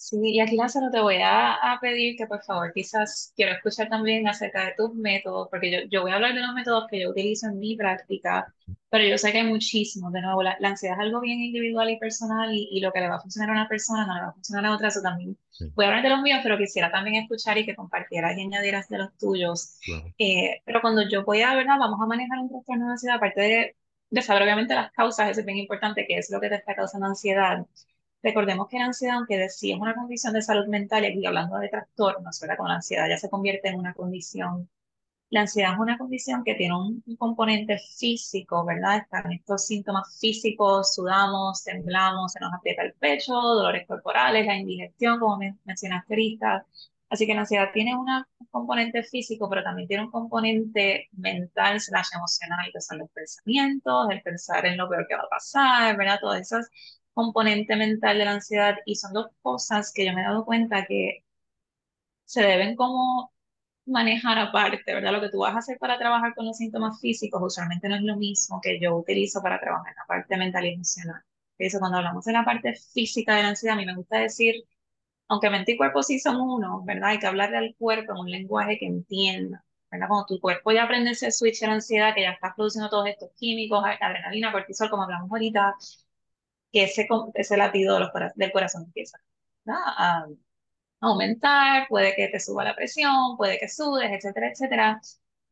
Sí, 0.00 0.16
y 0.22 0.40
aquí 0.40 0.54
Lázaro 0.56 0.90
te 0.92 1.00
voy 1.00 1.16
a, 1.16 1.54
a 1.54 1.80
pedir 1.80 2.16
que 2.16 2.26
por 2.28 2.40
favor 2.44 2.72
quizás 2.72 3.32
quiero 3.34 3.52
escuchar 3.52 3.88
también 3.88 4.28
acerca 4.28 4.64
de 4.66 4.74
tus 4.76 4.94
métodos, 4.94 5.48
porque 5.50 5.72
yo, 5.72 5.78
yo 5.90 6.02
voy 6.02 6.12
a 6.12 6.14
hablar 6.14 6.34
de 6.34 6.40
los 6.40 6.54
métodos 6.54 6.86
que 6.88 7.00
yo 7.00 7.10
utilizo 7.10 7.48
en 7.48 7.58
mi 7.58 7.76
práctica, 7.76 8.46
pero 8.90 9.04
yo 9.04 9.18
sé 9.18 9.32
que 9.32 9.38
hay 9.38 9.46
muchísimos. 9.48 10.12
De 10.12 10.20
nuevo, 10.22 10.40
la, 10.44 10.56
la 10.60 10.68
ansiedad 10.68 10.96
es 10.98 11.02
algo 11.04 11.20
bien 11.20 11.40
individual 11.40 11.90
y 11.90 11.98
personal 11.98 12.54
y, 12.54 12.68
y 12.70 12.80
lo 12.80 12.92
que 12.92 13.00
le 13.00 13.08
va 13.08 13.16
a 13.16 13.20
funcionar 13.20 13.50
a 13.50 13.52
una 13.60 13.68
persona 13.68 14.06
no 14.06 14.14
le 14.14 14.20
va 14.20 14.28
a 14.28 14.32
funcionar 14.34 14.66
a 14.66 14.74
otra. 14.74 14.86
Eso 14.88 15.02
también 15.02 15.36
Sí, 15.50 15.72
voy 15.74 15.84
a 15.84 15.88
hablar 15.88 16.04
de 16.04 16.10
los 16.10 16.22
míos, 16.22 16.40
pero 16.44 16.56
quisiera 16.58 16.92
también 16.92 17.16
escuchar 17.24 17.58
y 17.58 17.66
que 17.66 17.74
compartieras 17.74 18.38
y 18.38 18.42
añadieras 18.42 18.88
de 18.88 18.98
los 18.98 19.16
tuyos. 19.18 19.80
claro. 19.80 20.14
Eh, 20.18 20.62
pero 20.64 20.80
cuando 20.80 21.02
yo 21.08 21.24
voy 21.24 21.42
a, 21.42 21.54
¿verdad? 21.56 21.76
Vamos 21.78 22.00
a 22.00 22.06
manejar 22.06 22.38
un 22.38 22.48
trastorno 22.48 22.86
de 22.86 22.92
ansiedad, 22.92 23.16
aparte 23.16 23.40
de, 23.40 23.76
de 24.10 24.22
saber 24.22 24.42
obviamente 24.44 24.74
las 24.76 24.92
causas, 24.92 25.28
eso 25.30 25.40
es 25.40 25.46
bien 25.46 25.58
importante, 25.58 26.04
qué 26.06 26.18
es 26.18 26.30
lo 26.30 26.40
que 26.40 26.48
te 26.48 26.54
está 26.56 26.74
causando 26.76 27.06
ansiedad 27.08 27.66
Recordemos 28.22 28.68
que 28.68 28.78
la 28.78 28.86
ansiedad, 28.86 29.16
aunque 29.16 29.36
de 29.38 29.48
sí 29.48 29.72
es 29.72 29.78
una 29.80 29.94
condición 29.94 30.32
de 30.34 30.42
salud 30.42 30.66
mental, 30.68 31.04
y 31.04 31.08
aquí 31.08 31.26
hablando 31.26 31.56
de 31.58 31.68
trastornos, 31.68 32.40
¿verdad? 32.40 32.56
Con 32.56 32.68
la 32.68 32.74
ansiedad 32.76 33.08
ya 33.08 33.16
se 33.18 33.30
convierte 33.30 33.68
en 33.68 33.76
una 33.78 33.94
condición. 33.94 34.68
La 35.30 35.42
ansiedad 35.42 35.74
es 35.74 35.78
una 35.80 35.98
condición 35.98 36.44
que 36.44 36.54
tiene 36.54 36.76
un, 36.76 37.02
un 37.06 37.16
componente 37.16 37.78
físico, 37.98 38.64
¿verdad? 38.64 38.98
Están 38.98 39.32
estos 39.32 39.66
síntomas 39.66 40.18
físicos, 40.20 40.94
sudamos, 40.94 41.64
temblamos, 41.64 42.32
se 42.32 42.40
nos 42.40 42.54
aprieta 42.54 42.82
el 42.82 42.94
pecho, 42.94 43.34
dolores 43.34 43.86
corporales, 43.86 44.46
la 44.46 44.56
indigestión, 44.56 45.20
como 45.20 45.38
men- 45.38 45.58
mencionaste 45.64 46.14
ahorita. 46.14 46.66
Así 47.10 47.26
que 47.26 47.34
la 47.34 47.40
ansiedad 47.42 47.70
tiene 47.72 47.96
una- 47.96 48.28
un 48.38 48.46
componente 48.48 49.02
físico, 49.02 49.48
pero 49.50 49.62
también 49.64 49.88
tiene 49.88 50.04
un 50.04 50.10
componente 50.10 51.08
mental 51.12 51.80
slash 51.80 52.08
emocional, 52.14 52.70
que 52.72 52.80
son 52.80 52.98
los 52.98 53.10
pensamientos, 53.10 54.08
el 54.10 54.22
pensar 54.22 54.66
en 54.66 54.76
lo 54.76 54.88
peor 54.88 55.06
que 55.08 55.14
va 55.16 55.22
a 55.22 55.28
pasar, 55.28 55.96
¿verdad? 55.96 56.18
Todas 56.20 56.40
esas 56.42 56.68
componente 57.18 57.74
mental 57.76 58.16
de 58.18 58.24
la 58.24 58.32
ansiedad 58.32 58.76
y 58.86 58.94
son 58.96 59.12
dos 59.12 59.26
cosas 59.42 59.92
que 59.92 60.06
yo 60.06 60.12
me 60.14 60.20
he 60.22 60.24
dado 60.24 60.44
cuenta 60.44 60.86
que 60.86 61.24
se 62.24 62.42
deben 62.42 62.76
como 62.76 63.32
manejar 63.86 64.38
aparte, 64.38 64.94
¿verdad? 64.94 65.12
Lo 65.12 65.20
que 65.20 65.30
tú 65.30 65.40
vas 65.40 65.54
a 65.56 65.58
hacer 65.60 65.78
para 65.78 65.98
trabajar 65.98 66.34
con 66.34 66.46
los 66.46 66.56
síntomas 66.58 67.00
físicos 67.00 67.40
usualmente 67.42 67.88
no 67.88 67.96
es 67.96 68.02
lo 68.02 68.16
mismo 68.16 68.60
que 68.62 68.80
yo 68.80 68.96
utilizo 68.96 69.42
para 69.42 69.60
trabajar 69.60 69.90
en 69.92 69.96
la 69.96 70.06
parte 70.06 70.36
mental 70.36 70.66
y 70.66 70.74
emocional. 70.74 71.22
Eso 71.58 71.78
cuando 71.80 71.98
hablamos 71.98 72.24
de 72.24 72.32
la 72.32 72.44
parte 72.44 72.74
física 72.94 73.34
de 73.36 73.42
la 73.42 73.48
ansiedad, 73.50 73.76
a 73.76 73.80
mí 73.80 73.86
me 73.86 73.96
gusta 73.96 74.18
decir, 74.18 74.54
aunque 75.28 75.50
mente 75.50 75.72
y 75.72 75.76
cuerpo 75.76 76.02
sí 76.02 76.20
son 76.20 76.40
uno, 76.40 76.82
¿verdad? 76.84 77.10
Hay 77.10 77.18
que 77.18 77.26
hablarle 77.26 77.58
al 77.58 77.76
cuerpo 77.78 78.12
en 78.12 78.18
un 78.20 78.30
lenguaje 78.30 78.78
que 78.78 78.86
entienda. 78.86 79.64
¿verdad? 79.90 80.08
Cuando 80.08 80.26
tu 80.26 80.40
cuerpo 80.40 80.72
ya 80.72 80.84
aprende 80.84 81.12
ese 81.12 81.30
switch 81.32 81.60
de 81.60 81.66
la 81.68 81.74
ansiedad, 81.74 82.14
que 82.14 82.22
ya 82.22 82.32
estás 82.32 82.54
produciendo 82.56 82.90
todos 82.90 83.08
estos 83.08 83.30
químicos, 83.36 83.82
adrenalina, 84.00 84.52
cortisol, 84.52 84.90
como 84.90 85.04
hablamos 85.04 85.30
ahorita, 85.30 85.74
que 86.78 86.84
ese, 86.84 87.08
ese 87.34 87.56
latido 87.56 87.94
de 87.94 88.00
los 88.00 88.10
del 88.36 88.52
corazón 88.52 88.84
empieza 88.84 89.18
¿verdad? 89.64 89.82
a 89.86 90.26
aumentar, 91.00 91.88
puede 91.88 92.14
que 92.14 92.28
te 92.28 92.40
suba 92.40 92.64
la 92.64 92.76
presión, 92.76 93.36
puede 93.36 93.58
que 93.58 93.68
sudes, 93.68 94.10
etcétera, 94.12 94.50
etcétera. 94.50 95.00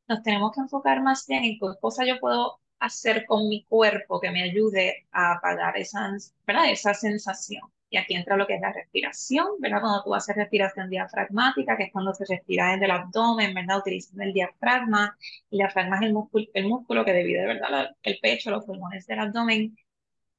Nos 0.09 0.23
tenemos 0.23 0.53
que 0.53 0.61
enfocar 0.61 1.03
más 1.03 1.27
bien 1.27 1.45
en 1.45 1.59
qué 1.59 1.67
cosa 1.81 2.05
yo 2.05 2.19
puedo 2.21 2.61
hacer 2.79 3.27
con 3.27 3.49
mi 3.49 3.65
cuerpo 3.65 4.21
que 4.21 4.31
me 4.31 4.43
ayude 4.43 5.07
a 5.13 5.33
apagar 5.35 5.77
esa, 5.79 6.13
¿verdad? 6.47 6.71
esa 6.71 6.95
sensación. 6.95 7.63
Y 7.89 7.99
aquí 7.99 8.15
entra 8.15 8.37
lo 8.37 8.47
que 8.47 8.57
es 8.57 8.61
la 8.61 8.73
respiración, 8.73 9.47
¿verdad? 9.61 9.81
Cuando 9.81 10.03
tú 10.05 10.15
haces 10.15 10.35
respiración 10.37 10.91
diafragmática, 10.91 11.77
que 11.77 11.85
es 11.85 11.93
cuando 11.93 12.13
se 12.15 12.25
respira 12.29 12.73
desde 12.73 12.85
el 12.87 12.91
abdomen, 12.91 13.55
¿verdad? 13.55 13.79
Utilizando 13.79 14.25
el 14.25 14.33
diafragma. 14.33 15.17
El 15.51 15.59
diafragma 15.59 15.97
es 15.97 16.03
el 16.03 16.13
músculo, 16.13 16.47
el 16.55 16.67
músculo 16.67 17.05
que 17.05 17.13
divide, 17.15 17.47
¿verdad? 17.47 17.97
El 18.03 18.19
pecho, 18.21 18.51
los 18.51 18.65
pulmones 18.65 19.07
del 19.07 19.21
abdomen 19.21 19.77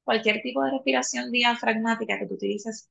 cualquier 0.08 0.40
tipo 0.42 0.62
de 0.64 0.70
respiración 0.70 1.30
diafragmática 1.30 2.18
que 2.18 2.26
tú 2.26 2.34
utilices 2.34 2.90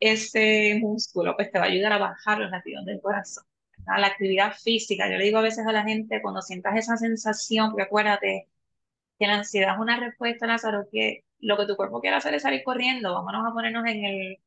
ese 0.00 0.78
músculo, 0.80 1.36
pues 1.36 1.50
te 1.50 1.58
va 1.58 1.64
a 1.66 1.68
ayudar 1.68 1.92
a 1.94 1.98
bajar 1.98 2.38
los 2.38 2.50
latidos 2.50 2.84
del 2.84 3.00
corazón. 3.00 3.44
¿verdad? 3.78 4.00
La 4.02 4.08
actividad 4.08 4.52
física, 4.52 5.10
yo 5.10 5.16
le 5.16 5.24
digo 5.24 5.38
a 5.38 5.42
veces 5.42 5.66
a 5.66 5.72
la 5.72 5.84
gente, 5.84 6.20
cuando 6.22 6.42
sientas 6.42 6.76
esa 6.76 6.98
sensación, 6.98 7.70
porque 7.70 7.84
acuérdate 7.84 8.48
que 9.18 9.26
la 9.26 9.36
ansiedad 9.36 9.74
es 9.74 9.80
una 9.80 9.98
respuesta, 9.98 10.46
Lázaro, 10.46 10.86
que 10.92 11.24
lo 11.40 11.56
que 11.56 11.66
tu 11.66 11.76
cuerpo 11.76 12.00
quiere 12.02 12.16
hacer 12.16 12.34
es 12.34 12.42
salir 12.42 12.62
corriendo, 12.64 13.14
vámonos 13.14 13.50
a 13.50 13.54
ponernos 13.54 13.86
en 13.86 14.04
el 14.04 14.38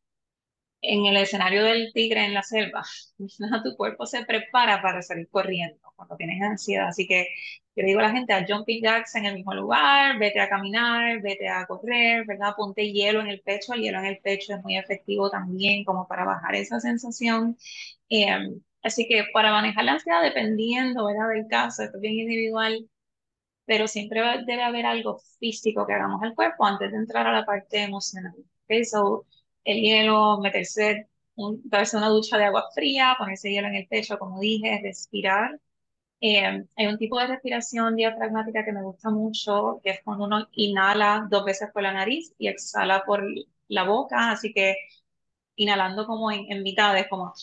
en 0.81 1.05
el 1.05 1.17
escenario 1.17 1.63
del 1.63 1.91
tigre 1.93 2.25
en 2.25 2.33
la 2.33 2.43
selva, 2.43 2.83
tu 3.63 3.75
cuerpo 3.75 4.05
se 4.05 4.25
prepara 4.25 4.81
para 4.81 5.01
salir 5.01 5.27
corriendo 5.29 5.79
cuando 5.95 6.15
tienes 6.17 6.41
ansiedad. 6.41 6.87
Así 6.89 7.07
que 7.07 7.27
yo 7.75 7.83
le 7.83 7.87
digo 7.89 7.99
a 7.99 8.03
la 8.03 8.11
gente, 8.11 8.33
a 8.33 8.45
jumping 8.47 8.81
jacks 8.83 9.15
en 9.15 9.25
el 9.25 9.35
mismo 9.35 9.53
lugar, 9.53 10.17
vete 10.19 10.39
a 10.39 10.49
caminar, 10.49 11.21
vete 11.21 11.47
a 11.49 11.65
correr, 11.67 12.25
¿verdad? 12.25 12.53
Ponte 12.57 12.91
hielo 12.91 13.21
en 13.21 13.27
el 13.27 13.41
pecho, 13.41 13.73
el 13.73 13.81
hielo 13.81 13.99
en 13.99 14.05
el 14.05 14.19
pecho 14.19 14.53
es 14.55 14.63
muy 14.63 14.77
efectivo 14.77 15.29
también 15.29 15.83
como 15.83 16.07
para 16.07 16.25
bajar 16.25 16.55
esa 16.55 16.79
sensación. 16.79 17.57
Eh, 18.09 18.27
así 18.83 19.07
que 19.07 19.25
para 19.33 19.51
manejar 19.51 19.85
la 19.85 19.93
ansiedad, 19.93 20.21
dependiendo, 20.23 21.05
¿verdad? 21.05 21.29
Del 21.29 21.47
caso, 21.47 21.83
esto 21.83 21.97
es 21.97 22.01
bien 22.01 22.15
individual, 22.19 22.89
pero 23.65 23.87
siempre 23.87 24.21
debe 24.45 24.63
haber 24.63 24.85
algo 24.85 25.19
físico 25.39 25.85
que 25.85 25.93
hagamos 25.93 26.21
al 26.23 26.35
cuerpo 26.35 26.65
antes 26.65 26.91
de 26.91 26.97
entrar 26.97 27.27
a 27.27 27.33
la 27.33 27.45
parte 27.45 27.83
emocional. 27.83 28.33
¿ok? 28.37 28.83
So, 28.85 29.25
el 29.67 29.81
hielo, 29.81 30.39
meterse, 30.41 31.09
un, 31.35 31.61
darse 31.65 31.97
una 31.97 32.09
ducha 32.09 32.37
de 32.39 32.45
agua 32.45 32.65
fría, 32.75 33.15
ponerse 33.19 33.51
hielo 33.51 33.69
en 33.69 33.75
el 33.75 33.87
pecho, 33.89 34.19
como 34.19 34.39
dije, 34.41 34.79
respirar. 34.83 35.59
Eh, 36.21 36.65
hay 36.77 36.87
un 36.87 36.97
tipo 36.97 37.19
de 37.19 37.27
respiración 37.27 37.95
diafragmática 37.95 38.65
que 38.65 38.73
me 38.73 38.83
gusta 38.83 39.09
mucho, 39.11 39.81
que 39.83 39.91
es 39.91 40.01
cuando 40.03 40.25
uno 40.25 40.47
inhala 40.53 41.27
dos 41.29 41.45
veces 41.45 41.69
por 41.73 41.83
la 41.83 41.93
nariz 41.93 42.33
y 42.39 42.47
exhala 42.49 43.03
por 43.05 43.23
la 43.69 43.83
boca, 43.85 44.31
así 44.31 44.53
que 44.53 44.75
inhalando 45.55 46.05
como 46.07 46.31
en, 46.31 46.51
en 46.51 46.63
mitades, 46.63 47.07
como, 47.09 47.33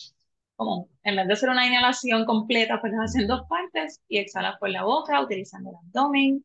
como 0.57 0.89
en 1.03 1.17
vez 1.17 1.27
de 1.27 1.33
hacer 1.35 1.49
una 1.51 1.67
inhalación 1.67 2.25
completa, 2.25 2.81
pues 2.81 2.93
lo 2.93 3.03
haces 3.03 3.23
en 3.23 3.29
Ujú. 3.29 3.39
dos 3.39 3.49
partes 3.49 4.01
y 4.09 4.19
exhalas 4.19 4.59
por 4.59 4.71
la 4.71 4.85
boca 4.85 5.21
utilizando 5.21 5.71
el 5.71 5.77
abdomen. 5.77 6.45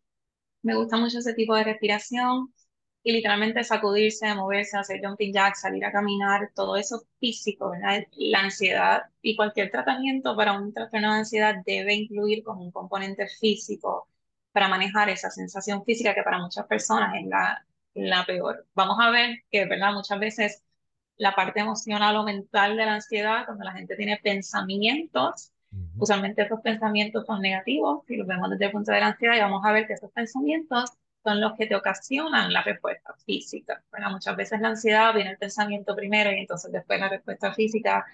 Me 0.64 0.76
gusta 0.76 0.98
mucho 0.98 1.20
ese 1.20 1.34
tipo 1.36 1.56
de 1.56 1.64
respiración 1.66 2.54
y 3.04 3.12
literalmente 3.14 3.64
sacudirse, 3.64 4.34
moverse, 4.36 4.78
hacer 4.78 5.00
jumping 5.04 5.34
jacks, 5.34 5.62
salir 5.62 5.86
a 5.86 5.92
caminar, 5.92 6.52
todo 6.56 6.76
eso 6.78 7.04
físico, 7.20 7.72
¿verdad? 7.72 8.04
La 8.18 8.42
ansiedad 8.42 9.04
y 9.22 9.36
cualquier 9.36 9.72
tratamiento 9.72 10.36
para 10.36 10.54
un 10.60 10.74
trastorno 10.74 11.14
de 11.14 11.20
ansiedad 11.20 11.56
debe 11.66 11.94
incluir 11.96 12.44
como 12.44 12.62
un 12.64 12.72
componente 12.72 13.28
físico 13.28 14.08
para 14.52 14.68
manejar 14.68 15.10
esa 15.10 15.30
sensación 15.32 15.84
física 15.86 16.14
que 16.14 16.24
para 16.24 16.40
muchas 16.40 16.66
personas 16.68 17.16
es 17.16 17.26
la, 17.28 17.66
la 17.94 18.26
peor. 18.26 18.68
Vamos 18.74 18.98
a 19.00 19.12
ver 19.12 19.44
que, 19.52 19.66
¿verdad? 19.66 19.94
Muchas 19.94 20.20
veces 20.20 20.64
la 21.18 21.36
parte 21.36 21.60
emocional 21.60 22.16
o 22.18 22.24
mental 22.24 22.78
de 22.78 22.86
la 22.86 22.96
ansiedad, 22.96 23.46
cuando 23.46 23.64
la 23.66 23.74
gente 23.74 23.96
tiene 23.96 24.18
pensamientos, 24.18 25.52
usualmente 25.98 26.44
esos 26.44 26.62
pensamientos 26.62 27.26
son 27.26 27.42
negativos, 27.42 28.04
si 28.08 28.16
los 28.18 28.28
vemos 28.28 28.50
desde 28.50 28.66
el 28.66 28.72
punto 28.72 28.92
de 28.92 29.00
la 29.02 29.08
ansiedad, 29.08 29.36
y 29.36 29.42
vamos 29.42 29.64
a 29.66 29.72
ver 29.72 29.86
que 29.88 29.94
esos 29.94 30.12
pensamientos 30.12 30.92
son 31.24 31.42
los 31.42 31.54
que 31.58 31.68
te 31.68 31.76
ocasionan 31.76 32.54
la 32.54 32.64
respuesta 32.64 33.14
física. 33.26 33.84
Bueno, 33.92 34.12
muchas 34.12 34.36
veces 34.36 34.60
la 34.62 34.70
ansiedad 34.70 35.14
viene 35.14 35.32
el 35.32 35.38
pensamiento 35.38 35.96
primero 35.96 36.32
y 36.32 36.40
entonces 36.40 36.72
después 36.72 37.00
la 37.00 37.10
respuesta 37.10 37.54
física, 37.54 38.06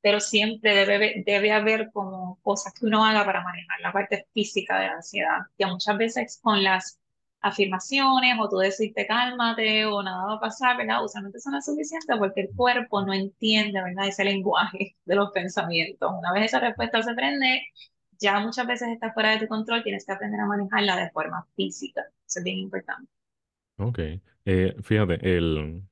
pero 0.00 0.20
siempre 0.20 0.74
debe, 0.86 1.22
debe 1.26 1.52
haber 1.52 1.90
como 1.92 2.38
cosas 2.42 2.72
que 2.74 2.86
uno 2.86 3.04
haga 3.04 3.24
para 3.24 3.42
manejar 3.42 3.80
la 3.80 3.92
parte 3.92 4.26
física 4.34 4.78
de 4.80 4.86
la 4.86 4.94
ansiedad, 4.94 5.38
que 5.56 5.66
muchas 5.66 5.96
veces 5.98 6.38
con 6.42 6.62
las 6.62 6.98
afirmaciones 7.40 8.36
o 8.40 8.48
tú 8.48 8.58
decirte 8.58 9.06
cálmate 9.06 9.86
o 9.86 10.02
nada 10.02 10.24
va 10.26 10.34
a 10.34 10.40
pasar, 10.40 10.76
¿verdad? 10.76 11.04
Usualmente 11.04 11.38
eso 11.38 11.50
no 11.50 11.58
es 11.58 11.64
suficiente 11.64 12.16
porque 12.18 12.42
el 12.42 12.50
cuerpo 12.56 13.04
no 13.04 13.12
entiende, 13.14 13.82
¿verdad? 13.82 14.08
Ese 14.08 14.24
lenguaje 14.24 14.96
de 15.04 15.14
los 15.16 15.30
pensamientos. 15.32 16.10
Una 16.18 16.32
vez 16.32 16.46
esa 16.46 16.60
respuesta 16.60 17.02
se 17.02 17.14
prende, 17.14 17.62
ya 18.20 18.40
muchas 18.40 18.66
veces 18.66 18.88
está 18.90 19.12
fuera 19.12 19.30
de 19.32 19.38
tu 19.40 19.48
control, 19.48 19.82
tienes 19.82 20.04
que 20.06 20.12
aprender 20.12 20.40
a 20.40 20.46
manejarla 20.46 20.96
de 20.96 21.10
forma 21.10 21.46
física. 21.56 22.02
Eso 22.26 22.40
es 22.40 22.44
bien 22.44 22.58
importante. 22.58 23.10
Ok. 23.76 23.98
Eh, 24.44 24.76
fíjate, 24.82 25.14
el, 25.36 25.82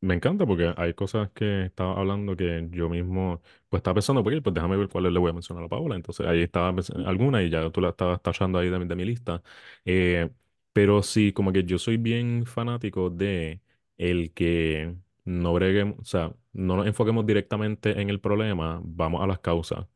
Me 0.00 0.14
encanta 0.14 0.44
porque 0.44 0.74
hay 0.76 0.92
cosas 0.92 1.30
que 1.30 1.64
estaba 1.64 1.98
hablando 1.98 2.36
que 2.36 2.68
yo 2.70 2.90
mismo, 2.90 3.40
pues 3.70 3.78
estaba 3.80 3.94
pensando, 3.94 4.22
porque 4.22 4.42
pues 4.42 4.52
déjame 4.54 4.76
ver 4.76 4.88
cuáles 4.90 5.12
le 5.12 5.18
voy 5.18 5.30
a 5.30 5.32
mencionar 5.32 5.64
a 5.64 5.68
Paola. 5.68 5.96
Entonces 5.96 6.26
ahí 6.26 6.42
estaba 6.42 6.74
alguna 7.06 7.42
y 7.42 7.48
ya 7.48 7.70
tú 7.70 7.80
la 7.80 7.88
estabas 7.90 8.20
tachando 8.22 8.58
ahí 8.58 8.68
de, 8.68 8.78
mi 8.78 8.86
de 8.86 8.96
mi 8.96 9.04
lista. 9.06 9.42
Eh, 9.86 10.28
pero 10.74 11.02
sí, 11.02 11.32
como 11.32 11.52
que 11.52 11.64
yo 11.64 11.78
soy 11.78 11.96
bien 11.96 12.44
fanático 12.44 13.08
de 13.08 13.62
el 13.96 14.32
que 14.34 14.94
no 15.24 15.54
breguemos, 15.54 15.98
o 16.00 16.04
sea, 16.04 16.34
no 16.52 16.76
nos 16.76 16.86
enfoquemos 16.86 17.24
directamente 17.24 17.98
en 18.00 18.10
el 18.10 18.20
problema, 18.20 18.80
vamos 18.84 19.22
a 19.22 19.26
las 19.26 19.38
causas. 19.38 19.86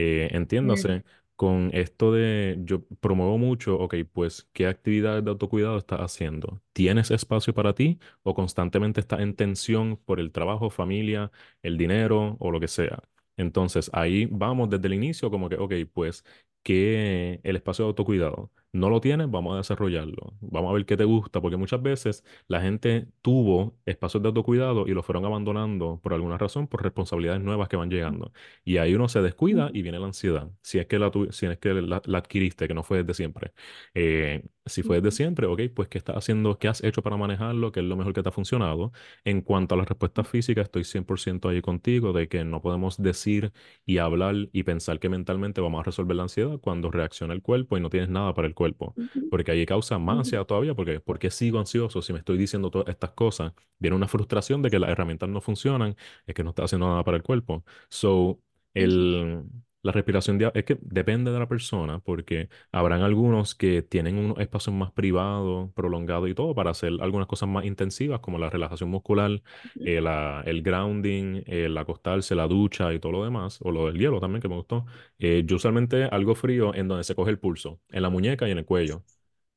Eh, 0.00 0.28
Mm, 0.62 0.88
entiéndase, 0.92 1.04
con 1.34 1.70
esto 1.72 2.12
de, 2.12 2.58
yo 2.64 2.84
promuevo 3.00 3.36
mucho, 3.38 3.76
ok, 3.78 3.94
pues, 4.12 4.48
¿qué 4.52 4.66
actividades 4.68 5.24
de 5.24 5.30
autocuidado 5.30 5.76
estás 5.78 6.00
haciendo? 6.00 6.62
¿Tienes 6.72 7.10
espacio 7.10 7.52
para 7.54 7.74
ti? 7.74 7.98
o 8.22 8.34
constantemente 8.34 9.00
está 9.00 9.20
en 9.22 9.34
tensión 9.34 9.96
por 10.04 10.20
el 10.20 10.30
trabajo, 10.32 10.70
familia, 10.70 11.30
el 11.62 11.76
dinero 11.78 12.36
o 12.40 12.50
lo 12.52 12.60
que 12.60 12.68
sea. 12.68 13.02
Entonces 13.36 13.90
ahí 13.92 14.26
vamos 14.30 14.70
desde 14.70 14.86
el 14.88 14.94
inicio 14.94 15.30
como 15.30 15.48
que, 15.48 15.56
ok, 15.56 15.74
pues 15.92 16.24
que 16.62 17.40
el 17.42 17.56
espacio 17.56 17.84
de 17.84 17.88
autocuidado 17.90 18.50
no 18.72 18.90
lo 18.90 19.00
tienes, 19.00 19.30
vamos 19.30 19.54
a 19.54 19.56
desarrollarlo. 19.58 20.34
Vamos 20.40 20.70
a 20.70 20.74
ver 20.74 20.86
qué 20.86 20.96
te 20.96 21.04
gusta, 21.04 21.40
porque 21.40 21.56
muchas 21.56 21.82
veces 21.82 22.24
la 22.48 22.60
gente 22.60 23.08
tuvo 23.22 23.76
espacios 23.86 24.22
de 24.22 24.28
autocuidado 24.28 24.86
y 24.86 24.90
lo 24.92 25.02
fueron 25.02 25.24
abandonando 25.24 26.00
por 26.02 26.12
alguna 26.14 26.38
razón, 26.38 26.68
por 26.68 26.82
responsabilidades 26.82 27.40
nuevas 27.42 27.68
que 27.68 27.76
van 27.76 27.90
llegando. 27.90 28.32
Y 28.64 28.76
ahí 28.78 28.94
uno 28.94 29.08
se 29.08 29.22
descuida 29.22 29.70
y 29.72 29.82
viene 29.82 29.98
la 29.98 30.06
ansiedad. 30.06 30.50
Si 30.62 30.78
es 30.78 30.86
que 30.86 30.98
la, 30.98 31.10
tu- 31.10 31.32
si 31.32 31.46
es 31.46 31.58
que 31.58 31.72
la, 31.74 32.02
la 32.04 32.18
adquiriste, 32.18 32.68
que 32.68 32.74
no 32.74 32.82
fue 32.82 32.98
desde 32.98 33.14
siempre. 33.14 33.52
Eh, 33.94 34.44
si 34.68 34.82
fue 34.82 35.00
desde 35.00 35.16
siempre, 35.16 35.46
ok, 35.46 35.60
pues 35.74 35.88
¿qué 35.88 35.98
estás 35.98 36.16
haciendo? 36.16 36.58
¿Qué 36.58 36.68
has 36.68 36.82
hecho 36.82 37.02
para 37.02 37.16
manejarlo? 37.16 37.72
¿Qué 37.72 37.80
es 37.80 37.86
lo 37.86 37.96
mejor 37.96 38.12
que 38.12 38.22
te 38.22 38.28
ha 38.28 38.32
funcionado? 38.32 38.92
En 39.24 39.42
cuanto 39.42 39.74
a 39.74 39.78
las 39.78 39.88
respuestas 39.88 40.28
físicas, 40.28 40.64
estoy 40.64 40.84
100% 40.84 41.48
ahí 41.48 41.60
contigo 41.62 42.12
de 42.12 42.28
que 42.28 42.44
no 42.44 42.60
podemos 42.62 43.00
decir 43.02 43.52
y 43.84 43.98
hablar 43.98 44.34
y 44.52 44.62
pensar 44.62 44.98
que 45.00 45.08
mentalmente 45.08 45.60
vamos 45.60 45.80
a 45.80 45.82
resolver 45.84 46.16
la 46.16 46.24
ansiedad 46.24 46.58
cuando 46.60 46.90
reacciona 46.90 47.34
el 47.34 47.42
cuerpo 47.42 47.76
y 47.76 47.80
no 47.80 47.90
tienes 47.90 48.08
nada 48.08 48.34
para 48.34 48.48
el 48.48 48.54
cuerpo. 48.54 48.96
Porque 49.28 49.50
ahí 49.52 49.66
causa 49.66 49.98
más 49.98 50.18
ansiedad 50.18 50.46
todavía, 50.46 50.74
porque 50.74 51.00
¿por 51.00 51.18
qué 51.18 51.30
sigo 51.30 51.58
ansioso 51.58 52.02
si 52.02 52.12
me 52.12 52.18
estoy 52.20 52.38
diciendo 52.38 52.70
todas 52.70 52.88
estas 52.88 53.12
cosas? 53.12 53.52
Viene 53.78 53.96
una 53.96 54.08
frustración 54.08 54.62
de 54.62 54.70
que 54.70 54.78
las 54.78 54.90
herramientas 54.90 55.28
no 55.28 55.40
funcionan, 55.40 55.96
es 56.26 56.34
que 56.34 56.44
no 56.44 56.50
está 56.50 56.64
haciendo 56.64 56.88
nada 56.88 57.04
para 57.04 57.16
el 57.16 57.22
cuerpo. 57.22 57.64
So, 57.88 58.40
el... 58.74 59.42
La 59.88 59.92
respiración 59.92 60.38
es 60.54 60.64
que 60.64 60.76
depende 60.82 61.30
de 61.32 61.38
la 61.38 61.48
persona, 61.48 61.98
porque 62.00 62.48
Habrán 62.72 63.00
algunos 63.02 63.54
que 63.54 63.80
tienen 63.82 64.18
unos 64.18 64.38
espacios 64.38 64.74
más 64.76 64.92
privados, 64.92 65.70
prolongados 65.74 66.28
y 66.28 66.34
todo 66.34 66.54
para 66.54 66.70
hacer 66.72 66.92
algunas 67.00 67.26
cosas 67.26 67.48
más 67.48 67.64
intensivas, 67.64 68.20
como 68.20 68.38
la 68.38 68.50
relajación 68.50 68.90
muscular, 68.90 69.42
eh, 69.82 70.00
la- 70.02 70.42
el 70.46 70.62
grounding, 70.62 71.42
el 71.46 71.76
acostarse, 71.78 72.34
la 72.34 72.46
ducha 72.46 72.92
y 72.92 72.98
todo 73.00 73.12
lo 73.12 73.24
demás, 73.24 73.58
o 73.62 73.70
lo 73.72 73.86
del 73.86 73.98
hielo 73.98 74.20
también 74.20 74.42
que 74.42 74.48
me 74.48 74.56
gustó. 74.56 74.84
Eh, 75.18 75.42
yo 75.46 75.56
usualmente 75.56 76.04
algo 76.04 76.34
frío 76.34 76.74
en 76.74 76.88
donde 76.88 77.04
se 77.04 77.14
coge 77.14 77.30
el 77.30 77.38
pulso, 77.38 77.80
en 77.88 78.02
la 78.02 78.10
muñeca 78.10 78.46
y 78.48 78.50
en 78.52 78.58
el 78.58 78.64
cuello. 78.66 79.02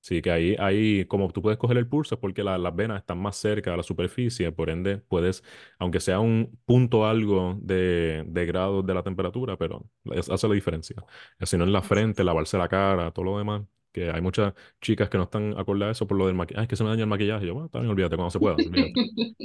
Sí, 0.04 0.22
que 0.24 0.32
ahí, 0.32 0.56
ahí 0.60 1.06
como 1.06 1.32
tú 1.32 1.44
puedes 1.44 1.60
coger 1.60 1.78
el 1.78 1.88
pulso 1.88 2.16
es 2.16 2.22
porque 2.22 2.44
la- 2.44 2.58
las 2.58 2.76
venas 2.76 3.00
están 3.02 3.20
más 3.22 3.38
cerca 3.38 3.70
de 3.72 3.78
la 3.78 3.84
superficie, 3.84 4.52
por 4.52 4.70
ende 4.72 4.98
puedes, 4.98 5.44
aunque 5.78 6.00
sea 6.00 6.20
un 6.20 6.60
punto 6.66 7.06
algo 7.06 7.56
de, 7.62 8.24
de 8.28 8.46
grados 8.48 8.84
de 8.86 8.94
la 8.96 9.04
temperatura, 9.04 9.58
pero 9.58 9.86
es- 10.06 10.30
hace 10.30 10.48
la 10.48 10.56
diferencia. 10.56 10.96
Si 11.44 11.56
no 11.58 11.66
en 11.66 11.72
la 11.74 11.84
frente, 11.84 12.24
lavarse 12.24 12.58
la 12.58 12.68
cara, 12.68 13.12
todo 13.12 13.26
lo 13.26 13.38
demás, 13.38 13.62
que 13.92 14.10
hay 14.10 14.22
muchas 14.22 14.54
chicas 14.82 15.08
que 15.10 15.18
no 15.20 15.26
están 15.26 15.54
acordadas 15.58 15.90
a 15.90 15.92
eso 15.92 16.08
por 16.08 16.18
lo 16.18 16.26
del 16.26 16.36
maquillaje, 16.36 16.64
es 16.64 16.70
que 16.70 16.76
se 16.76 16.84
me 16.84 16.90
daña 16.90 17.04
el 17.04 17.10
maquillaje, 17.10 17.46
yo, 17.46 17.54
bueno, 17.54 17.70
también 17.70 17.92
olvídate 17.92 18.16
cuando 18.16 18.32
se 18.32 18.40
pueda. 18.40 18.60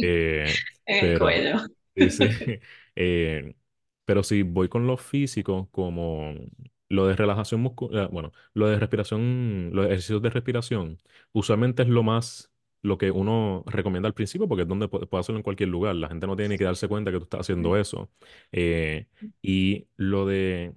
Eh, 0.01 0.59
el 0.87 1.19
cuello. 1.19 1.59
sí, 1.95 2.11
sí. 2.11 2.25
Eh, 2.99 3.55
pero 4.07 4.23
si 4.23 4.43
voy 4.43 4.69
con 4.71 4.87
lo 4.87 4.97
físico, 4.97 5.69
como 5.71 6.33
lo 6.89 7.07
de 7.07 7.17
relajación 7.17 7.61
muscular, 7.61 8.09
bueno, 8.11 8.33
lo 8.55 8.69
de 8.69 8.79
respiración, 8.79 9.71
los 9.73 9.87
ejercicios 9.87 10.23
de 10.23 10.31
respiración, 10.31 10.99
usualmente 11.33 11.83
es 11.83 11.89
lo 11.89 12.03
más, 12.03 12.53
lo 12.83 12.99
que 12.99 13.11
uno 13.11 13.65
recomienda 13.67 14.07
al 14.09 14.15
principio, 14.15 14.49
porque 14.49 14.63
es 14.63 14.69
donde 14.69 14.87
pu- 14.89 15.09
puede 15.09 15.21
hacerlo 15.21 15.39
en 15.39 15.43
cualquier 15.43 15.69
lugar. 15.71 15.95
La 15.97 16.09
gente 16.09 16.27
no 16.27 16.37
tiene 16.37 16.55
ni 16.55 16.59
que 16.59 16.65
darse 16.65 16.89
cuenta 16.89 17.11
que 17.11 17.19
tú 17.19 17.25
estás 17.25 17.41
haciendo 17.41 17.77
eso. 17.77 18.11
Eh, 18.53 19.07
y 19.43 19.89
lo 19.97 20.27
de 20.27 20.75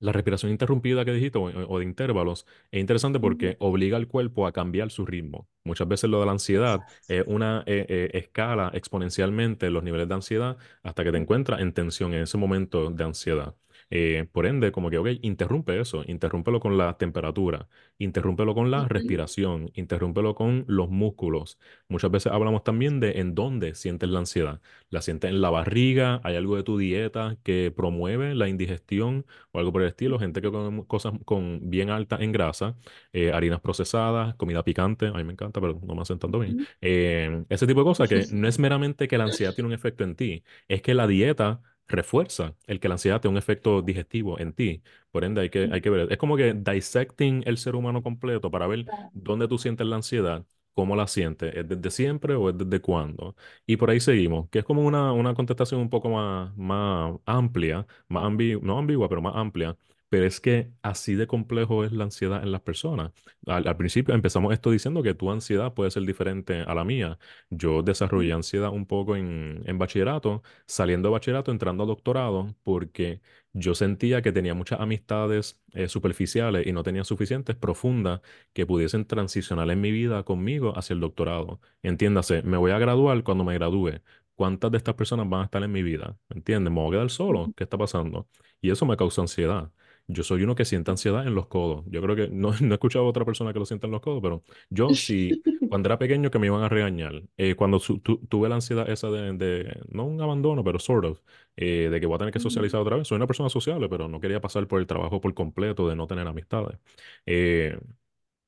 la 0.00 0.12
respiración 0.12 0.52
interrumpida 0.52 1.04
que 1.04 1.12
dijiste, 1.12 1.38
o, 1.38 1.44
o 1.44 1.78
de 1.78 1.84
intervalos, 1.84 2.46
es 2.70 2.80
interesante 2.80 3.20
porque 3.20 3.56
obliga 3.60 3.96
al 3.96 4.06
cuerpo 4.08 4.46
a 4.46 4.52
cambiar 4.52 4.90
su 4.90 5.06
ritmo. 5.06 5.48
Muchas 5.64 5.88
veces 5.88 6.10
lo 6.10 6.20
de 6.20 6.26
la 6.26 6.32
ansiedad 6.32 6.84
es 7.08 7.24
una 7.26 7.62
eh, 7.66 7.86
eh, 7.88 8.10
escala 8.14 8.70
exponencialmente 8.74 9.70
los 9.70 9.82
niveles 9.82 10.08
de 10.08 10.14
ansiedad 10.14 10.58
hasta 10.82 11.04
que 11.04 11.12
te 11.12 11.18
encuentras 11.18 11.60
en 11.60 11.72
tensión 11.72 12.12
en 12.14 12.22
ese 12.24 12.36
momento 12.38 12.90
de 12.90 13.04
ansiedad. 13.04 13.56
Eh, 13.90 14.26
por 14.32 14.46
ende, 14.46 14.72
como 14.72 14.90
que, 14.90 14.98
ok, 14.98 15.08
interrumpe 15.22 15.80
eso, 15.80 16.04
interrúmpelo 16.06 16.60
con 16.60 16.76
la 16.78 16.96
temperatura, 16.98 17.68
interrúmpelo 17.98 18.54
con 18.54 18.70
la 18.70 18.88
respiración, 18.88 19.70
interrúmpelo 19.74 20.34
con 20.34 20.64
los 20.68 20.90
músculos. 20.90 21.58
Muchas 21.88 22.10
veces 22.10 22.32
hablamos 22.32 22.64
también 22.64 23.00
de 23.00 23.20
en 23.20 23.34
dónde 23.34 23.74
sientes 23.74 24.08
la 24.08 24.20
ansiedad. 24.20 24.60
La 24.90 25.02
sientes 25.02 25.30
en 25.30 25.40
la 25.40 25.50
barriga, 25.50 26.20
hay 26.24 26.36
algo 26.36 26.56
de 26.56 26.62
tu 26.62 26.78
dieta 26.78 27.36
que 27.42 27.72
promueve 27.74 28.34
la 28.34 28.48
indigestión 28.48 29.26
o 29.52 29.58
algo 29.58 29.72
por 29.72 29.82
el 29.82 29.88
estilo, 29.88 30.18
gente 30.18 30.40
que 30.40 30.50
come 30.50 30.84
cosas 30.86 31.12
con 31.24 31.70
bien 31.70 31.90
alta 31.90 32.16
en 32.20 32.32
grasa, 32.32 32.76
eh, 33.12 33.32
harinas 33.32 33.60
procesadas, 33.60 34.34
comida 34.36 34.62
picante, 34.64 35.06
a 35.08 35.12
mí 35.12 35.24
me 35.24 35.32
encanta, 35.32 35.60
pero 35.60 35.80
no 35.82 35.94
me 35.94 36.02
hacen 36.02 36.18
tanto 36.18 36.38
bien. 36.38 36.66
Eh, 36.80 37.44
ese 37.48 37.66
tipo 37.66 37.80
de 37.80 37.84
cosas 37.84 38.08
que 38.08 38.24
no 38.32 38.48
es 38.48 38.58
meramente 38.58 39.08
que 39.08 39.18
la 39.18 39.24
ansiedad 39.24 39.54
tiene 39.54 39.68
un 39.68 39.74
efecto 39.74 40.04
en 40.04 40.16
ti, 40.16 40.44
es 40.68 40.82
que 40.82 40.94
la 40.94 41.06
dieta 41.06 41.60
refuerza 41.88 42.54
el 42.66 42.80
que 42.80 42.88
la 42.88 42.94
ansiedad 42.94 43.20
tenga 43.20 43.32
un 43.32 43.38
efecto 43.38 43.82
digestivo 43.82 44.38
en 44.38 44.52
ti. 44.52 44.82
Por 45.10 45.24
ende, 45.24 45.40
hay 45.42 45.50
que, 45.50 45.68
hay 45.72 45.80
que 45.80 45.90
ver. 45.90 46.10
Es 46.12 46.18
como 46.18 46.36
que 46.36 46.54
dissecting 46.54 47.42
el 47.46 47.58
ser 47.58 47.74
humano 47.76 48.02
completo 48.02 48.50
para 48.50 48.66
ver 48.66 48.86
dónde 49.12 49.48
tú 49.48 49.58
sientes 49.58 49.86
la 49.86 49.96
ansiedad. 49.96 50.44
¿Cómo 50.74 50.96
la 50.96 51.06
sientes? 51.06 51.54
¿Es 51.54 51.68
desde 51.68 51.90
siempre 51.90 52.34
o 52.34 52.50
es 52.50 52.58
desde 52.58 52.80
cuándo? 52.80 53.36
Y 53.66 53.76
por 53.76 53.90
ahí 53.90 54.00
seguimos, 54.00 54.48
que 54.50 54.58
es 54.60 54.64
como 54.64 54.82
una, 54.84 55.12
una 55.12 55.34
contestación 55.34 55.80
un 55.80 55.88
poco 55.90 56.08
más, 56.10 56.56
más 56.56 57.14
amplia, 57.26 57.86
más 58.08 58.24
ambi- 58.24 58.60
no 58.60 58.78
ambigua, 58.78 59.08
pero 59.08 59.22
más 59.22 59.36
amplia. 59.36 59.76
Pero 60.14 60.26
es 60.26 60.40
que 60.40 60.70
así 60.82 61.14
de 61.16 61.26
complejo 61.26 61.84
es 61.84 61.90
la 61.92 62.04
ansiedad 62.04 62.42
en 62.44 62.52
las 62.52 62.60
personas. 62.60 63.10
Al, 63.46 63.66
al 63.66 63.76
principio 63.76 64.14
empezamos 64.14 64.52
esto 64.52 64.70
diciendo 64.70 65.02
que 65.02 65.14
tu 65.14 65.30
ansiedad 65.32 65.74
puede 65.74 65.90
ser 65.90 66.04
diferente 66.04 66.60
a 66.62 66.72
la 66.74 66.84
mía. 66.84 67.18
Yo 67.50 67.82
desarrollé 67.82 68.32
ansiedad 68.32 68.70
un 68.70 68.86
poco 68.86 69.16
en, 69.16 69.62
en 69.66 69.78
bachillerato, 69.78 70.42
saliendo 70.66 71.08
de 71.08 71.12
bachillerato, 71.14 71.50
entrando 71.50 71.82
a 71.82 71.86
doctorado, 71.86 72.54
porque 72.62 73.20
yo 73.52 73.74
sentía 73.74 74.22
que 74.22 74.30
tenía 74.32 74.54
muchas 74.54 74.80
amistades 74.80 75.60
eh, 75.72 75.88
superficiales 75.88 76.64
y 76.66 76.72
no 76.72 76.84
tenía 76.84 77.02
suficientes 77.04 77.56
profundas 77.56 78.20
que 78.52 78.66
pudiesen 78.66 79.06
transicionar 79.06 79.68
en 79.70 79.80
mi 79.80 79.90
vida 79.90 80.22
conmigo 80.24 80.78
hacia 80.78 80.94
el 80.94 81.00
doctorado. 81.00 81.60
Entiéndase, 81.82 82.42
me 82.42 82.56
voy 82.56 82.70
a 82.70 82.78
graduar 82.78 83.22
cuando 83.24 83.42
me 83.44 83.54
gradúe. 83.54 84.00
¿Cuántas 84.36 84.70
de 84.72 84.78
estas 84.78 84.94
personas 84.94 85.28
van 85.28 85.42
a 85.42 85.44
estar 85.44 85.62
en 85.62 85.72
mi 85.72 85.82
vida? 85.82 86.16
¿Me 86.28 86.36
entiendes? 86.36 86.72
¿Me 86.72 86.80
voy 86.80 86.88
a 86.90 86.98
quedar 86.98 87.10
solo? 87.10 87.52
¿Qué 87.56 87.64
está 87.64 87.78
pasando? 87.78 88.28
Y 88.60 88.70
eso 88.70 88.84
me 88.86 88.96
causa 88.96 89.22
ansiedad. 89.22 89.70
Yo 90.06 90.22
soy 90.22 90.42
uno 90.42 90.54
que 90.54 90.64
siente 90.64 90.90
ansiedad 90.90 91.26
en 91.26 91.34
los 91.34 91.46
codos. 91.46 91.84
Yo 91.88 92.02
creo 92.02 92.16
que 92.16 92.28
no, 92.28 92.52
no 92.60 92.70
he 92.70 92.74
escuchado 92.74 93.04
a 93.06 93.08
otra 93.08 93.24
persona 93.24 93.52
que 93.52 93.58
lo 93.58 93.66
sienta 93.66 93.86
en 93.86 93.92
los 93.92 94.00
codos, 94.00 94.20
pero 94.22 94.42
yo 94.70 94.94
sí, 94.94 95.40
cuando 95.68 95.88
era 95.88 95.98
pequeño 95.98 96.30
que 96.30 96.38
me 96.38 96.46
iban 96.46 96.62
a 96.62 96.68
regañar, 96.68 97.22
eh, 97.36 97.54
cuando 97.56 97.78
su- 97.80 97.98
tu- 98.00 98.18
tuve 98.26 98.48
la 98.48 98.56
ansiedad 98.56 98.88
esa 98.90 99.10
de, 99.10 99.32
de- 99.34 99.80
no 99.88 100.04
un 100.04 100.20
abandono, 100.20 100.62
pero 100.64 100.78
sort 100.78 101.04
of, 101.06 101.20
eh, 101.56 101.88
de 101.90 102.00
que 102.00 102.06
voy 102.06 102.16
a 102.16 102.18
tener 102.18 102.32
que 102.32 102.40
socializar 102.40 102.80
otra 102.80 102.96
vez. 102.96 103.08
Soy 103.08 103.16
una 103.16 103.26
persona 103.26 103.48
sociable, 103.48 103.88
pero 103.88 104.08
no 104.08 104.20
quería 104.20 104.40
pasar 104.40 104.66
por 104.68 104.80
el 104.80 104.86
trabajo 104.86 105.20
por 105.20 105.34
completo 105.34 105.88
de 105.88 105.96
no 105.96 106.06
tener 106.06 106.26
amistades. 106.26 106.78
Eh, 107.26 107.78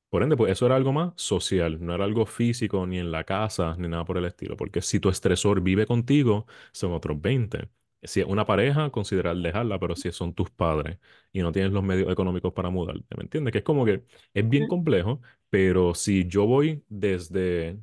por 0.09 0.23
ende, 0.23 0.37
pues 0.37 0.51
eso 0.53 0.65
era 0.65 0.75
algo 0.75 0.93
más 0.93 1.13
social, 1.17 1.83
no 1.85 1.93
era 1.93 2.05
algo 2.05 2.25
físico 2.25 2.85
ni 2.87 2.97
en 2.99 3.11
la 3.11 3.23
casa 3.25 3.75
ni 3.77 3.87
nada 3.89 4.05
por 4.05 4.17
el 4.17 4.25
estilo, 4.25 4.55
porque 4.57 4.81
si 4.81 4.99
tu 4.99 5.09
estresor 5.09 5.61
vive 5.61 5.85
contigo, 5.85 6.47
son 6.71 6.93
otros 6.93 7.19
20. 7.21 7.69
Si 8.03 8.21
es 8.21 8.27
una 8.27 8.45
pareja, 8.45 8.89
considerar 8.91 9.35
dejarla, 9.37 9.79
pero 9.79 9.95
si 9.95 10.11
son 10.11 10.33
tus 10.33 10.51
padres 10.51 10.99
y 11.33 11.41
no 11.41 11.51
tienes 11.51 11.71
los 11.71 11.83
medios 11.83 12.11
económicos 12.11 12.53
para 12.53 12.69
mudarte, 12.69 13.15
¿me 13.17 13.23
entiendes? 13.23 13.51
Que 13.51 13.59
es 13.59 13.63
como 13.63 13.85
que 13.85 14.03
es 14.33 14.49
bien 14.49 14.67
complejo, 14.67 15.21
pero 15.49 15.95
si 15.95 16.27
yo 16.27 16.45
voy 16.45 16.83
desde, 16.89 17.79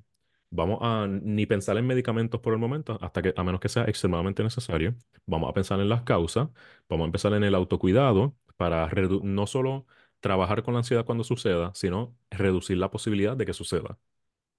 vamos 0.50 0.78
a 0.82 1.06
ni 1.08 1.46
pensar 1.46 1.76
en 1.78 1.86
medicamentos 1.86 2.40
por 2.40 2.52
el 2.52 2.58
momento, 2.60 2.98
hasta 3.02 3.22
que, 3.22 3.34
a 3.36 3.44
menos 3.44 3.60
que 3.60 3.68
sea 3.68 3.84
extremadamente 3.84 4.42
necesario, 4.42 4.94
vamos 5.26 5.50
a 5.50 5.52
pensar 5.54 5.80
en 5.80 5.88
las 5.88 6.02
causas, 6.02 6.48
vamos 6.88 7.04
a 7.04 7.06
empezar 7.06 7.32
en 7.34 7.44
el 7.44 7.54
autocuidado 7.54 8.36
para 8.56 8.88
no 9.22 9.46
solo 9.46 9.86
trabajar 10.20 10.62
con 10.62 10.74
la 10.74 10.80
ansiedad 10.80 11.04
cuando 11.04 11.24
suceda, 11.24 11.72
sino 11.74 12.16
reducir 12.30 12.78
la 12.78 12.90
posibilidad 12.90 13.36
de 13.36 13.46
que 13.46 13.52
suceda. 13.52 13.98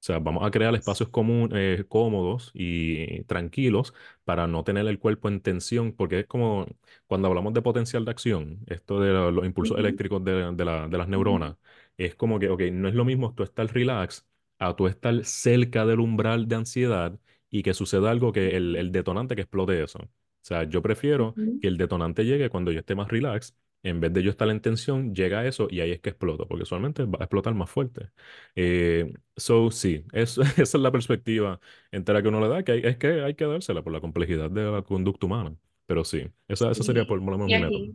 O 0.05 0.07
sea, 0.07 0.19
vamos 0.19 0.45
a 0.45 0.51
crear 0.51 0.75
espacios 0.75 1.09
eh, 1.53 1.83
cómodos 1.87 2.51
y 2.53 3.23
tranquilos 3.23 3.93
para 4.23 4.45
no 4.45 4.63
tener 4.63 4.85
el 4.87 4.99
cuerpo 4.99 5.29
en 5.29 5.41
tensión, 5.41 5.93
porque 5.93 6.19
es 6.21 6.27
como 6.27 6.67
cuando 7.07 7.27
hablamos 7.27 7.53
de 7.55 7.61
potencial 7.63 8.05
de 8.05 8.11
acción, 8.11 8.59
esto 8.67 8.99
de 8.99 9.11
lo- 9.13 9.31
los 9.31 9.45
impulsos 9.45 9.79
eléctricos 9.79 10.23
de, 10.23 10.51
de 10.53 10.65
la- 10.65 10.87
de 10.87 10.97
las 10.97 11.07
neuronas, 11.07 11.55
es 11.97 12.13
como 12.15 12.37
que, 12.39 12.49
ok, 12.49 12.61
no 12.71 12.87
es 12.87 12.93
lo 12.95 13.03
mismo 13.05 13.33
tú 13.33 13.41
estar 13.43 13.65
relax 13.73 14.27
a 14.59 14.75
tú 14.75 14.87
estar 14.87 15.25
cerca 15.25 15.85
del 15.85 15.99
umbral 15.99 16.47
de 16.47 16.55
ansiedad 16.55 17.19
y 17.49 17.63
que 17.63 17.73
suceda 17.73 18.11
algo 18.11 18.31
que 18.31 18.55
el, 18.57 18.75
el 18.75 18.91
detonante 18.91 19.35
que 19.35 19.41
explote 19.41 19.81
eso. 19.83 19.99
O 19.99 20.09
sea, 20.41 20.63
yo 20.65 20.81
prefiero 20.83 21.37
que 21.59 21.67
el 21.67 21.77
detonante 21.77 22.23
llegue 22.25 22.49
cuando 22.49 22.71
yo 22.71 22.79
esté 22.79 22.93
más 22.95 23.07
relax, 23.09 23.55
en 23.85 24.01
vez 24.01 24.13
de 24.13 24.23
yo 24.23 24.31
estar 24.31 24.49
en 24.49 24.61
tensión, 24.61 25.15
llega 25.15 25.45
eso 25.47 25.67
y 25.69 25.81
ahí 25.81 25.91
es 25.91 26.01
que 26.01 26.09
exploto, 26.11 26.47
porque 26.47 26.63
usualmente 26.63 27.03
va 27.05 27.19
a 27.21 27.23
explotar 27.25 27.53
más 27.55 27.69
fuerte. 27.69 28.09
Eh, 28.55 29.13
so, 29.37 29.71
sí, 29.71 30.05
esa 30.13 30.43
es 30.57 30.73
la 30.75 30.91
perspectiva 30.91 31.59
entera 31.91 32.21
que 32.21 32.27
uno 32.29 32.41
le 32.41 32.49
da, 32.49 32.63
que 32.63 32.73
hay, 32.73 32.81
es 32.85 32.97
que 32.97 33.21
hay 33.23 33.35
que 33.35 33.45
dársela 33.45 33.83
por 33.83 33.93
la 33.93 34.01
complejidad 34.01 34.51
de 34.51 34.63
la 34.71 34.81
conducta 34.83 35.25
humana. 35.27 35.55
Pero 35.85 36.03
sí, 36.03 36.27
esa, 36.47 36.71
esa 36.71 36.83
sería 36.83 37.05
por 37.05 37.19
Y, 37.19 37.23
lo 37.23 37.25
menos 37.25 37.49
mi 37.49 37.59
método. 37.59 37.87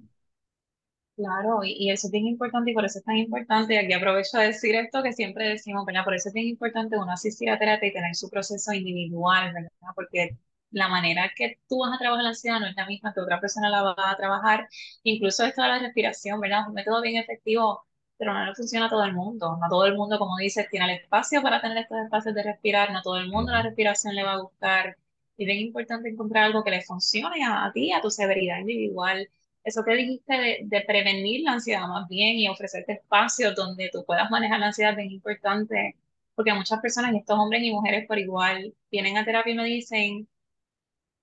claro, 1.17 1.63
y, 1.65 1.73
y 1.79 1.91
eso 1.91 2.07
es 2.07 2.11
bien 2.13 2.27
importante 2.27 2.71
y 2.71 2.75
por 2.75 2.85
eso 2.85 2.99
es 2.99 3.05
tan 3.05 3.17
importante, 3.17 3.75
y 3.75 3.77
aquí 3.77 3.93
aprovecho 3.93 4.39
a 4.39 4.43
decir 4.43 4.75
esto 4.75 5.03
que 5.03 5.13
siempre 5.13 5.49
decimos, 5.49 5.85
¿verdad? 5.87 6.05
Por 6.05 6.15
eso 6.15 6.29
es 6.29 6.35
bien 6.35 6.47
importante 6.49 6.97
uno 6.97 7.13
asistir 7.13 7.51
a 7.51 7.59
terapia 7.59 7.89
y 7.89 7.93
tener 7.93 8.15
su 8.15 8.31
proceso 8.31 8.73
individual, 8.73 9.53
¿verdad? 9.55 9.71
Porque 9.95 10.39
la 10.71 10.89
manera 10.89 11.33
que 11.37 11.61
tú 11.69 11.81
vas 11.81 11.95
a 11.95 11.99
trabajar 11.99 12.23
la 12.25 12.31
ansiedad 12.31 12.61
no 12.61 12.67
es 12.67 12.77
la 12.77 12.87
misma 12.87 13.13
que 13.15 13.21
otra 13.21 13.41
persona 13.41 13.69
la 13.71 13.83
va 13.83 13.95
a 14.11 14.17
trabajar. 14.17 14.69
Incluso 15.03 15.45
esto 15.45 15.63
de 15.63 15.69
la 15.69 15.79
respiración, 15.79 16.41
¿verdad? 16.41 16.63
Es 16.63 16.69
un 16.69 16.75
método 16.75 17.03
bien 17.03 17.17
efectivo, 17.17 17.85
pero 18.17 18.33
no 18.35 18.45
le 18.45 18.55
funciona 18.55 18.87
a 18.87 18.91
todo 18.91 19.05
el 19.05 19.13
mundo. 19.15 19.57
No 19.61 19.69
todo 19.69 19.87
el 19.87 19.97
mundo, 19.97 20.19
como 20.19 20.37
dices, 20.39 20.69
tiene 20.71 20.87
el 20.87 21.01
espacio 21.01 21.43
para 21.43 21.61
tener 21.61 21.79
estos 21.79 21.99
espacios 21.99 22.35
de 22.35 22.43
respirar, 22.43 22.93
no 22.93 23.03
todo 23.03 23.19
el 23.19 23.29
mundo 23.29 23.53
la 23.53 23.63
respiración 23.63 24.15
le 24.15 24.23
va 24.25 24.33
a 24.35 24.41
gustar. 24.41 24.97
Y 25.37 25.45
es 25.45 25.47
bien 25.47 25.59
importante 25.61 26.09
encontrar 26.11 26.45
algo 26.45 26.63
que 26.65 26.71
le 26.71 26.83
funcione 26.83 27.45
a, 27.45 27.65
a 27.67 27.73
ti, 27.73 27.93
a 27.93 28.01
tu 28.01 28.11
severidad 28.11 28.59
individual 28.59 29.29
eso 29.65 29.85
que 29.85 29.95
dijiste 29.95 30.35
de, 30.35 30.59
de 30.65 30.81
prevenir 30.83 31.43
la 31.45 31.53
ansiedad 31.53 31.87
más 31.89 32.09
bien 32.09 32.37
y 32.39 32.49
ofrecerte 32.49 32.95
espacios 32.95 33.55
donde 33.55 33.91
tú 33.93 34.05
puedas 34.07 34.31
manejar 34.31 34.59
la 34.61 34.67
ansiedad 34.69 34.93
es 34.93 34.97
bien 34.97 35.11
importante, 35.13 35.97
porque 36.35 36.55
muchas 36.55 36.81
personas, 36.81 37.13
y 37.13 37.19
estos 37.19 37.39
hombres 37.39 37.63
y 37.63 37.71
mujeres 37.73 38.07
por 38.07 38.19
igual, 38.19 38.75
vienen 38.91 39.19
a 39.19 39.25
terapia 39.25 39.53
y 39.53 39.57
me 39.57 39.65
dicen, 39.65 40.29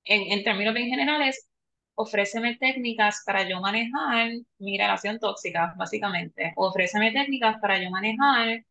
en, 0.08 0.32
en 0.32 0.44
términos 0.44 0.74
bien 0.74 0.90
generales, 0.90 1.48
ofréceme 1.96 2.58
técnicas 2.58 3.24
para 3.26 3.48
yo 3.48 3.60
manejar 3.62 4.32
mi 4.60 4.78
relación 4.78 5.20
tóxica, 5.20 5.74
básicamente. 5.78 6.54
Ofréceme 6.56 7.12
técnicas 7.12 7.58
para 7.62 7.82
yo 7.82 7.90
manejar 7.90 8.64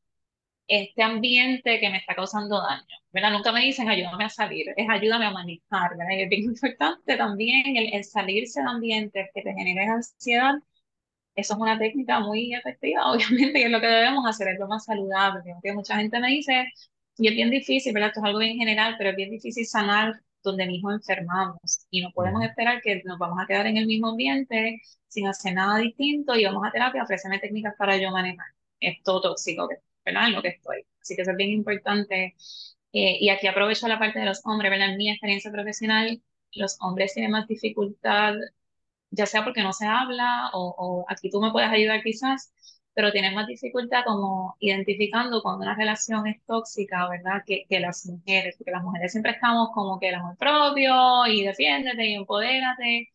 este 0.69 1.03
ambiente 1.03 1.79
que 1.81 1.91
me 1.91 1.99
está 1.99 2.15
causando 2.15 2.61
daño, 2.61 2.85
¿verdad? 3.13 3.33
Nunca 3.33 3.53
me 3.53 3.61
dicen 3.63 3.89
ayúdame 3.89 4.25
a 4.25 4.29
salir, 4.31 4.67
es 4.77 4.89
ayúdame 4.91 5.27
a 5.27 5.31
manejar, 5.31 5.91
¿verdad? 5.97 6.15
Y 6.17 6.23
es 6.23 6.29
bien 6.29 6.43
importante 6.47 7.17
también 7.17 7.77
el, 7.77 7.95
el 7.95 8.05
salirse 8.05 8.61
de 8.63 8.69
ambientes 8.69 9.29
que 9.35 9.43
te 9.43 9.55
generen 9.55 9.91
ansiedad. 9.91 10.55
Eso 11.35 11.55
es 11.55 11.61
una 11.61 11.79
técnica 11.79 12.21
muy 12.21 12.55
efectiva, 12.55 13.11
obviamente, 13.13 13.61
y 13.61 13.65
es 13.65 13.71
lo 13.71 13.81
que 13.81 13.87
debemos 13.87 14.27
hacer, 14.27 14.49
es 14.49 14.59
lo 14.59 14.69
más 14.69 14.85
saludable, 14.85 15.43
porque 15.55 15.73
mucha 15.75 15.97
gente 15.97 16.19
me 16.21 16.29
dice, 16.29 16.67
y 17.19 17.29
es 17.29 17.35
bien 17.35 17.51
difícil, 17.51 17.93
¿verdad? 17.95 18.09
Esto 18.11 18.21
es 18.21 18.27
algo 18.27 18.39
bien 18.41 18.59
general, 18.59 18.95
pero 18.99 19.11
es 19.11 19.17
bien 19.17 19.31
difícil 19.31 19.67
sanar 19.67 20.15
donde 20.51 20.67
mismo 20.67 20.93
enfermamos 20.93 21.61
y 21.91 22.03
no 22.03 22.11
podemos 22.13 22.43
esperar 22.45 22.81
que 22.83 23.03
nos 23.05 23.19
vamos 23.19 23.39
a 23.43 23.47
quedar 23.47 23.67
en 23.67 23.77
el 23.77 23.87
mismo 23.87 24.09
ambiente 24.11 24.81
sin 25.09 25.27
hacer 25.29 25.55
nada 25.55 25.79
distinto 25.79 26.35
y 26.37 26.45
vamos 26.45 26.65
a 26.67 26.73
terapia, 26.73 27.03
ofrecerme 27.05 27.39
técnicas 27.41 27.75
para 27.79 27.97
yo 27.99 28.11
manejar 28.11 28.47
esto 28.81 29.21
tóxico, 29.21 29.69
que- 29.69 29.77
¿verdad? 30.05 30.29
En 30.29 30.35
lo 30.35 30.43
que 30.43 30.49
estoy. 30.49 30.87
Así 31.03 31.17
que 31.17 31.23
eso 31.23 31.33
es 31.33 31.37
bien 31.37 31.51
importante. 31.51 32.35
Eh, 32.93 33.19
y 33.21 33.29
aquí 33.31 33.47
aprovecho 33.47 33.89
la 33.89 33.99
parte 33.99 34.19
de 34.21 34.27
los 34.27 34.41
hombres, 34.47 34.71
¿verdad? 34.71 34.91
En 34.91 34.97
mi 34.99 35.11
experiencia 35.11 35.51
profesional, 35.53 36.23
los 36.53 36.77
hombres 36.81 37.13
tienen 37.15 37.33
más 37.33 37.47
dificultad 37.49 38.35
ya 39.11 39.27
sea 39.27 39.45
porque 39.45 39.63
no 39.63 39.73
se 39.73 39.87
habla 39.87 40.51
o, 40.53 40.75
o 40.79 41.05
aquí 41.09 41.31
tú 41.31 41.41
me 41.41 41.51
puedes 41.53 41.71
ayudar 41.71 42.03
quizás, 42.03 42.53
pero 42.97 43.13
tienes 43.13 43.35
más 43.35 43.47
dificultad 43.49 44.05
como 44.07 44.57
identificando 44.61 45.43
cuando 45.43 45.65
una 45.65 45.77
relación 45.77 46.27
es 46.29 46.43
tóxica, 46.47 47.09
¿verdad? 47.11 47.43
Que, 47.47 47.67
que 47.69 47.81
las 47.81 48.07
mujeres, 48.07 48.57
porque 48.57 48.73
las 48.73 48.83
mujeres 48.85 49.13
siempre 49.13 49.33
estamos 49.33 49.71
como 49.75 50.01
que 50.01 50.09
el 50.11 50.17
amor 50.17 50.37
propio 50.39 51.27
y 51.29 51.45
defiéndete 51.45 52.07
y 52.07 52.15
empodérate. 52.15 53.11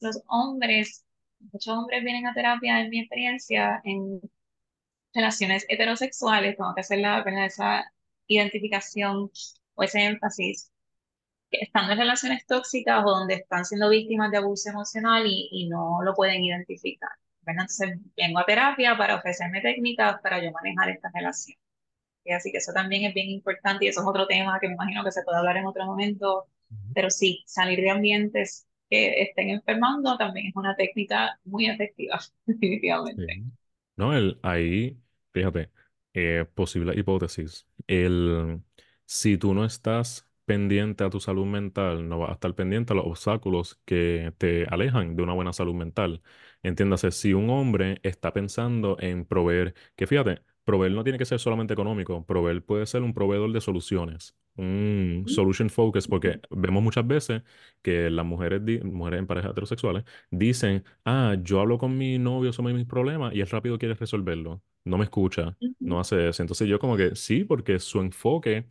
Los 0.00 0.22
hombres, 0.28 1.04
muchos 1.52 1.76
hombres 1.76 2.04
vienen 2.04 2.26
a 2.26 2.34
terapia, 2.34 2.80
en 2.80 2.90
mi 2.90 3.00
experiencia, 3.00 3.80
en 3.84 4.20
relaciones 5.14 5.66
heterosexuales, 5.68 6.56
tengo 6.56 6.74
que 6.74 6.80
hacer 6.80 6.98
la, 7.00 7.20
esa 7.46 7.92
identificación 8.26 9.30
o 9.74 9.82
ese 9.82 10.04
énfasis 10.04 10.70
que 11.50 11.58
están 11.62 11.90
en 11.90 11.98
relaciones 11.98 12.46
tóxicas 12.46 13.04
o 13.06 13.10
donde 13.10 13.34
están 13.36 13.64
siendo 13.66 13.90
víctimas 13.90 14.30
de 14.32 14.38
abuso 14.38 14.70
emocional 14.70 15.26
y, 15.26 15.48
y 15.52 15.68
no 15.68 16.02
lo 16.02 16.14
pueden 16.14 16.44
identificar. 16.44 17.10
Entonces, 17.52 17.98
vengo 18.16 18.38
a 18.38 18.46
terapia 18.46 18.96
para 18.96 19.16
ofrecerme 19.16 19.60
técnicas 19.60 20.20
para 20.22 20.42
yo 20.42 20.50
manejar 20.52 20.90
esta 20.90 21.10
relación. 21.14 21.56
Y 22.24 22.32
así 22.32 22.52
que 22.52 22.58
eso 22.58 22.72
también 22.72 23.04
es 23.04 23.14
bien 23.14 23.28
importante 23.30 23.84
y 23.86 23.88
eso 23.88 24.00
es 24.02 24.06
otro 24.06 24.26
tema 24.26 24.58
que 24.60 24.68
me 24.68 24.74
imagino 24.74 25.04
que 25.04 25.12
se 25.12 25.22
puede 25.24 25.38
hablar 25.38 25.56
en 25.56 25.66
otro 25.66 25.86
momento. 25.86 26.46
Pero 26.92 27.10
sí, 27.10 27.42
salir 27.46 27.80
de 27.80 27.90
ambientes 27.90 28.66
que 28.90 29.22
estén 29.22 29.50
enfermando 29.50 30.16
también 30.18 30.48
es 30.48 30.56
una 30.56 30.76
técnica 30.76 31.38
muy 31.44 31.66
efectiva, 31.68 32.18
Sí. 33.16 33.24
definitivamente. 33.26 33.34
No, 33.96 34.14
el, 34.16 34.38
ahí, 34.42 34.98
fíjate, 35.32 35.70
eh, 36.14 36.46
posible 36.54 36.98
hipótesis. 36.98 37.66
El, 37.86 38.62
si 39.06 39.38
tú 39.38 39.54
no 39.54 39.64
estás 39.64 40.28
pendiente 40.44 41.04
a 41.04 41.10
tu 41.10 41.20
salud 41.20 41.46
mental, 41.46 42.08
no 42.08 42.18
vas 42.20 42.30
a 42.30 42.32
estar 42.34 42.54
pendiente 42.54 42.92
a 42.92 42.96
los 42.96 43.06
obstáculos 43.06 43.80
que 43.84 44.34
te 44.38 44.66
alejan 44.70 45.16
de 45.16 45.22
una 45.22 45.34
buena 45.34 45.52
salud 45.52 45.74
mental. 45.74 46.22
Entiéndase, 46.62 47.10
si 47.12 47.32
un 47.34 47.50
hombre 47.50 48.00
está 48.02 48.32
pensando 48.32 48.96
en 49.00 49.24
proveer, 49.24 49.74
que 49.96 50.06
fíjate, 50.06 50.40
proveer 50.64 50.92
no 50.92 51.04
tiene 51.04 51.18
que 51.18 51.24
ser 51.24 51.38
solamente 51.38 51.72
económico, 51.72 52.24
proveer 52.26 52.64
puede 52.64 52.86
ser 52.86 53.02
un 53.02 53.14
proveedor 53.14 53.52
de 53.52 53.60
soluciones, 53.60 54.36
un 54.56 55.24
solution 55.28 55.70
focus, 55.70 56.08
porque 56.08 56.40
vemos 56.50 56.82
muchas 56.82 57.06
veces 57.06 57.42
que 57.82 58.10
las 58.10 58.26
mujeres, 58.26 58.60
mujeres 58.84 59.20
en 59.20 59.26
parejas 59.26 59.52
heterosexuales 59.52 60.04
dicen 60.30 60.84
ah, 61.04 61.36
yo 61.42 61.60
hablo 61.60 61.78
con 61.78 61.96
mi 61.96 62.18
novio 62.18 62.52
sobre 62.52 62.74
mis 62.74 62.86
problemas 62.86 63.34
y 63.34 63.40
él 63.40 63.48
rápido 63.48 63.78
quiere 63.78 63.94
resolverlo. 63.94 64.62
No 64.84 64.98
me 64.98 65.04
escucha, 65.04 65.56
no 65.84 66.00
hace 66.00 66.28
eso. 66.28 66.42
Entonces 66.42 66.68
yo 66.68 66.78
como 66.78 66.96
que 66.96 67.14
sí, 67.14 67.44
porque 67.44 67.78
su 67.78 68.00
enfoque, 68.00 68.66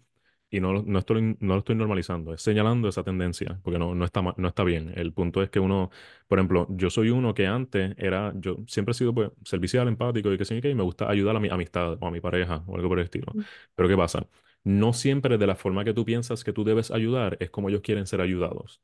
y 0.50 0.60
no, 0.62 0.82
no 0.84 1.00
estoy, 1.00 1.38
no 1.40 1.54
lo 1.56 1.60
estoy 1.60 1.76
normalizando, 1.76 2.34
es 2.34 2.42
señalando 2.42 2.88
esa 2.88 3.04
tendencia, 3.04 3.60
porque 3.64 3.80
no, 3.80 3.94
no 3.96 4.06
está, 4.06 4.22
no 4.38 4.48
está 4.48 4.64
bien. 4.64 4.94
El 4.96 5.14
punto 5.14 5.44
es 5.44 5.50
que 5.50 5.60
uno, 5.60 5.90
por 6.28 6.40
ejemplo, 6.40 6.68
yo 6.70 6.90
soy 6.90 7.10
uno 7.10 7.34
que 7.34 7.48
antes 7.48 7.94
era, 7.98 8.34
yo 8.38 8.58
siempre 8.68 8.92
he 8.92 8.96
sido 8.96 9.14
pues, 9.14 9.32
servicial, 9.44 9.88
empático 9.88 10.32
y 10.32 10.38
que 10.38 10.46
sí, 10.46 10.62
que 10.62 10.70
y 10.70 10.76
me 10.76 10.84
gusta 10.84 11.10
ayudar 11.10 11.36
a 11.36 11.40
mi 11.40 11.50
amistad 11.50 11.98
o 12.02 12.08
a 12.08 12.12
mi 12.12 12.22
pareja 12.22 12.64
o 12.68 12.76
algo 12.78 12.90
por 12.90 13.00
el 13.00 13.06
estilo. 13.06 13.38
Pero 13.76 13.90
¿qué 13.90 13.98
pasa? 13.98 14.28
No 14.64 14.94
siempre 14.94 15.38
de 15.38 15.48
la 15.48 15.56
forma 15.56 15.84
que 15.86 15.94
tú 15.94 16.06
piensas 16.06 16.44
que 16.44 16.54
tú 16.54 16.64
debes 16.64 16.92
ayudar 16.92 17.38
es 17.40 17.50
como 17.50 17.70
ellos 17.70 17.82
quieren 17.82 18.08
ser 18.08 18.22
ayudados. 18.22 18.82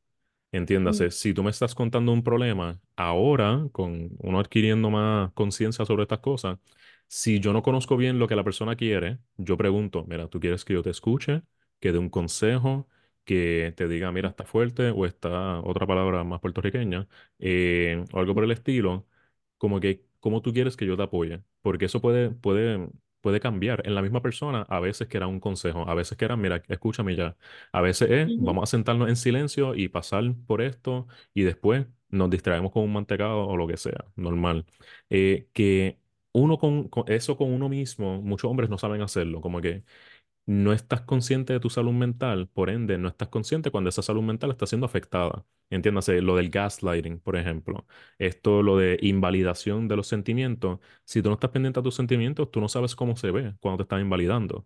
Entiéndase, 0.51 1.09
si 1.11 1.33
tú 1.33 1.43
me 1.43 1.49
estás 1.49 1.73
contando 1.75 2.11
un 2.11 2.23
problema 2.23 2.79
ahora, 2.95 3.67
con 3.71 4.11
uno 4.19 4.39
adquiriendo 4.39 4.91
más 4.91 5.31
conciencia 5.33 5.83
sobre 5.85 6.03
estas 6.03 6.19
cosas, 6.19 6.59
si 7.07 7.39
yo 7.39 7.53
no 7.53 7.61
conozco 7.63 7.97
bien 7.97 8.19
lo 8.19 8.27
que 8.27 8.35
la 8.35 8.43
persona 8.43 8.75
quiere, 8.75 9.19
yo 9.37 9.57
pregunto, 9.57 10.05
mira, 10.07 10.27
¿tú 10.29 10.39
quieres 10.39 10.65
que 10.65 10.73
yo 10.73 10.83
te 10.83 10.89
escuche, 10.89 11.43
que 11.79 11.91
dé 11.91 11.97
un 11.99 12.09
consejo, 12.09 12.87
que 13.25 13.73
te 13.77 13.87
diga, 13.87 14.11
mira, 14.11 14.29
está 14.29 14.45
fuerte 14.45 14.89
o 14.91 15.05
está 15.05 15.59
otra 15.61 15.87
palabra 15.87 16.23
más 16.23 16.39
puertorriqueña, 16.41 17.07
eh, 17.39 18.03
o 18.13 18.19
algo 18.19 18.33
por 18.35 18.43
el 18.43 18.51
estilo? 18.51 19.07
Como 19.57 19.79
que, 19.79 20.05
¿cómo 20.19 20.41
tú 20.41 20.53
quieres 20.53 20.75
que 20.77 20.85
yo 20.85 20.97
te 20.97 21.03
apoye? 21.03 21.41
Porque 21.61 21.85
eso 21.85 22.01
puede, 22.01 22.31
puede, 22.31 22.89
puede 23.21 23.39
cambiar 23.39 23.81
en 23.87 23.95
la 23.95 24.01
misma 24.01 24.21
persona, 24.21 24.63
a 24.69 24.79
veces 24.79 25.07
que 25.07 25.17
era 25.17 25.27
un 25.27 25.39
consejo, 25.39 25.87
a 25.87 25.93
veces 25.95 26.17
que 26.17 26.25
era, 26.25 26.35
mira, 26.35 26.61
escúchame 26.67 27.15
ya. 27.15 27.37
A 27.71 27.81
veces 27.81 28.09
es, 28.11 28.31
vamos 28.37 28.63
a 28.63 28.65
sentarnos 28.71 29.09
en 29.09 29.15
silencio 29.15 29.75
y 29.75 29.87
pasar 29.87 30.23
por 30.47 30.61
esto 30.61 31.07
y 31.33 31.43
después 31.43 31.85
nos 32.09 32.29
distraemos 32.29 32.71
con 32.71 32.83
un 32.83 32.93
mantecado 32.93 33.47
o 33.47 33.57
lo 33.57 33.67
que 33.67 33.77
sea, 33.77 34.05
normal. 34.15 34.65
Eh, 35.09 35.47
que 35.53 35.99
uno 36.33 36.57
con, 36.57 36.89
eso 37.07 37.37
con 37.37 37.51
uno 37.53 37.69
mismo, 37.69 38.21
muchos 38.21 38.49
hombres 38.51 38.69
no 38.69 38.77
saben 38.77 39.01
hacerlo, 39.01 39.41
como 39.41 39.61
que 39.61 39.83
no 40.45 40.73
estás 40.73 41.01
consciente 41.01 41.53
de 41.53 41.59
tu 41.59 41.69
salud 41.69 41.93
mental, 41.93 42.47
por 42.49 42.69
ende, 42.69 42.97
no 42.97 43.07
estás 43.07 43.29
consciente 43.29 43.71
cuando 43.71 43.89
esa 43.89 44.01
salud 44.01 44.23
mental 44.23 44.51
está 44.51 44.65
siendo 44.67 44.85
afectada. 44.85 45.45
Entiéndase, 45.69 46.21
lo 46.21 46.35
del 46.35 46.49
gaslighting, 46.49 47.19
por 47.19 47.35
ejemplo. 47.37 47.87
Esto, 48.19 48.61
lo 48.63 48.77
de 48.77 48.97
invalidación 49.01 49.87
de 49.87 49.95
los 49.95 50.07
sentimientos. 50.07 50.79
Si 51.05 51.21
tú 51.21 51.29
no 51.29 51.35
estás 51.35 51.51
pendiente 51.51 51.79
a 51.79 51.83
tus 51.83 51.95
sentimientos, 51.95 52.51
tú 52.51 52.61
no 52.61 52.67
sabes 52.69 52.95
cómo 52.95 53.15
se 53.15 53.31
ve 53.31 53.55
cuando 53.61 53.77
te 53.77 53.83
están 53.83 54.01
invalidando. 54.01 54.65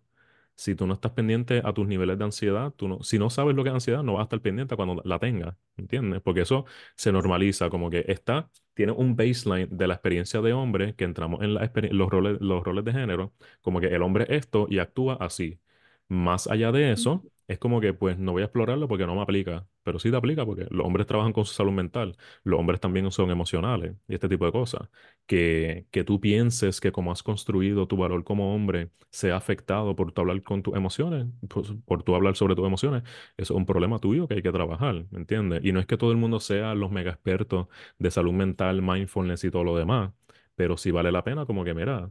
Si 0.58 0.74
tú 0.74 0.86
no 0.88 0.94
estás 0.94 1.12
pendiente 1.12 1.62
a 1.64 1.72
tus 1.72 1.86
niveles 1.86 2.18
de 2.18 2.24
ansiedad, 2.24 2.72
tú 2.76 2.88
no, 2.88 3.02
si 3.04 3.18
no 3.18 3.30
sabes 3.30 3.54
lo 3.54 3.62
que 3.62 3.70
es 3.70 3.74
ansiedad, 3.74 4.02
no 4.02 4.14
vas 4.14 4.22
a 4.22 4.24
estar 4.24 4.40
pendiente 4.42 4.74
cuando 4.76 5.00
la 5.04 5.18
tengas, 5.20 5.56
¿entiendes? 5.76 6.20
Porque 6.22 6.40
eso 6.42 6.64
se 6.96 7.12
normaliza, 7.12 7.70
como 7.70 7.90
que 7.90 8.04
está, 8.08 8.50
tiene 8.74 8.92
un 8.92 9.14
baseline 9.16 9.68
de 9.70 9.86
la 9.86 9.94
experiencia 9.94 10.40
de 10.40 10.52
hombre, 10.52 10.94
que 10.96 11.04
entramos 11.04 11.42
en 11.42 11.54
la 11.54 11.70
los 11.92 12.10
roles, 12.10 12.38
los 12.40 12.64
roles 12.64 12.84
de 12.84 12.92
género, 12.92 13.34
como 13.62 13.80
que 13.80 13.86
el 13.88 14.02
hombre 14.02 14.24
es 14.28 14.38
esto 14.46 14.66
y 14.68 14.78
actúa 14.80 15.14
así. 15.20 15.60
Más 16.08 16.46
allá 16.46 16.72
de 16.72 16.92
eso, 16.92 17.26
es 17.48 17.58
como 17.58 17.80
que 17.80 17.92
pues 17.94 18.18
no 18.18 18.32
voy 18.32 18.42
a 18.42 18.46
explorarlo 18.46 18.88
porque 18.88 19.06
no 19.06 19.14
me 19.14 19.20
aplica. 19.22 19.66
pero 19.82 19.98
sí 19.98 20.10
te 20.10 20.16
aplica 20.16 20.44
porque 20.46 20.66
los 20.70 20.86
hombres 20.86 21.06
trabajan 21.06 21.32
con 21.32 21.44
su 21.44 21.52
salud 21.54 21.72
mental, 21.72 22.16
los 22.44 22.58
hombres 22.60 22.80
también 22.80 23.10
son 23.10 23.30
emocionales 23.30 23.94
y 24.08 24.14
este 24.14 24.28
tipo 24.28 24.44
de 24.46 24.52
cosas. 24.52 24.88
Que, 25.26 25.86
que 25.90 26.04
tú 26.04 26.20
pienses 26.20 26.80
que 26.80 26.92
como 26.92 27.12
has 27.12 27.22
construido 27.22 27.86
tu 27.86 27.96
valor 27.96 28.24
como 28.24 28.54
hombre 28.54 28.90
sea 29.10 29.36
afectado 29.36 29.94
por 29.96 30.12
tu 30.12 30.20
hablar 30.22 30.42
con 30.42 30.62
tus 30.62 30.74
emociones, 30.76 31.26
pues, 31.48 31.72
por 31.86 32.02
tu 32.02 32.14
hablar 32.14 32.36
sobre 32.36 32.54
tus 32.54 32.66
emociones, 32.66 33.02
eso 33.36 33.54
es 33.54 33.58
un 33.58 33.66
problema 33.66 33.98
tuyo 33.98 34.26
que 34.28 34.34
hay 34.34 34.42
que 34.42 34.52
trabajar, 34.52 35.04
¿me 35.10 35.18
entiendes? 35.18 35.60
Y 35.64 35.72
no 35.72 35.80
es 35.80 35.86
que 35.86 35.96
todo 35.98 36.10
el 36.12 36.16
mundo 36.18 36.40
sea 36.40 36.74
los 36.74 36.90
mega 36.90 37.10
expertos 37.12 37.66
de 37.98 38.10
salud 38.10 38.32
mental, 38.32 38.80
mindfulness 38.82 39.44
y 39.44 39.50
todo 39.50 39.64
lo 39.64 39.76
demás, 39.76 40.12
pero 40.54 40.76
sí 40.76 40.90
vale 40.90 41.12
la 41.12 41.24
pena 41.24 41.46
como 41.46 41.64
que, 41.64 41.74
mira, 41.74 42.10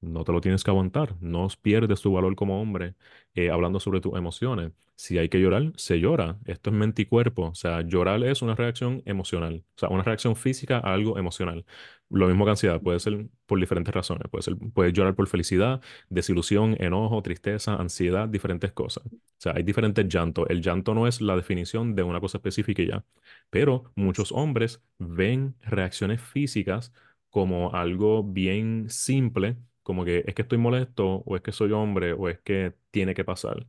no 0.00 0.24
te 0.24 0.32
lo 0.32 0.40
tienes 0.40 0.64
que 0.64 0.70
aguantar, 0.70 1.16
no 1.20 1.48
pierdes 1.62 2.00
tu 2.02 2.12
valor 2.12 2.34
como 2.36 2.60
hombre 2.60 2.94
eh, 3.34 3.50
hablando 3.50 3.80
sobre 3.80 4.00
tus 4.00 4.16
emociones. 4.16 4.72
Si 4.96 5.16
hay 5.18 5.28
que 5.28 5.40
llorar, 5.40 5.72
se 5.76 6.00
llora. 6.00 6.38
Esto 6.44 6.70
es 6.70 6.76
mente 6.76 7.02
y 7.02 7.06
cuerpo. 7.06 7.46
O 7.50 7.54
sea, 7.54 7.82
llorar 7.82 8.24
es 8.24 8.42
una 8.42 8.56
reacción 8.56 9.00
emocional, 9.06 9.64
o 9.76 9.78
sea, 9.78 9.88
una 9.90 10.02
reacción 10.02 10.34
física 10.34 10.78
a 10.78 10.92
algo 10.92 11.18
emocional. 11.18 11.64
Lo 12.10 12.26
mismo 12.26 12.44
que 12.44 12.50
ansiedad, 12.52 12.80
puede 12.80 12.98
ser 13.00 13.28
por 13.46 13.60
diferentes 13.60 13.94
razones. 13.94 14.24
Puede 14.30 14.42
ser, 14.42 14.56
puedes 14.74 14.92
llorar 14.92 15.14
por 15.14 15.28
felicidad, 15.28 15.80
desilusión, 16.08 16.76
enojo, 16.80 17.22
tristeza, 17.22 17.76
ansiedad, 17.76 18.28
diferentes 18.28 18.72
cosas. 18.72 19.04
O 19.06 19.10
sea, 19.38 19.52
hay 19.56 19.62
diferentes 19.62 20.06
llantos. 20.08 20.46
El 20.48 20.62
llanto 20.62 20.94
no 20.94 21.06
es 21.06 21.20
la 21.20 21.36
definición 21.36 21.94
de 21.94 22.02
una 22.02 22.20
cosa 22.20 22.38
específica 22.38 22.82
y 22.82 22.88
ya. 22.88 23.04
Pero 23.50 23.92
muchos 23.94 24.32
hombres 24.32 24.82
ven 24.98 25.54
reacciones 25.62 26.20
físicas 26.20 26.92
como 27.30 27.72
algo 27.74 28.24
bien 28.24 28.86
simple 28.88 29.56
como 29.88 30.06
que 30.06 30.24
es 30.28 30.34
que 30.36 30.42
estoy 30.44 30.58
molesto, 30.58 31.24
o 31.26 31.36
es 31.36 31.42
que 31.42 31.52
soy 31.52 31.72
hombre, 31.72 32.14
o 32.14 32.30
es 32.30 32.40
que 32.42 32.76
tiene 32.92 33.14
que 33.16 33.24
pasar. 33.26 33.66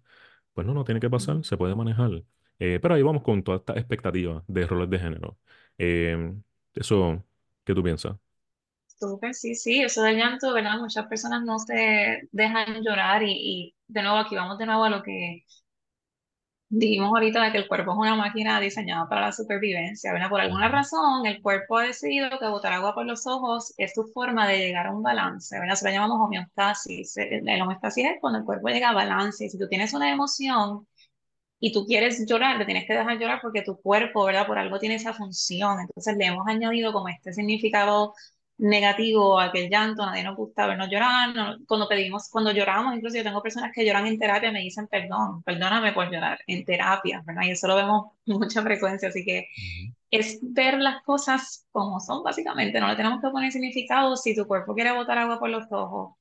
Pues 0.54 0.68
no, 0.68 0.74
no 0.76 0.86
tiene 0.86 1.00
que 1.02 1.10
pasar, 1.10 1.44
se 1.46 1.58
puede 1.58 1.76
manejar. 1.76 2.24
Eh, 2.60 2.80
pero 2.82 2.96
ahí 2.96 3.04
vamos 3.04 3.24
con 3.24 3.44
toda 3.44 3.58
esta 3.60 3.74
expectativa 3.76 4.44
de 4.48 4.68
roles 4.68 4.90
de 4.92 5.00
género. 5.00 5.40
Eh, 5.80 6.34
eso, 6.76 7.26
¿qué 7.66 7.76
tú 7.76 7.84
piensas? 7.84 8.18
Súper, 8.88 9.34
sí, 9.34 9.56
sí, 9.56 9.82
eso 9.82 10.02
del 10.04 10.18
llanto, 10.18 10.54
¿verdad? 10.54 10.78
Muchas 10.80 11.08
personas 11.08 11.44
no 11.44 11.58
se 11.60 12.28
dejan 12.32 12.84
llorar 12.84 13.24
y, 13.24 13.32
y 13.32 13.76
de 13.88 14.02
nuevo 14.04 14.18
aquí 14.18 14.36
vamos 14.36 14.58
de 14.58 14.66
nuevo 14.66 14.84
a 14.84 14.90
lo 14.90 15.02
que 15.04 15.46
dijimos 16.70 17.10
ahorita 17.10 17.44
de 17.44 17.52
que 17.52 17.58
el 17.60 17.68
cuerpo 17.68 17.92
es 17.94 17.98
una 17.98 18.16
máquina 18.16 18.60
diseñada 18.60 19.08
para 19.10 19.22
la 19.22 19.32
supervivencia, 19.32 20.14
¿verdad? 20.14 20.30
Por 20.30 20.42
alguna 20.42 20.70
razón, 20.70 21.26
el 21.26 21.42
cuerpo 21.42 21.78
ha 21.78 21.84
decidido 21.84 22.30
que 22.40 22.48
botar 22.48 22.74
agua 22.74 22.94
por 22.94 23.06
los 23.06 23.26
ojos 23.28 23.74
es 23.78 23.94
su 23.94 24.06
forma 24.14 24.48
de 24.48 24.60
llegar 24.60 24.88
a 24.88 24.94
un 24.94 25.04
balance, 25.04 25.58
¿verdad? 25.60 25.74
Eso 25.76 25.86
lo 25.86 25.92
llamamos 25.92 26.20
homeostasis. 26.22 27.18
El 27.18 27.48
el 27.50 27.62
homeostasis 27.62 28.06
es 28.06 28.12
cuando 28.22 28.40
el 28.40 28.46
cuerpo 28.46 28.68
llega 28.70 28.90
a 28.90 28.94
balance. 28.94 29.46
Y 29.46 29.50
si 29.50 29.58
tú 29.58 29.68
tienes 29.68 29.94
una 29.94 30.12
emoción 30.12 30.88
y 31.60 31.74
tú 31.74 31.86
quieres 31.86 32.26
llorar, 32.28 32.58
te 32.60 32.66
tienes 32.66 32.86
que 32.88 32.94
dejar 32.94 33.20
llorar 33.20 33.40
porque 33.42 33.62
tu 33.64 33.78
cuerpo, 33.82 34.26
¿verdad? 34.26 34.48
Por 34.48 34.58
algo 34.58 34.80
tiene 34.80 34.96
esa 34.96 35.14
función. 35.14 35.80
Entonces 35.82 36.18
le 36.18 36.26
hemos 36.28 36.48
añadido 36.48 36.94
como 36.94 37.10
este 37.10 37.34
significado 37.34 38.14
negativo 38.60 39.40
a 39.40 39.46
aquel 39.46 39.70
llanto, 39.70 40.06
nadie 40.06 40.24
nos 40.24 40.36
gusta 40.38 40.68
vernos 40.68 40.90
llorar, 40.90 41.36
no- 41.36 41.58
cuando 41.68 41.88
pedimos, 41.90 42.30
cuando 42.30 42.52
lloramos, 42.52 42.96
incluso 42.96 43.18
yo 43.18 43.24
tengo 43.24 43.42
personas 43.44 43.72
que 43.74 43.86
lloran 43.86 44.08
en 44.08 44.20
terapia, 44.20 44.52
me 44.52 44.60
dicen 44.62 44.88
perdón, 44.88 45.44
perdóname 45.44 45.94
por 45.94 46.12
llorar 46.12 46.40
en 46.48 46.66
terapia, 46.66 47.24
¿verdad? 47.26 47.44
Y 47.46 47.52
eso 47.52 47.68
lo 47.68 47.76
vemos 47.78 48.12
mucha 48.26 48.62
frecuencia, 48.64 49.10
así 49.10 49.26
que 49.26 49.48
es 50.12 50.40
ver 50.42 50.80
las 50.80 51.04
cosas 51.04 51.68
como 51.72 52.00
son, 52.00 52.24
básicamente, 52.24 52.80
no 52.80 52.88
le 52.90 52.96
tenemos 52.98 53.22
que 53.22 53.30
poner 53.30 53.52
significado, 53.52 54.16
si 54.18 54.36
tu 54.36 54.46
cuerpo 54.48 54.76
quiere 54.76 54.92
botar 54.94 55.18
agua 55.20 55.40
por 55.40 55.50
los 55.50 55.66
ojos, 55.72 56.16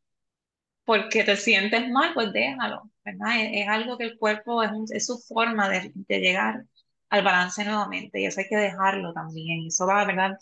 porque 0.84 1.24
te 1.24 1.36
sientes 1.36 1.89
mal, 1.91 2.14
pues 2.14 2.32
déjalo, 2.32 2.91
¿verdad? 3.05 3.41
Es, 3.43 3.51
es 3.64 3.68
algo 3.68 3.99
que 3.99 4.05
el 4.05 4.18
cuerpo 4.18 4.62
es, 4.62 4.70
un- 4.72 4.86
es 4.91 5.07
su 5.07 5.18
forma 5.18 5.68
de, 5.68 5.93
de 5.95 6.18
llegar 6.20 6.64
al 7.11 7.22
balance 7.24 7.64
nuevamente 7.64 8.20
y 8.20 8.26
eso 8.26 8.41
hay 8.41 8.49
que 8.49 8.57
dejarlo 8.57 9.12
también. 9.12 9.61
Y 9.62 9.68
eso 9.68 9.86
va, 9.86 10.05
¿verdad? 10.05 10.39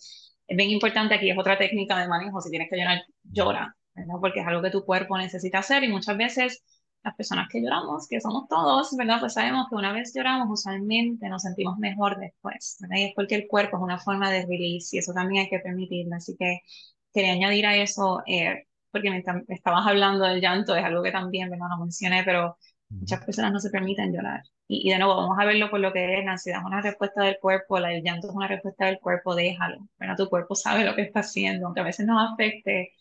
Es 0.46 0.56
bien 0.56 0.70
importante 0.70 1.14
aquí, 1.14 1.30
es 1.30 1.38
otra 1.38 1.58
técnica 1.58 1.98
de 1.98 2.08
manejo. 2.08 2.40
Si 2.40 2.50
tienes 2.50 2.68
que 2.70 2.76
llorar, 2.78 3.02
llora, 3.24 3.76
¿verdad? 3.94 4.14
Porque 4.20 4.40
es 4.40 4.46
algo 4.46 4.62
que 4.62 4.70
tu 4.70 4.84
cuerpo 4.84 5.18
necesita 5.18 5.58
hacer 5.58 5.84
y 5.84 5.88
muchas 5.88 6.16
veces 6.16 6.62
las 7.02 7.14
personas 7.14 7.48
que 7.50 7.62
lloramos, 7.62 8.06
que 8.08 8.20
somos 8.20 8.48
todos, 8.48 8.90
¿verdad? 8.96 9.20
Pues 9.20 9.34
sabemos 9.34 9.66
que 9.68 9.76
una 9.76 9.92
vez 9.92 10.12
lloramos, 10.14 10.48
usualmente 10.50 11.28
nos 11.28 11.42
sentimos 11.42 11.78
mejor 11.78 12.18
después, 12.18 12.76
¿verdad? 12.80 12.96
Y 12.98 13.04
es 13.04 13.12
porque 13.14 13.36
el 13.36 13.46
cuerpo 13.48 13.76
es 13.76 13.82
una 13.82 13.98
forma 13.98 14.30
de 14.30 14.42
release 14.46 14.96
y 14.96 14.98
eso 14.98 15.12
también 15.12 15.44
hay 15.44 15.50
que 15.50 15.60
permitirlo. 15.60 16.16
Así 16.16 16.36
que 16.38 16.60
quería 17.12 17.32
añadir 17.32 17.66
a 17.66 17.76
eso. 17.76 18.22
eh, 18.26 18.64
porque 18.90 19.10
me, 19.10 19.22
estabas 19.48 19.86
hablando 19.86 20.24
del 20.24 20.40
llanto, 20.40 20.74
es 20.74 20.84
algo 20.84 21.02
que 21.02 21.12
también, 21.12 21.50
¿verdad? 21.50 21.66
No 21.68 21.78
mencioné, 21.80 22.22
pero 22.24 22.56
muchas 22.88 23.24
personas 23.24 23.52
no 23.52 23.60
se 23.60 23.70
permiten 23.70 24.12
llorar. 24.12 24.42
Y, 24.68 24.88
y 24.88 24.92
de 24.92 24.98
nuevo, 24.98 25.16
vamos 25.16 25.38
a 25.38 25.44
verlo 25.44 25.70
por 25.70 25.80
lo 25.80 25.92
que 25.92 26.18
es, 26.18 26.24
la 26.24 26.32
ansiedad 26.32 26.60
es 26.60 26.66
una 26.66 26.80
respuesta 26.82 27.22
del 27.24 27.38
cuerpo, 27.40 27.78
la, 27.78 27.92
el 27.94 28.02
llanto 28.02 28.28
es 28.28 28.34
una 28.34 28.48
respuesta 28.48 28.86
del 28.86 28.98
cuerpo, 29.00 29.34
déjalo, 29.34 29.88
¿verdad? 29.98 30.16
Tu 30.16 30.28
cuerpo 30.28 30.54
sabe 30.54 30.84
lo 30.84 30.94
que 30.94 31.02
está 31.02 31.20
haciendo, 31.20 31.66
aunque 31.66 31.80
a 31.80 31.84
veces 31.84 32.06
nos 32.06 32.32
afecte, 32.32 32.92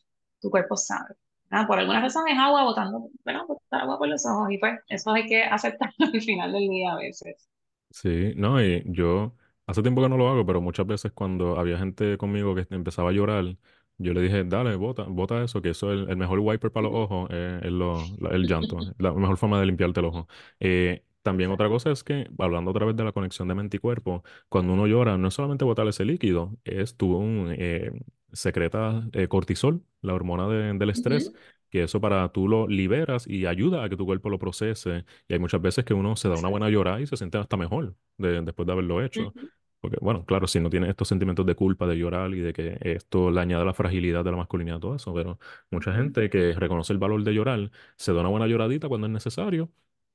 tu 0.42 0.50
cuerpo 0.52 0.78
sabe. 0.78 1.16
¿verdad? 1.50 1.68
Por 1.68 1.80
alguna 1.80 2.02
razón 2.02 2.28
es 2.28 2.38
agua 2.38 2.64
botando, 2.64 3.10
bueno, 3.24 3.46
botar 3.48 3.82
agua 3.82 3.98
por 3.98 4.08
los 4.08 4.26
ojos 4.26 4.52
y 4.52 4.58
pues 4.60 4.80
eso 4.90 5.12
hay 5.14 5.26
que 5.28 5.44
aceptarlo 5.44 5.96
al 6.14 6.22
final 6.22 6.52
del 6.54 6.70
día 6.70 6.94
a 6.94 6.98
veces. 6.98 7.48
Sí, 7.92 8.34
no, 8.36 8.62
y 8.62 8.84
yo 8.88 9.36
hace 9.68 9.82
tiempo 9.82 10.02
que 10.02 10.10
no 10.10 10.18
lo 10.18 10.28
hago, 10.30 10.46
pero 10.46 10.60
muchas 10.62 10.86
veces 10.86 11.12
cuando 11.14 11.58
había 11.58 11.78
gente 11.78 12.18
conmigo 12.18 12.54
que 12.54 12.68
empezaba 12.72 13.10
a 13.10 13.14
llorar, 13.14 13.56
yo 13.98 14.14
le 14.14 14.22
dije, 14.22 14.44
dale, 14.44 14.76
bota, 14.76 15.04
bota 15.04 15.42
eso, 15.44 15.62
que 15.62 15.70
eso 15.70 15.94
es 15.94 16.00
el, 16.02 16.10
el 16.10 16.18
mejor 16.18 16.40
wiper 16.40 16.72
para 16.74 16.90
los 16.90 16.94
ojos, 16.96 17.30
eh, 17.32 17.62
es 17.64 17.72
lo- 17.72 18.14
la- 18.20 18.30
el 18.32 18.46
llanto, 18.48 18.86
la 18.98 19.14
mejor 19.14 19.38
forma 19.38 19.60
de 19.62 19.66
limpiarte 19.68 20.02
el 20.02 20.06
ojo. 20.08 20.28
Eh, 20.60 21.06
también 21.26 21.52
otra 21.52 21.68
cosa 21.70 21.92
es 21.92 22.04
que, 22.04 22.30
hablando 22.40 22.72
otra 22.72 22.86
vez 22.86 22.96
de 22.96 23.04
la 23.04 23.12
conexión 23.12 23.48
de 23.50 23.56
mente 23.56 23.78
y 23.78 23.80
cuerpo, 23.82 24.24
cuando 24.50 24.74
uno 24.74 24.88
llora, 24.88 25.18
no 25.18 25.28
es 25.30 25.34
solamente 25.34 25.66
botar 25.66 25.88
ese 25.88 26.06
líquido, 26.06 26.58
es 26.66 26.96
tú 26.98 27.16
un, 27.18 27.54
eh, 27.58 27.92
secreta 28.32 29.08
eh, 29.14 29.28
cortisol, 29.28 29.84
la 30.02 30.14
hormona 30.14 30.48
de- 30.48 30.74
del 30.78 30.90
estrés, 30.92 31.34
que 31.70 31.84
eso 31.84 32.00
para 32.02 32.30
tú 32.32 32.48
lo 32.48 32.68
liberas 32.68 33.28
y 33.28 33.46
ayuda 33.48 33.84
a 33.84 33.90
que 33.90 33.98
tu 33.98 34.06
cuerpo 34.06 34.30
lo 34.30 34.40
procese 34.40 35.06
y 35.28 35.34
hay 35.34 35.40
muchas 35.40 35.62
veces 35.62 35.84
que 35.86 35.94
uno 35.94 36.16
se 36.16 36.30
da 36.30 36.38
una 36.38 36.50
buena 36.50 36.70
llorada 36.70 37.02
y 37.02 37.08
se 37.08 37.18
siente 37.18 37.38
hasta 37.38 37.58
mejor 37.58 37.96
de- 38.18 38.42
después 38.42 38.66
de 38.68 38.74
haberlo 38.74 39.04
hecho. 39.04 39.36
Porque, 39.82 39.98
bueno, 40.02 40.26
claro, 40.26 40.48
si 40.48 40.60
no 40.60 40.70
tiene 40.70 40.90
estos 40.90 41.08
sentimientos 41.08 41.46
de 41.46 41.56
culpa, 41.56 41.86
de 41.88 41.98
llorar 41.98 42.34
y 42.34 42.40
de 42.40 42.54
que 42.54 42.78
esto 42.82 43.30
le 43.30 43.40
añade 43.42 43.66
la 43.66 43.74
fragilidad 43.74 44.24
de 44.24 44.32
la 44.32 44.38
masculinidad, 44.38 44.80
todo 44.80 44.96
eso, 44.96 45.14
pero 45.14 45.38
mucha 45.70 45.94
gente 45.94 46.30
que 46.30 46.54
reconoce 46.54 46.92
el 46.94 47.00
valor 47.00 47.24
de 47.24 47.34
llorar, 47.34 47.72
se 47.98 48.14
da 48.14 48.22
una 48.22 48.30
buena 48.30 48.48
lloradita 48.48 48.88
cuando 48.88 49.06
es 49.08 49.14
necesario 49.14 49.72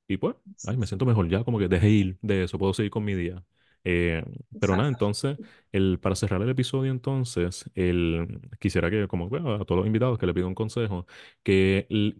y 0.07 0.17
pues, 0.17 0.35
ay, 0.65 0.77
me 0.77 0.87
siento 0.87 1.05
mejor 1.05 1.27
ya, 1.29 1.43
como 1.43 1.59
que 1.59 1.67
dejé 1.67 1.89
ir 1.89 2.17
de 2.21 2.43
eso, 2.43 2.57
puedo 2.59 2.73
seguir 2.73 2.91
con 2.91 3.03
mi 3.05 3.13
día. 3.15 3.43
Eh, 3.83 4.23
pero 4.59 4.75
nada, 4.75 4.89
Exacto. 4.89 4.89
entonces, 4.89 5.39
el, 5.71 5.99
para 5.99 6.15
cerrar 6.15 6.41
el 6.41 6.49
episodio, 6.49 6.91
entonces, 6.91 7.69
el, 7.75 8.39
quisiera 8.59 8.89
que, 8.91 9.07
como 9.07 9.29
bueno, 9.29 9.55
a 9.55 9.65
todos 9.65 9.77
los 9.79 9.87
invitados 9.87 10.19
que 10.19 10.27
le 10.27 10.33
pido 10.33 10.47
un 10.47 10.55
consejo, 10.55 11.07
que 11.43 11.87
l- 11.89 12.15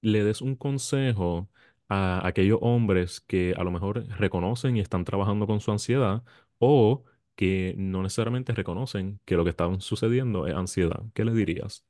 le 0.00 0.24
des 0.24 0.40
un 0.40 0.56
consejo 0.56 1.50
a 1.88 2.26
aquellos 2.26 2.58
hombres 2.62 3.20
que 3.20 3.54
a 3.56 3.64
lo 3.64 3.70
mejor 3.70 4.06
reconocen 4.18 4.76
y 4.76 4.80
están 4.80 5.04
trabajando 5.04 5.46
con 5.46 5.60
su 5.60 5.70
ansiedad 5.72 6.24
o 6.58 7.04
que 7.36 7.74
no 7.78 8.02
necesariamente 8.02 8.52
reconocen 8.54 9.20
que 9.24 9.36
lo 9.36 9.44
que 9.44 9.50
está 9.50 9.68
sucediendo 9.80 10.46
es 10.46 10.54
ansiedad. 10.54 11.02
¿Qué 11.14 11.24
le 11.24 11.32
dirías? 11.34 11.84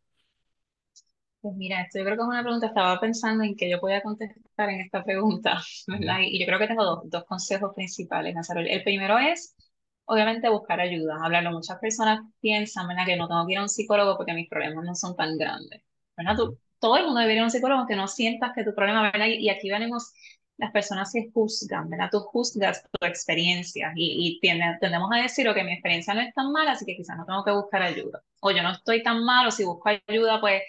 Pues 1.43 1.57
mira, 1.57 1.83
esto 1.83 1.99
yo 1.99 2.05
creo 2.05 2.17
que 2.17 2.23
es 2.23 2.29
una 2.29 2.43
pregunta, 2.43 2.69
estaba 2.69 3.01
pensando 3.01 3.43
en 3.45 3.57
que 3.57 3.69
yo 3.71 3.81
podía 3.81 4.01
contestar 4.03 4.71
en 4.71 4.81
esta 4.81 5.03
pregunta, 5.05 5.61
¿verdad? 5.89 6.19
Y, 6.21 6.37
y 6.37 6.41
yo 6.41 6.47
creo 6.47 6.59
que 6.61 6.69
tengo 6.69 6.85
dos, 6.85 7.01
dos 7.11 7.25
consejos 7.25 7.73
principales, 7.75 8.35
Nazaro. 8.35 8.61
El, 8.61 8.69
el 8.69 8.85
primero 8.85 9.19
es, 9.19 9.57
obviamente, 10.05 10.49
buscar 10.49 10.81
ayuda, 10.81 11.17
hablarlo. 11.25 11.51
Muchas 11.53 11.79
personas 11.81 12.21
piensan, 12.41 12.87
¿verdad? 12.89 13.07
Que 13.07 13.17
no 13.17 13.27
tengo 13.29 13.45
que 13.47 13.53
ir 13.55 13.59
a 13.59 13.63
un 13.63 13.69
psicólogo 13.69 14.17
porque 14.17 14.35
mis 14.35 14.49
problemas 14.49 14.85
no 14.85 14.95
son 14.95 15.17
tan 15.17 15.37
grandes, 15.37 15.83
¿verdad? 16.17 16.37
Tú, 16.37 16.59
todo 16.79 16.97
el 16.97 17.05
mundo 17.07 17.21
debería 17.21 17.39
ir 17.39 17.43
a 17.43 17.45
un 17.47 17.51
psicólogo 17.51 17.81
aunque 17.81 17.97
no 17.97 18.07
sientas 18.09 18.53
que 18.55 18.63
tu 18.65 18.73
problema, 18.75 19.03
¿verdad? 19.11 19.27
Y, 19.27 19.35
y 19.47 19.51
aquí 19.51 19.69
venimos 19.71 20.13
las 20.59 20.71
personas 20.73 21.11
que 21.13 21.29
juzgan, 21.35 21.91
¿verdad? 21.91 22.09
Tú 22.13 22.21
juzgas 22.21 22.85
tu 23.01 23.05
experiencia 23.07 23.93
y, 23.97 24.37
y 24.37 24.41
tiende- 24.41 24.79
tendemos 24.81 25.11
a 25.13 25.17
decir, 25.23 25.49
ok, 25.49 25.57
mi 25.65 25.73
experiencia 25.73 26.15
no 26.15 26.21
es 26.21 26.33
tan 26.35 26.53
mala, 26.53 26.73
así 26.73 26.85
que 26.87 26.97
quizás 26.97 27.17
no 27.17 27.25
tengo 27.27 27.45
que 27.45 27.51
buscar 27.53 27.83
ayuda. 27.83 28.23
O 28.41 28.51
yo 28.53 28.63
no 28.63 28.71
estoy 28.73 29.03
tan 29.03 29.25
mal, 29.25 29.47
o 29.49 29.51
si 29.51 29.65
busco 29.65 29.89
ayuda, 30.07 30.41
pues 30.41 30.63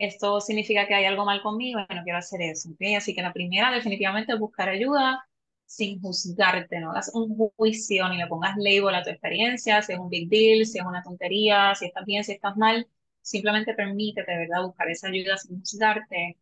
esto 0.00 0.40
significa 0.40 0.86
que 0.86 0.94
hay 0.94 1.04
algo 1.04 1.24
mal 1.24 1.42
conmigo 1.42 1.80
y 1.88 1.94
no 1.94 2.02
quiero 2.02 2.18
hacer 2.18 2.42
eso. 2.42 2.70
¿ok? 2.70 2.80
Así 2.96 3.14
que 3.14 3.22
la 3.22 3.32
primera 3.32 3.70
definitivamente 3.70 4.32
es 4.32 4.38
buscar 4.38 4.68
ayuda 4.68 5.24
sin 5.66 6.00
juzgarte, 6.00 6.80
no 6.80 6.90
hagas 6.90 7.12
un 7.14 7.36
juicio 7.56 8.08
ni 8.08 8.18
le 8.18 8.26
pongas 8.26 8.56
label 8.56 8.94
a 8.94 9.02
tu 9.04 9.10
experiencia, 9.10 9.82
si 9.82 9.92
es 9.92 9.98
un 9.98 10.08
big 10.08 10.28
deal, 10.28 10.66
si 10.66 10.78
es 10.78 10.84
una 10.84 11.02
tontería, 11.02 11.74
si 11.76 11.86
estás 11.86 12.04
bien, 12.06 12.24
si 12.24 12.32
estás 12.32 12.56
mal. 12.56 12.88
Simplemente 13.22 13.74
permítete, 13.74 14.36
¿verdad? 14.36 14.64
Buscar 14.64 14.90
esa 14.90 15.08
ayuda 15.08 15.36
sin 15.38 15.60
juzgarte. 15.60 16.36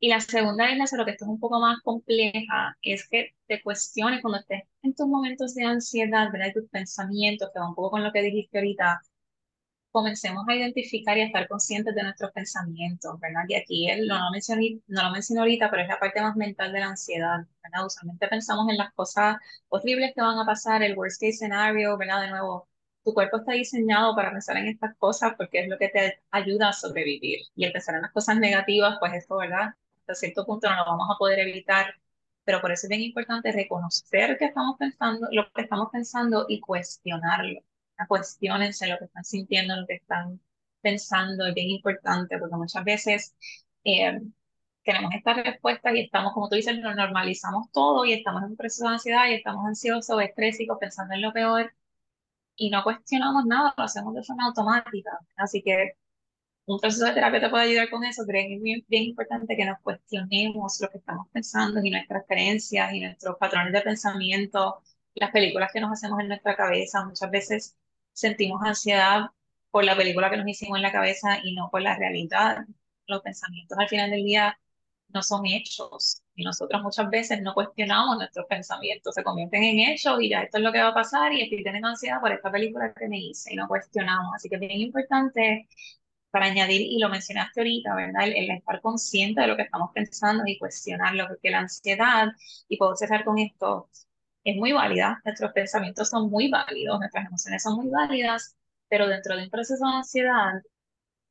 Y 0.00 0.08
la 0.08 0.20
segunda 0.20 0.70
es, 0.70 0.76
Lázaro, 0.78 1.04
que 1.04 1.12
esto 1.12 1.24
es 1.24 1.30
un 1.30 1.40
poco 1.40 1.60
más 1.60 1.80
compleja, 1.82 2.76
es 2.82 3.08
que 3.08 3.34
te 3.46 3.62
cuestiones 3.62 4.20
cuando 4.20 4.40
estés 4.40 4.64
en 4.82 4.94
tus 4.94 5.06
momentos 5.06 5.54
de 5.54 5.64
ansiedad, 5.64 6.30
¿verdad? 6.32 6.48
Y 6.48 6.54
tus 6.54 6.68
pensamientos, 6.70 7.50
que 7.52 7.60
va 7.60 7.68
un 7.68 7.74
poco 7.74 7.92
con 7.92 8.04
lo 8.04 8.12
que 8.12 8.22
dijiste 8.22 8.58
ahorita, 8.58 9.00
comencemos 9.92 10.44
a 10.48 10.54
identificar 10.54 11.16
y 11.18 11.22
a 11.22 11.26
estar 11.26 11.48
conscientes 11.48 11.94
de 11.94 12.02
nuestros 12.02 12.32
pensamientos, 12.32 13.18
¿verdad? 13.20 13.44
Y 13.48 13.54
aquí 13.54 13.90
él 13.90 14.06
no 14.08 14.18
lo 14.18 14.30
mencioné, 14.32 14.80
no 14.88 15.02
lo 15.04 15.10
mencioné 15.12 15.40
ahorita, 15.40 15.70
pero 15.70 15.82
es 15.82 15.88
la 15.88 16.00
parte 16.00 16.20
más 16.22 16.36
mental 16.36 16.72
de 16.72 16.80
la 16.80 16.88
ansiedad, 16.88 17.46
¿verdad? 17.62 17.86
Usualmente 17.86 18.28
pensamos 18.28 18.68
en 18.70 18.78
las 18.78 18.92
cosas 18.94 19.36
horribles 19.68 20.12
que 20.14 20.22
van 20.22 20.38
a 20.38 20.46
pasar, 20.46 20.82
el 20.82 20.96
worst 20.96 21.20
case 21.20 21.34
scenario, 21.34 21.96
¿verdad? 21.98 22.22
De 22.22 22.30
nuevo, 22.30 22.68
tu 23.04 23.12
cuerpo 23.14 23.38
está 23.38 23.52
diseñado 23.52 24.14
para 24.16 24.30
pensar 24.32 24.56
en 24.56 24.68
estas 24.68 24.96
cosas 24.96 25.34
porque 25.36 25.60
es 25.60 25.68
lo 25.68 25.78
que 25.78 25.88
te 25.88 26.22
ayuda 26.30 26.70
a 26.70 26.72
sobrevivir. 26.72 27.40
Y 27.54 27.64
el 27.64 27.72
pensar 27.72 27.94
en 27.96 28.02
las 28.02 28.12
cosas 28.12 28.38
negativas, 28.38 28.96
pues 29.00 29.12
esto, 29.14 29.36
¿verdad? 29.36 29.74
Hasta 30.00 30.14
cierto 30.14 30.46
punto 30.46 30.68
no 30.70 30.76
lo 30.76 30.84
vamos 30.86 31.08
a 31.14 31.18
poder 31.18 31.38
evitar, 31.40 31.94
pero 32.44 32.60
por 32.60 32.72
eso 32.72 32.86
es 32.86 32.88
bien 32.90 33.02
importante 33.02 33.52
reconocer 33.52 34.38
que 34.38 34.46
estamos 34.46 34.76
pensando, 34.78 35.28
lo 35.32 35.50
que 35.52 35.62
estamos 35.62 35.88
pensando 35.92 36.46
y 36.48 36.60
cuestionarlo 36.60 37.60
cuestionense 38.06 38.86
lo 38.88 38.98
que 38.98 39.06
están 39.06 39.24
sintiendo, 39.24 39.76
lo 39.76 39.86
que 39.86 39.94
están 39.96 40.40
pensando, 40.80 41.46
es 41.46 41.54
bien 41.54 41.70
importante, 41.70 42.38
porque 42.38 42.56
muchas 42.56 42.84
veces 42.84 43.34
eh, 43.84 44.20
tenemos 44.84 45.12
estas 45.14 45.36
respuestas 45.44 45.94
y 45.94 46.00
estamos, 46.00 46.32
como 46.32 46.48
tú 46.48 46.56
dices, 46.56 46.76
lo 46.78 46.94
normalizamos 46.94 47.70
todo 47.72 48.04
y 48.04 48.12
estamos 48.12 48.42
en 48.42 48.50
un 48.50 48.56
proceso 48.56 48.84
de 48.88 48.94
ansiedad 48.94 49.28
y 49.28 49.34
estamos 49.34 49.66
ansiosos, 49.66 50.20
estrésicos, 50.22 50.78
pensando 50.80 51.14
en 51.14 51.22
lo 51.22 51.32
peor 51.32 51.72
y 52.56 52.70
no 52.70 52.82
cuestionamos 52.84 53.44
nada, 53.46 53.74
lo 53.76 53.84
hacemos 53.84 54.14
de 54.14 54.22
forma 54.22 54.46
automática. 54.46 55.10
Así 55.36 55.62
que 55.62 55.92
un 56.66 56.80
proceso 56.80 57.06
de 57.06 57.12
terapia 57.14 57.40
te 57.40 57.50
puede 57.50 57.64
ayudar 57.64 57.90
con 57.90 58.04
eso, 58.04 58.24
creo 58.26 58.46
que 58.46 58.56
es 58.56 58.62
bien, 58.62 58.84
bien 58.88 59.04
importante 59.04 59.56
que 59.56 59.64
nos 59.64 59.80
cuestionemos 59.80 60.80
lo 60.80 60.88
que 60.90 60.98
estamos 60.98 61.28
pensando 61.32 61.80
y 61.82 61.90
nuestras 61.90 62.24
creencias 62.28 62.92
y 62.94 63.00
nuestros 63.00 63.36
patrones 63.38 63.72
de 63.72 63.80
pensamiento, 63.82 64.82
las 65.14 65.30
películas 65.32 65.70
que 65.72 65.80
nos 65.80 65.92
hacemos 65.92 66.20
en 66.20 66.28
nuestra 66.28 66.56
cabeza. 66.56 67.04
Muchas 67.04 67.30
veces 67.30 67.76
sentimos 68.12 68.62
ansiedad 68.62 69.26
por 69.70 69.84
la 69.84 69.96
película 69.96 70.30
que 70.30 70.36
nos 70.36 70.48
hicimos 70.48 70.76
en 70.78 70.82
la 70.82 70.92
cabeza 70.92 71.38
y 71.42 71.54
no 71.54 71.70
por 71.70 71.82
la 71.82 71.96
realidad. 71.96 72.58
Los 73.06 73.22
pensamientos 73.22 73.78
al 73.78 73.88
final 73.88 74.10
del 74.10 74.24
día 74.24 74.58
no 75.08 75.22
son 75.22 75.46
hechos 75.46 76.22
y 76.34 76.44
nosotros 76.44 76.82
muchas 76.82 77.10
veces 77.10 77.42
no 77.42 77.54
cuestionamos 77.54 78.16
nuestros 78.16 78.46
pensamientos, 78.46 79.14
se 79.14 79.22
convierten 79.24 79.62
en 79.64 79.80
hechos 79.80 80.20
y 80.20 80.30
ya 80.30 80.42
esto 80.42 80.58
es 80.58 80.64
lo 80.64 80.72
que 80.72 80.80
va 80.82 80.88
a 80.88 80.94
pasar 80.94 81.32
y 81.32 81.42
estoy 81.42 81.62
teniendo 81.62 81.88
ansiedad 81.88 82.20
por 82.20 82.32
esta 82.32 82.50
película 82.50 82.92
que 82.94 83.08
me 83.08 83.18
hice 83.18 83.52
y 83.52 83.56
no 83.56 83.68
cuestionamos. 83.68 84.34
Así 84.34 84.48
que 84.48 84.56
es 84.56 84.60
bien 84.60 84.80
importante 84.80 85.68
para 86.32 86.46
añadir, 86.46 86.80
y 86.82 86.98
lo 86.98 87.08
mencionaste 87.10 87.60
ahorita, 87.60 87.94
¿verdad? 87.94 88.24
El, 88.26 88.50
estar 88.50 88.80
consciente 88.80 89.42
de 89.42 89.46
lo 89.48 89.56
que 89.56 89.62
estamos 89.62 89.90
pensando 89.94 90.44
y 90.46 90.58
cuestionarlo, 90.58 91.28
porque 91.28 91.50
la 91.50 91.60
ansiedad, 91.60 92.28
y 92.68 92.76
puedo 92.78 92.96
cerrar 92.96 93.24
con 93.24 93.38
esto, 93.38 93.90
es 94.44 94.56
muy 94.56 94.72
válida, 94.72 95.20
nuestros 95.24 95.52
pensamientos 95.52 96.08
son 96.10 96.30
muy 96.30 96.50
válidos, 96.50 96.98
nuestras 96.98 97.26
emociones 97.26 97.62
son 97.62 97.76
muy 97.76 97.88
válidas, 97.90 98.56
pero 98.88 99.06
dentro 99.08 99.36
de 99.36 99.44
un 99.44 99.50
proceso 99.50 99.86
de 99.86 99.94
ansiedad, 99.96 100.62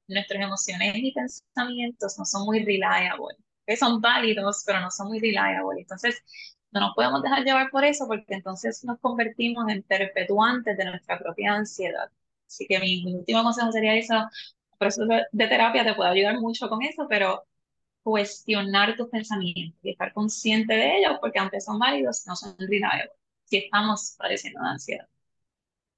nuestras 0.07 0.43
emociones 0.43 0.93
y 0.97 1.13
pensamientos 1.13 2.17
no 2.19 2.25
son 2.25 2.45
muy 2.45 2.63
reliable, 2.65 3.35
que 3.65 3.77
son 3.77 4.01
válidos, 4.01 4.63
pero 4.65 4.79
no 4.81 4.91
son 4.91 5.07
muy 5.07 5.19
reliable. 5.19 5.81
Entonces, 5.81 6.23
no 6.71 6.81
nos 6.81 6.95
podemos 6.95 7.21
dejar 7.23 7.43
llevar 7.43 7.69
por 7.71 7.85
eso, 7.85 8.07
porque 8.07 8.33
entonces 8.35 8.83
nos 8.83 8.99
convertimos 8.99 9.69
en 9.69 9.83
perpetuantes 9.83 10.77
de 10.77 10.85
nuestra 10.85 11.19
propia 11.19 11.53
ansiedad. 11.55 12.11
Así 12.47 12.65
que 12.67 12.79
mi, 12.79 13.03
mi 13.05 13.15
último 13.15 13.43
consejo 13.43 13.71
sería 13.71 13.95
eso, 13.95 14.15
proceso 14.77 15.05
de 15.31 15.47
terapia 15.47 15.83
te 15.85 15.93
puede 15.95 16.09
ayudar 16.11 16.39
mucho 16.39 16.69
con 16.69 16.81
eso, 16.83 17.07
pero 17.09 17.43
cuestionar 18.03 18.95
tus 18.97 19.09
pensamientos 19.09 19.79
y 19.83 19.91
estar 19.91 20.13
consciente 20.13 20.73
de 20.73 20.97
ellos, 20.99 21.17
porque 21.21 21.39
aunque 21.39 21.61
son 21.61 21.79
válidos, 21.79 22.25
no 22.27 22.35
son 22.35 22.55
reliables 22.59 23.09
si 23.45 23.57
estamos 23.57 24.15
padeciendo 24.17 24.61
de 24.61 24.69
ansiedad. 24.69 25.07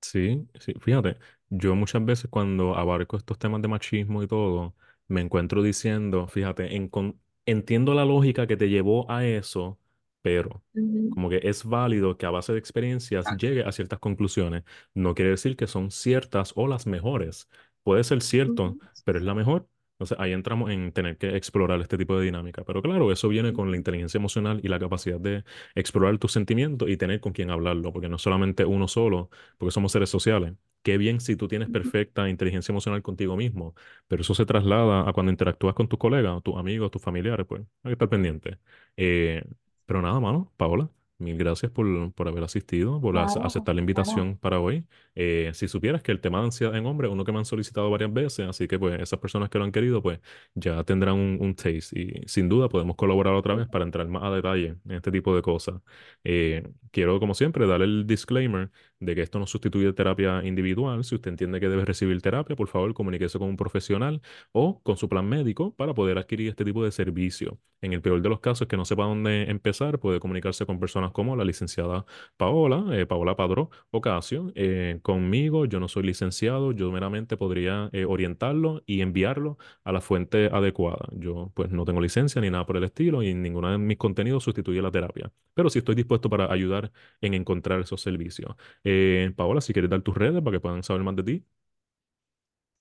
Sí, 0.01 0.47
sí, 0.59 0.73
fíjate, 0.81 1.17
yo 1.49 1.75
muchas 1.75 2.03
veces 2.05 2.29
cuando 2.29 2.75
abarco 2.75 3.15
estos 3.17 3.39
temas 3.39 3.61
de 3.61 3.69
machismo 3.69 4.21
y 4.21 4.27
todo, 4.27 4.75
me 5.07 5.21
encuentro 5.21 5.63
diciendo, 5.63 6.27
fíjate, 6.27 6.75
en 6.75 6.89
con- 6.89 7.19
entiendo 7.45 7.93
la 7.93 8.03
lógica 8.05 8.45
que 8.45 8.57
te 8.57 8.69
llevó 8.69 9.09
a 9.09 9.25
eso, 9.25 9.79
pero 10.21 10.63
Uh 10.75 10.79
-huh. 10.81 11.09
como 11.09 11.29
que 11.29 11.39
es 11.43 11.63
válido 11.63 12.17
que 12.17 12.25
a 12.25 12.31
base 12.31 12.51
de 12.53 12.59
experiencias 12.59 13.29
llegue 13.31 13.63
a 13.63 13.71
ciertas 13.71 13.99
conclusiones. 13.99 14.63
No 14.93 15.15
quiere 15.15 15.31
decir 15.31 15.55
que 15.55 15.67
son 15.67 15.89
ciertas 15.91 16.53
o 16.55 16.67
las 16.67 16.85
mejores. 16.87 17.47
Puede 17.83 18.03
ser 18.03 18.21
Uh 18.45 18.51
cierto, 18.51 18.77
-huh. 18.79 18.79
pero 19.05 19.19
es 19.19 19.23
la 19.25 19.33
mejor. 19.35 19.67
Entonces 20.03 20.19
ahí 20.19 20.33
entramos 20.33 20.69
en 20.69 20.91
tener 20.91 21.17
que 21.17 21.35
explorar 21.37 21.79
este 21.81 21.97
tipo 21.97 22.17
de 22.17 22.25
dinámica. 22.25 22.63
Pero 22.65 22.81
claro, 22.81 23.11
eso 23.11 23.29
viene 23.29 23.53
con 23.53 23.71
la 23.71 23.77
inteligencia 23.77 24.17
emocional 24.17 24.59
y 24.63 24.67
la 24.67 24.79
capacidad 24.79 25.19
de 25.19 25.43
explorar 25.75 26.17
tus 26.17 26.33
sentimientos 26.33 26.89
y 26.89 26.97
tener 26.97 27.21
con 27.21 27.31
quién 27.33 27.49
hablarlo, 27.51 27.93
porque 27.93 28.09
no 28.09 28.17
solamente 28.17 28.65
uno 28.65 28.87
solo, 28.87 29.29
porque 29.57 29.71
somos 29.71 29.91
seres 29.93 30.09
sociales. 30.09 30.53
Qué 30.81 30.97
bien 30.97 31.21
si 31.21 31.37
tú 31.37 31.47
tienes 31.47 31.69
perfecta 31.69 32.27
inteligencia 32.27 32.73
emocional 32.73 33.01
contigo 33.01 33.37
mismo, 33.37 33.73
pero 34.07 34.21
eso 34.21 34.35
se 34.35 34.45
traslada 34.45 35.09
a 35.09 35.13
cuando 35.13 35.31
interactúas 35.31 35.73
con 35.75 35.87
tus 35.87 35.97
colegas, 35.97 36.43
tus 36.43 36.57
amigos, 36.57 36.91
tus 36.91 37.01
familiares, 37.01 37.45
pues 37.47 37.61
hay 37.83 37.89
que 37.91 37.93
estar 37.93 38.09
pendiente. 38.09 38.57
Eh, 38.97 39.41
pero 39.85 40.01
nada, 40.01 40.19
mano, 40.19 40.51
Paola, 40.57 40.89
mil 41.17 41.37
gracias 41.37 41.71
por, 41.71 42.13
por 42.13 42.27
haber 42.27 42.43
asistido, 42.43 42.99
por 43.01 43.15
ac- 43.15 43.37
Claro, 43.37 43.41
aceptar 43.41 43.75
la 43.75 43.81
claro. 43.81 43.81
invitación 43.81 44.37
para 44.37 44.59
hoy. 44.59 44.85
Eh, 45.15 45.51
si 45.53 45.67
supieras 45.67 46.01
que 46.03 46.11
el 46.11 46.19
tema 46.21 46.39
de 46.39 46.45
ansiedad 46.45 46.75
en 46.75 46.85
hombres, 46.85 47.11
uno 47.11 47.23
que 47.23 47.31
me 47.31 47.39
han 47.39 47.45
solicitado 47.45 47.89
varias 47.89 48.11
veces, 48.13 48.47
así 48.47 48.67
que 48.67 48.77
pues 48.79 48.99
esas 49.01 49.19
personas 49.19 49.49
que 49.49 49.57
lo 49.59 49.63
han 49.65 49.71
querido, 49.71 50.01
pues 50.01 50.19
ya 50.55 50.83
tendrán 50.83 51.15
un, 51.15 51.37
un 51.39 51.55
taste 51.55 51.99
y 51.99 52.27
sin 52.27 52.49
duda 52.49 52.69
podemos 52.69 52.95
colaborar 52.95 53.33
otra 53.35 53.55
vez 53.55 53.67
para 53.69 53.85
entrar 53.85 54.07
más 54.07 54.23
a 54.23 54.31
detalle 54.31 54.77
en 54.85 54.91
este 54.91 55.11
tipo 55.11 55.35
de 55.35 55.41
cosas. 55.41 55.75
Eh, 56.23 56.63
quiero, 56.91 57.19
como 57.19 57.33
siempre, 57.33 57.67
dar 57.67 57.81
el 57.81 58.05
disclaimer 58.07 58.71
de 59.05 59.15
que 59.15 59.21
esto 59.21 59.39
no 59.39 59.47
sustituye 59.47 59.91
terapia 59.93 60.43
individual. 60.43 61.03
Si 61.03 61.15
usted 61.15 61.31
entiende 61.31 61.59
que 61.59 61.69
debe 61.69 61.85
recibir 61.85 62.21
terapia, 62.21 62.55
por 62.55 62.67
favor, 62.67 62.93
comuníquese 62.93 63.39
con 63.39 63.49
un 63.49 63.57
profesional 63.57 64.21
o 64.51 64.81
con 64.83 64.97
su 64.97 65.09
plan 65.09 65.27
médico 65.27 65.73
para 65.75 65.93
poder 65.93 66.17
adquirir 66.17 66.49
este 66.49 66.65
tipo 66.65 66.83
de 66.83 66.91
servicio. 66.91 67.59
En 67.81 67.91
el 67.91 68.01
peor 68.01 68.21
de 68.21 68.29
los 68.29 68.39
casos, 68.39 68.67
que 68.67 68.77
no 68.77 68.85
sepa 68.85 69.03
dónde 69.03 69.43
empezar, 69.49 69.99
puede 69.99 70.19
comunicarse 70.21 70.65
con 70.65 70.79
personas 70.79 71.11
como 71.11 71.35
la 71.35 71.43
licenciada 71.43 72.05
Paola, 72.37 72.85
eh, 72.97 73.05
Paola 73.05 73.35
Padró 73.35 73.69
Ocasio. 73.91 74.51
Eh, 74.55 74.99
conmigo, 75.01 75.65
yo 75.65 75.79
no 75.81 75.89
soy 75.89 76.03
licenciado, 76.03 76.71
yo 76.71 76.91
meramente 76.91 77.35
podría 77.35 77.89
eh, 77.91 78.05
orientarlo 78.05 78.83
y 78.85 79.01
enviarlo 79.01 79.57
a 79.83 79.91
la 79.91 79.99
fuente 80.01 80.49
adecuada. 80.51 81.09
Yo 81.11 81.51
pues 81.53 81.71
no 81.71 81.83
tengo 81.85 81.99
licencia 82.01 82.41
ni 82.41 82.49
nada 82.49 82.65
por 82.65 82.77
el 82.77 82.85
estilo 82.85 83.21
y 83.21 83.33
ninguno 83.33 83.69
de 83.69 83.77
mis 83.77 83.97
contenidos 83.97 84.43
sustituye 84.43 84.81
la 84.81 84.91
terapia, 84.91 85.31
pero 85.53 85.69
sí 85.69 85.79
estoy 85.79 85.95
dispuesto 85.95 86.29
para 86.29 86.51
ayudar 86.51 86.91
en 87.21 87.33
encontrar 87.33 87.81
esos 87.81 88.01
servicios. 88.01 88.55
Eh, 88.83 88.92
Paola, 89.35 89.61
si 89.61 89.73
quieres 89.73 89.89
dar 89.91 90.01
tus 90.01 90.15
redes 90.15 90.41
para 90.43 90.55
que 90.57 90.61
puedan 90.61 90.83
saber 90.83 91.03
más 91.03 91.15
de 91.15 91.23
ti. 91.23 91.45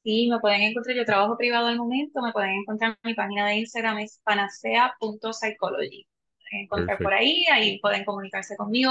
Sí, 0.05 0.29
me 0.29 0.41
pueden 0.41 0.63
encontrar, 0.63 0.97
yo 0.97 1.05
trabajo 1.05 1.37
privado 1.37 1.69
al 1.69 1.77
momento, 1.79 2.21
me 2.23 2.33
pueden 2.33 2.51
encontrar 2.61 2.99
en 3.03 3.11
mi 3.11 3.15
página 3.15 3.47
de 3.47 3.57
Instagram, 3.59 3.99
es 3.99 4.21
panacea.psychology. 4.25 6.07
Pueden 6.51 6.65
encontrar 6.65 7.01
por 7.01 7.15
ahí, 7.15 7.45
ahí 7.53 7.79
pueden 7.81 8.05
comunicarse 8.05 8.57
conmigo. 8.57 8.91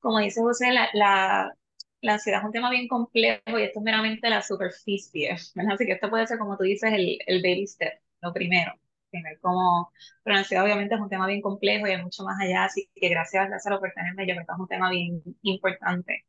Como 0.00 0.20
dice 0.20 0.40
José, 0.40 0.72
la, 0.72 0.88
la, 0.92 1.52
la 2.00 2.12
ansiedad 2.14 2.40
es 2.40 2.46
un 2.46 2.52
tema 2.52 2.70
bien 2.70 2.86
complejo 2.86 3.58
y 3.58 3.62
esto 3.64 3.80
es 3.80 3.84
meramente 3.84 4.30
la 4.30 4.40
superficie, 4.42 5.36
¿verdad? 5.56 5.74
Así 5.74 5.84
que 5.86 5.92
esto 5.92 6.10
puede 6.10 6.26
ser, 6.28 6.38
como 6.38 6.56
tú 6.56 6.62
dices, 6.64 6.92
el, 6.92 7.18
el 7.26 7.42
baby 7.42 7.66
step, 7.66 7.94
lo 8.20 8.32
primero. 8.32 8.72
Como, 9.42 9.92
pero 10.22 10.34
la 10.34 10.40
ansiedad 10.40 10.64
obviamente 10.64 10.94
es 10.94 11.00
un 11.00 11.08
tema 11.10 11.26
bien 11.26 11.42
complejo 11.42 11.86
y 11.86 11.90
hay 11.90 12.02
mucho 12.02 12.22
más 12.24 12.40
allá, 12.40 12.64
así 12.64 12.88
que 12.94 13.08
gracias, 13.10 13.50
Lázaro, 13.50 13.78
por 13.80 13.92
tenerme, 13.92 14.26
yo 14.26 14.34
creo 14.34 14.46
que 14.46 14.52
es 14.52 14.58
un 14.58 14.68
tema 14.68 14.90
bien 14.90 15.22
importante. 15.42 16.24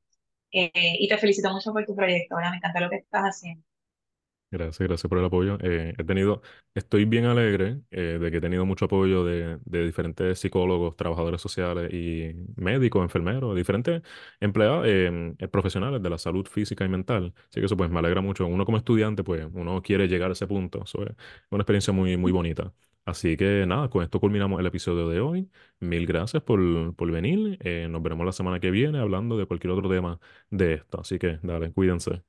Eh, 0.53 0.71
y 0.99 1.07
te 1.09 1.17
felicito 1.17 1.51
mucho 1.51 1.73
por 1.73 1.85
tu 1.85 1.95
proyecto, 1.95 2.35
¿verdad? 2.35 2.51
Me 2.51 2.57
encanta 2.57 2.79
lo 2.81 2.89
que 2.89 2.97
estás 2.97 3.23
haciendo. 3.23 3.63
Gracias, 4.51 4.87
gracias 4.87 5.09
por 5.09 5.17
el 5.17 5.25
apoyo. 5.25 5.57
Eh, 5.61 5.95
he 5.97 6.03
tenido, 6.03 6.43
estoy 6.75 7.05
bien 7.05 7.25
alegre 7.25 7.81
eh, 7.89 8.19
de 8.21 8.29
que 8.29 8.37
he 8.37 8.41
tenido 8.41 8.67
mucho 8.67 8.85
apoyo 8.85 9.25
de, 9.25 9.57
de 9.65 9.83
diferentes 9.83 10.37
psicólogos, 10.39 10.95
trabajadores 10.95 11.41
sociales 11.41 11.91
y 11.91 12.35
médicos, 12.55 13.01
enfermeros, 13.01 13.55
diferentes 13.55 14.03
empleados, 14.39 14.85
eh, 14.87 15.33
eh, 15.39 15.47
profesionales 15.47 16.03
de 16.03 16.09
la 16.11 16.19
salud 16.19 16.45
física 16.45 16.85
y 16.85 16.89
mental. 16.89 17.33
Así 17.49 17.61
que 17.61 17.65
eso 17.65 17.75
pues 17.75 17.89
me 17.89 17.97
alegra 17.97 18.21
mucho. 18.21 18.45
Uno 18.45 18.63
como 18.63 18.77
estudiante, 18.77 19.23
pues 19.23 19.47
uno 19.53 19.81
quiere 19.81 20.07
llegar 20.07 20.29
a 20.29 20.33
ese 20.33 20.45
punto. 20.45 20.83
Es 20.83 20.93
una 20.93 21.61
experiencia 21.61 21.91
muy, 21.93 22.15
muy 22.17 22.31
bonita. 22.31 22.71
Así 23.05 23.35
que 23.35 23.65
nada, 23.67 23.89
con 23.89 24.01
esto 24.03 24.19
culminamos 24.19 24.59
el 24.61 24.65
episodio 24.65 25.09
de 25.09 25.19
hoy. 25.19 25.49
Mil 25.79 26.05
gracias 26.07 26.41
por, 26.43 26.95
por 26.95 27.11
venir. 27.11 27.57
Eh, 27.61 27.87
nos 27.89 28.01
veremos 28.01 28.25
la 28.25 28.31
semana 28.31 28.59
que 28.61 28.71
viene 28.71 28.99
hablando 28.99 29.37
de 29.37 29.45
cualquier 29.45 29.71
otro 29.73 29.89
tema 29.89 30.19
de 30.49 30.75
esto. 30.75 31.01
Así 31.01 31.19
que 31.19 31.39
dale, 31.43 31.73
cuídense. 31.73 32.23